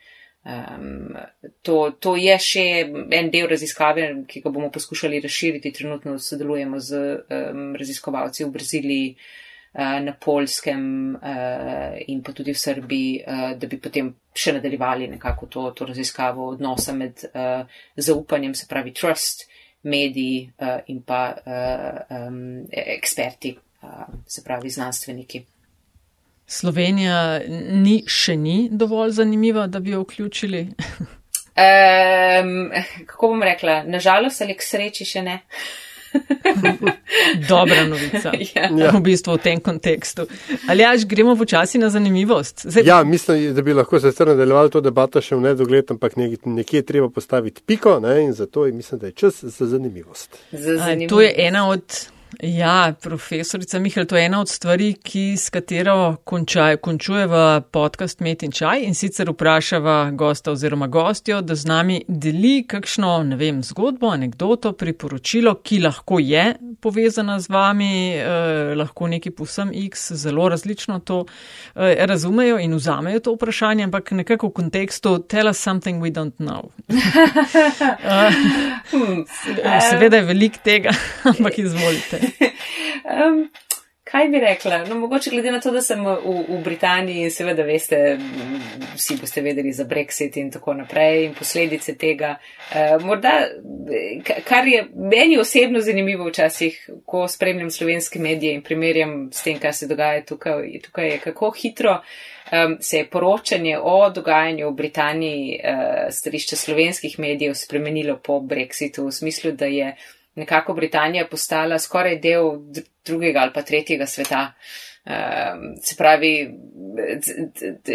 Um, 0.42 1.14
to, 1.62 1.92
to 2.02 2.16
je 2.18 2.34
še 2.42 2.64
en 3.14 3.30
del 3.30 3.46
raziskave, 3.50 4.08
ki 4.26 4.42
ga 4.42 4.50
bomo 4.50 4.72
poskušali 4.74 5.20
razširiti. 5.22 5.70
Trenutno 5.76 6.16
sodelujemo 6.18 6.80
z 6.82 6.98
um, 6.98 7.68
raziskovalci 7.78 8.44
v 8.44 8.50
Braziliji, 8.50 9.12
uh, 9.12 9.42
na 9.74 10.12
Polskem 10.12 11.14
uh, 11.14 11.94
in 12.06 12.22
pa 12.22 12.32
tudi 12.32 12.52
v 12.52 12.58
Srbiji, 12.58 13.22
uh, 13.24 13.54
da 13.56 13.66
bi 13.66 13.78
potem 13.80 14.10
še 14.34 14.58
nadaljevali 14.58 15.08
nekako 15.14 15.46
to, 15.46 15.70
to 15.70 15.86
raziskavo 15.88 16.50
odnosa 16.56 16.92
med 16.92 17.24
uh, 17.30 17.62
zaupanjem, 17.96 18.54
se 18.54 18.68
pravi 18.68 18.92
trust 18.92 19.46
mediji 19.82 20.52
uh, 20.58 20.66
in 20.86 21.02
pa 21.02 21.34
uh, 21.36 22.28
um, 22.28 22.66
eksperti, 22.70 23.58
uh, 23.82 23.88
se 24.26 24.42
pravi 24.44 24.70
znanstveniki. 24.70 25.44
Slovenija 26.46 27.40
ni 27.70 28.02
še 28.06 28.36
ni 28.36 28.68
dovolj 28.70 29.10
zanimiva, 29.10 29.66
da 29.66 29.80
bi 29.80 29.90
jo 29.90 30.02
vključili. 30.02 30.60
um, 30.68 32.70
kako 33.06 33.28
bom 33.28 33.42
rekla, 33.42 33.82
nažalost 33.82 34.42
ali 34.42 34.56
k 34.56 34.62
sreči 34.62 35.04
še 35.04 35.22
ne. 35.22 35.40
Dobra 37.48 37.84
novica. 37.84 38.32
ja. 38.54 38.90
V 38.92 39.00
bistvu 39.00 39.36
v 39.36 39.42
tem 39.42 39.60
kontekstu. 39.60 40.26
Ali 40.68 40.84
až 40.84 41.04
gremo 41.08 41.36
počasi 41.36 41.78
na 41.78 41.90
zanimivost? 41.90 42.64
Zdaj... 42.64 42.84
Ja, 42.86 43.04
mislim, 43.04 43.54
da 43.54 43.62
bi 43.62 43.74
lahko 43.74 44.00
se 44.00 44.10
sicer 44.10 44.26
nadaljevali 44.26 44.70
to 44.70 44.80
debato 44.80 45.20
še 45.20 45.36
v 45.36 45.40
nedogled, 45.40 45.90
ampak 45.90 46.16
nekje 46.16 46.82
je 46.82 46.86
treba 46.86 47.10
postaviti 47.10 47.62
piko 47.66 48.00
ne? 48.00 48.22
in 48.24 48.32
zato 48.32 48.66
je, 48.66 48.72
mislim, 48.72 49.00
da 49.00 49.06
je 49.06 49.12
čas 49.12 49.44
za 49.44 49.66
zanimivost. 49.66 50.38
Za 50.52 50.76
zanimivost. 50.76 51.10
To 51.10 51.20
je 51.20 51.34
ena 51.36 51.68
od 51.68 51.82
Ja, 52.40 52.94
profesorica 53.02 53.78
Mihael, 53.78 54.06
to 54.06 54.16
je 54.16 54.24
ena 54.24 54.40
od 54.40 54.48
stvari, 54.48 54.94
ki 54.94 55.36
s 55.36 55.50
katero 55.50 56.16
končaj, 56.24 56.76
končujeva 56.76 57.60
podcast 57.60 58.20
Met 58.20 58.42
in 58.42 58.52
Čaj 58.52 58.86
in 58.86 58.94
sicer 58.94 59.30
vprašava 59.30 60.10
gosta 60.10 60.52
oziroma 60.52 60.86
gostjo, 60.86 61.40
da 61.42 61.54
z 61.54 61.66
nami 61.68 62.00
deli 62.08 62.64
kakšno, 62.68 63.22
ne 63.22 63.36
vem, 63.36 63.62
zgodbo, 63.62 64.08
anegdoto, 64.16 64.72
priporočilo, 64.72 65.54
ki 65.60 65.80
lahko 65.84 66.18
je 66.18 66.54
povezana 66.80 67.40
z 67.40 67.52
vami, 67.52 68.14
eh, 68.16 68.74
lahko 68.76 69.08
neki 69.08 69.30
posem 69.30 69.70
X 69.74 70.12
zelo 70.12 70.48
različno 70.48 70.98
to 70.98 71.24
eh, 71.74 72.06
razumejo 72.06 72.58
in 72.58 72.74
vzamejo 72.74 73.20
to 73.20 73.34
vprašanje, 73.34 73.84
ampak 73.84 74.10
nekako 74.10 74.48
v 74.48 74.52
kontekstu 74.52 75.18
tell 75.18 75.48
us 75.48 75.58
something 75.58 76.02
we 76.02 76.10
don't 76.10 76.36
know. 76.40 76.70
eh, 78.88 79.80
seveda 79.90 80.16
je 80.16 80.22
velik 80.22 80.58
tega, 80.64 80.90
ampak 81.36 81.58
izvolite 81.58 82.21
um, 82.22 83.48
kaj 84.12 84.28
bi 84.28 84.40
rekla? 84.40 84.84
No, 84.84 84.94
mogoče 84.94 85.30
glede 85.30 85.52
na 85.52 85.60
to, 85.60 85.70
da 85.70 85.80
sem 85.80 86.04
v, 86.04 86.16
v 86.48 86.58
Britaniji 86.64 87.22
in 87.24 87.30
seveda 87.30 87.64
veste, 87.64 88.18
vsi 88.94 89.16
boste 89.20 89.40
vedeli 89.40 89.72
za 89.72 89.86
Brexit 89.88 90.36
in 90.36 90.50
tako 90.52 90.74
naprej 90.74 91.24
in 91.24 91.34
posledice 91.34 91.94
tega. 91.96 92.34
Uh, 92.36 93.00
morda, 93.04 93.32
kar 94.44 94.68
je 94.68 94.84
meni 94.94 95.38
osebno 95.40 95.80
zanimivo 95.80 96.28
včasih, 96.28 96.90
ko 97.06 97.24
spremljam 97.28 97.70
slovenske 97.70 98.20
medije 98.20 98.54
in 98.54 98.62
primerjam 98.62 99.30
s 99.32 99.42
tem, 99.42 99.58
kaj 99.58 99.72
se 99.72 99.88
dogaja 99.88 100.24
tukaj, 100.28 100.68
tukaj 100.84 101.08
je 101.08 101.18
kako 101.18 101.54
hitro. 101.62 102.02
Um, 102.52 102.76
se 102.80 102.98
je 102.98 103.06
poročanje 103.08 103.78
o 103.80 104.10
dogajanju 104.10 104.68
v 104.68 104.74
Britaniji, 104.76 105.60
uh, 105.64 106.10
stališče 106.12 106.56
slovenskih 106.56 107.18
medijev, 107.18 107.54
spremenilo 107.54 108.18
po 108.18 108.40
Brexitu, 108.40 109.06
v 109.06 109.12
smislu, 109.12 109.52
da 109.56 109.66
je 109.66 109.86
uh, 109.88 110.02
nekako 110.34 110.74
Britanija 110.74 111.26
postala 111.30 111.78
skoraj 111.78 112.18
del 112.18 112.50
drugega 113.06 113.40
ali 113.40 113.52
pa 113.54 113.62
tretjega 113.62 114.06
sveta. 114.06 114.52
Um, 115.02 115.72
se 115.82 115.96
pravi, 115.98 116.50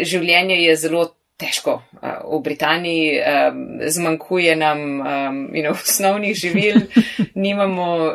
življenje 0.04 0.58
je 0.60 0.74
zelo 0.76 1.06
težko. 1.38 1.78
Uh, 2.02 2.18
v 2.34 2.42
Britaniji 2.44 3.20
um, 3.22 3.62
zmanjkuje 3.86 4.56
nam 4.56 4.82
um, 5.00 5.38
know, 5.54 5.72
osnovnih 5.84 6.36
živil, 6.36 6.82
nimamo 7.34 7.88
uh, 7.96 8.14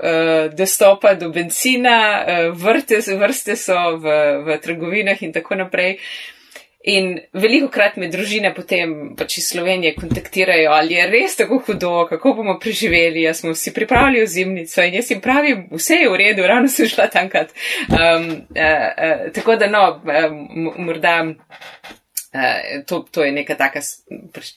dostopa 0.54 1.16
do 1.16 1.32
benzina, 1.34 1.98
uh, 2.22 2.52
vrte, 2.54 3.00
vrste 3.18 3.56
so 3.56 3.80
v, 3.98 4.20
v 4.46 4.60
trgovinah 4.62 5.24
in 5.24 5.34
tako 5.34 5.56
naprej. 5.64 5.98
In 6.84 7.14
veliko 7.32 7.70
krat 7.72 7.96
me 7.96 8.10
družine 8.12 8.50
potem 8.56 9.14
pač 9.16 9.38
iz 9.40 9.46
Slovenije 9.54 9.94
kontaktirajo, 9.96 10.74
ali 10.76 10.98
je 10.98 11.06
res 11.08 11.38
tako 11.40 11.62
hudo, 11.64 11.94
kako 12.10 12.34
bomo 12.42 12.58
preživeli, 12.60 13.24
jaz 13.24 13.40
smo 13.40 13.54
vsi 13.56 13.72
pripravili 13.74 14.26
v 14.26 14.28
zimnico 14.28 14.84
in 14.84 14.98
jaz 15.00 15.12
jim 15.14 15.22
pravim, 15.24 15.66
vse 15.72 16.02
je 16.02 16.12
v 16.12 16.20
redu, 16.20 16.44
ravno 16.48 16.68
sem 16.68 16.90
šla 16.92 17.08
tankrat. 17.14 17.56
Um, 17.88 18.30
uh, 18.52 18.60
uh, 18.60 19.28
tako 19.32 19.56
da 19.56 19.72
no, 19.72 19.86
um, 20.04 20.74
morda. 20.84 21.22
Uh, 22.34 22.82
to, 22.86 23.06
to 23.12 23.24
je 23.24 23.32
neka 23.32 23.56
taka 23.56 23.80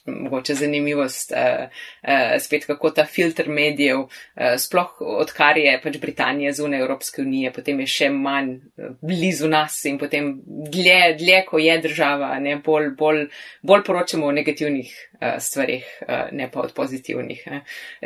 mogoče 0.05 0.55
zanimivost, 0.55 1.31
uh, 1.31 1.67
uh, 2.03 2.41
spet 2.41 2.65
kako 2.65 2.89
ta 2.89 3.05
filter 3.05 3.49
medijev, 3.49 3.99
uh, 3.99 4.55
sploh 4.57 5.01
odkar 5.01 5.57
je 5.57 5.75
pač 5.83 5.97
Britanija 6.01 6.53
zunaj 6.53 6.79
Evropske 6.79 7.21
unije, 7.21 7.51
potem 7.53 7.79
je 7.79 7.87
še 7.87 8.09
manj 8.09 8.55
blizu 9.01 9.47
nas 9.47 9.77
in 9.85 9.99
potem 10.01 10.31
dlje, 10.45 11.15
dlje 11.19 11.43
ko 11.45 11.61
je 11.61 11.77
država, 11.81 12.31
ne, 12.39 12.55
bolj, 12.65 12.89
bolj, 12.97 13.27
bolj 13.61 13.83
poročamo 13.85 14.25
o 14.25 14.31
negativnih 14.33 14.93
uh, 15.21 15.37
stvarih, 15.39 15.85
uh, 16.07 16.31
ne 16.31 16.49
pa 16.51 16.65
od 16.65 16.73
pozitivnih. 16.73 17.43
Ne. 17.51 17.61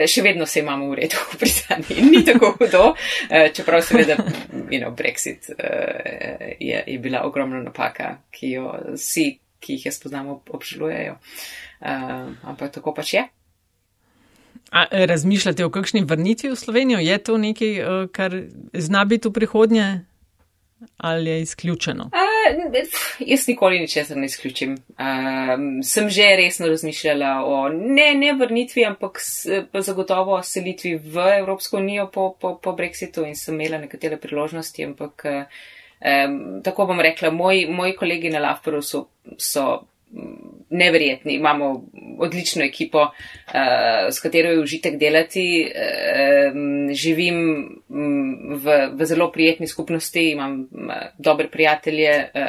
Še 0.08 0.26
vedno 0.26 0.46
se 0.46 0.60
imamo 0.60 0.90
v 0.92 1.00
redu 1.04 1.22
v 1.32 1.40
Britaniji, 1.46 2.10
ni 2.10 2.26
tako 2.28 2.54
hudo, 2.60 2.84
uh, 2.92 3.48
čeprav 3.56 3.86
seveda, 3.88 4.20
you 4.68 4.82
know, 4.82 4.92
Brexit 4.96 5.48
uh, 5.56 6.52
je, 6.60 6.84
je 6.88 7.00
bila 7.00 7.24
ogromna 7.24 7.64
napaka, 7.64 8.18
ki 8.36 8.52
jo 8.58 8.76
si 9.00 9.30
ki 9.62 9.78
jih 9.78 9.86
jaz 9.92 10.02
poznam, 10.04 10.34
obžalujejo. 10.50 11.20
Uh, 11.82 12.34
ampak 12.44 12.74
tako 12.74 12.94
pač 12.98 13.14
je. 13.14 13.30
A, 14.72 14.86
razmišljate 14.92 15.66
o 15.66 15.70
kakšni 15.70 16.04
vrnitvi 16.08 16.50
v 16.50 16.56
Slovenijo? 16.56 17.00
Je 17.00 17.18
to 17.18 17.38
nekaj, 17.38 17.74
eh, 17.80 18.08
kar 18.12 18.32
zna 18.74 19.06
biti 19.06 19.28
v 19.28 19.32
prihodnje 19.32 20.06
ali 20.98 21.30
je 21.30 21.42
izključeno? 21.42 22.04
Uh, 22.04 22.74
jaz 23.20 23.48
nikoli 23.48 23.80
ničesar 23.80 24.18
ne 24.18 24.26
izključim. 24.26 24.74
Uh, 24.74 25.84
sem 25.84 26.10
že 26.10 26.24
resno 26.38 26.68
razmišljala 26.68 27.44
o 27.46 27.70
ne, 27.70 28.14
ne 28.16 28.34
vrnitvi, 28.34 28.86
ampak 28.86 29.20
s, 29.20 29.46
zagotovo 29.74 30.36
o 30.36 30.44
selitvi 30.44 30.96
v 30.96 31.38
Evropsko 31.40 31.78
unijo 31.78 32.08
po, 32.14 32.36
po, 32.42 32.58
po 32.64 32.72
Brexitu 32.72 33.28
in 33.28 33.36
sem 33.36 33.62
imela 33.62 33.78
nekatere 33.78 34.18
priložnosti, 34.18 34.86
ampak. 34.86 35.22
Uh, 35.26 35.44
Um, 36.02 36.62
tako 36.64 36.86
bom 36.86 37.00
rekla, 37.02 37.30
moji, 37.32 37.68
moji 37.70 37.96
kolegi 37.96 38.30
na 38.30 38.40
Lafperu 38.40 38.82
so, 38.82 39.06
so 39.38 39.84
neverjetni. 40.70 41.34
Imamo 41.34 41.84
odlično 42.20 42.64
ekipo, 42.64 43.02
uh, 43.02 44.10
s 44.10 44.20
katero 44.20 44.50
je 44.50 44.60
užitek 44.60 44.98
delati. 44.98 45.46
Uh, 45.66 46.58
živim 46.94 47.38
v, 48.64 48.80
v 48.94 49.06
zelo 49.06 49.32
prijetni 49.32 49.68
skupnosti, 49.68 50.32
imam 50.32 50.60
uh, 50.62 50.94
dobre 51.18 51.50
prijatelje 51.52 52.16
uh, 52.34 52.42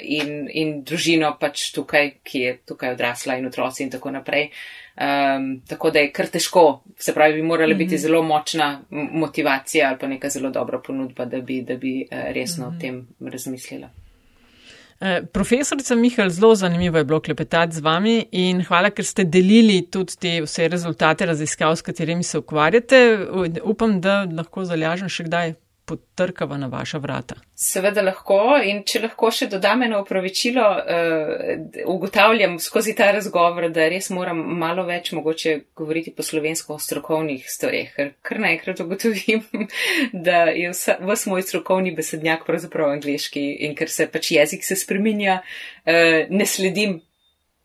in, 0.00 0.48
in 0.52 0.80
družino 0.82 1.36
pač 1.40 1.70
tukaj, 1.76 2.10
ki 2.22 2.40
je 2.40 2.56
tukaj 2.72 2.96
odrasla 2.96 3.36
in 3.36 3.46
otroci 3.52 3.84
in 3.84 3.92
tako 3.92 4.16
naprej. 4.16 4.48
Uh, 4.48 4.83
Um, 4.94 5.60
tako 5.68 5.90
da 5.90 5.98
je 5.98 6.12
kar 6.12 6.26
težko, 6.30 6.82
se 6.98 7.14
pravi, 7.14 7.34
bi 7.34 7.42
morala 7.42 7.74
biti 7.74 7.94
mm 7.94 7.98
-hmm. 7.98 8.02
zelo 8.02 8.22
močna 8.22 8.80
motivacija 8.90 9.88
ali 9.88 9.98
pa 9.98 10.06
neka 10.06 10.28
zelo 10.28 10.50
dobra 10.50 10.78
ponudba, 10.78 11.24
da 11.24 11.40
bi, 11.40 11.62
da 11.62 11.76
bi 11.76 12.06
uh, 12.12 12.18
resno 12.34 12.66
mm 12.66 12.70
-hmm. 12.70 12.76
o 12.76 12.80
tem 12.80 13.06
razmislila. 13.20 13.88
Eh, 15.00 15.22
profesorica 15.32 15.94
Mihael, 15.94 16.30
zelo 16.30 16.54
zanimivo 16.54 16.98
je 16.98 17.04
bilo 17.04 17.20
klepetati 17.20 17.74
z 17.74 17.80
vami 17.80 18.26
in 18.32 18.62
hvala, 18.62 18.90
ker 18.90 19.04
ste 19.04 19.24
delili 19.24 19.82
tudi 19.90 20.16
te 20.20 20.40
vse 20.42 20.68
rezultate 20.68 21.26
raziskav, 21.26 21.76
s 21.76 21.82
katerimi 21.82 22.22
se 22.22 22.38
ukvarjate. 22.38 23.18
Upam, 23.62 24.00
da 24.00 24.22
lahko 24.24 24.64
zalažem 24.64 25.08
še 25.08 25.24
kdaj 25.24 25.54
potrkava 25.84 26.56
na 26.58 26.66
vaša 26.66 26.98
vrata. 26.98 27.36
Seveda 27.54 28.02
lahko 28.02 28.56
in 28.64 28.82
če 28.88 29.02
lahko 29.04 29.30
še 29.34 29.48
dodam 29.52 29.84
eno 29.86 30.00
opravičilo, 30.02 30.64
uh, 30.64 31.84
ugotavljam 31.92 32.58
skozi 32.62 32.94
ta 32.96 33.10
razgovor, 33.14 33.68
da 33.74 33.88
res 33.92 34.10
moram 34.14 34.40
malo 34.58 34.86
več 34.88 35.12
mogoče 35.16 35.54
govoriti 35.76 36.14
po 36.16 36.26
slovensko 36.26 36.76
o 36.76 36.82
strokovnih 36.82 37.46
stvareh, 37.50 37.92
ker 37.96 38.12
kar 38.24 38.42
naenkrat 38.46 38.80
ugotovim, 38.84 39.44
da 40.28 40.46
je 40.50 40.72
vse 40.72 40.98
moj 41.30 41.46
strokovni 41.46 41.94
besednjak 41.96 42.46
pravzaprav 42.48 42.96
angliški 42.96 43.44
in 43.68 43.76
ker 43.78 43.92
se 43.92 44.08
pač 44.10 44.32
jezik 44.38 44.64
se 44.64 44.78
spreminja, 44.80 45.40
uh, 45.40 46.24
ne 46.30 46.48
sledim 46.48 47.00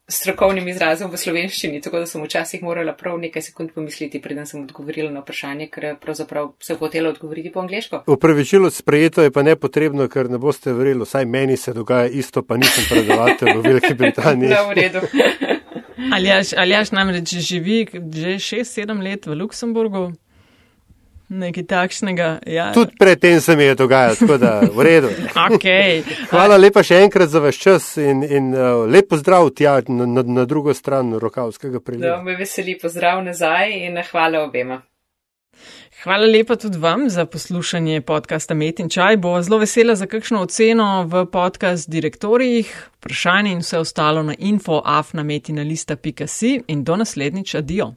strokovnim 0.09 0.67
izrazom 0.67 1.11
v 1.11 1.17
slovenščini, 1.21 1.81
tako 1.85 2.01
da 2.03 2.09
sem 2.09 2.23
včasih 2.23 2.63
morala 2.65 2.93
prav 2.97 3.17
nekaj 3.21 3.45
sekund 3.45 3.73
pomisliti, 3.75 4.21
preden 4.21 4.47
sem 4.49 4.63
odgovorila 4.63 5.11
na 5.13 5.21
vprašanje, 5.23 5.69
ker 5.69 5.89
pravzaprav 6.01 6.51
sem 6.65 6.77
hotela 6.81 7.13
odgovoriti 7.13 7.51
po 7.53 7.61
angliško. 7.61 8.03
Upravičilo 8.07 8.71
sprejeto 8.73 9.21
je 9.25 9.31
pa 9.31 9.43
nepotrebno, 9.45 10.09
ker 10.09 10.29
ne 10.29 10.41
boste 10.41 10.73
verjeli, 10.73 11.05
vsaj 11.05 11.25
meni 11.25 11.57
se 11.57 11.73
dogaja 11.73 12.09
isto, 12.09 12.41
pa 12.41 12.57
nisem 12.57 12.89
predavatelj 12.89 13.53
v 13.55 13.65
Veliki 13.67 13.93
Britaniji. 13.93 14.49
Da, 14.49 14.63
v 14.67 14.77
redu. 14.81 15.05
Ali 16.55 16.73
jaš 16.73 16.91
namreč 16.91 17.35
živi 17.37 17.85
že 17.93 18.39
6-7 18.39 19.03
let 19.03 19.27
v 19.27 19.37
Luksemburgu? 19.37 20.09
Nekaj 21.29 21.63
takšnega. 21.63 22.39
Ja. 22.45 22.73
Tudi 22.73 22.91
predtem 22.99 23.41
se 23.41 23.55
mi 23.55 23.63
je 23.63 23.75
dogajalo, 23.75 24.15
tako 24.15 24.37
da 24.37 24.61
v 24.73 24.83
redu. 24.83 25.09
okay. 25.49 26.03
Hvala 26.29 26.57
lepa 26.57 26.83
še 26.83 27.03
enkrat 27.05 27.29
za 27.29 27.39
vaš 27.39 27.59
čas 27.59 27.97
in, 27.97 28.23
in 28.23 28.55
uh, 28.55 28.85
lepo 28.89 29.17
zdrav 29.17 29.49
tja 29.55 29.81
na, 29.87 30.05
na, 30.05 30.23
na 30.23 30.45
drugo 30.45 30.73
stran 30.73 31.13
Rokavskega 31.13 31.79
priliva. 31.79 32.21
Me 32.23 32.35
veseli 32.35 32.77
pozdrav 32.81 33.23
nazaj 33.23 33.85
in 33.85 34.01
hvala 34.11 34.43
obema. 34.43 34.81
Hvala 36.03 36.25
lepa 36.25 36.55
tudi 36.55 36.77
vam 36.77 37.09
za 37.09 37.25
poslušanje 37.25 38.01
podcasta 38.01 38.53
Met 38.53 38.79
in 38.79 38.89
Čaj. 38.89 39.17
Bo 39.17 39.41
zelo 39.41 39.57
vesela 39.59 39.95
za 39.95 40.05
kakšno 40.05 40.41
oceno 40.41 41.03
v 41.03 41.25
podcast 41.25 41.89
direktorijih, 41.89 42.89
vprašanje 42.97 43.51
in 43.51 43.59
vse 43.59 43.79
ostalo 43.79 44.23
na 44.23 44.35
infoafnametinalista.si 44.39 46.61
in 46.67 46.83
do 46.83 46.95
naslednjič 46.95 47.55
adijo. 47.55 47.93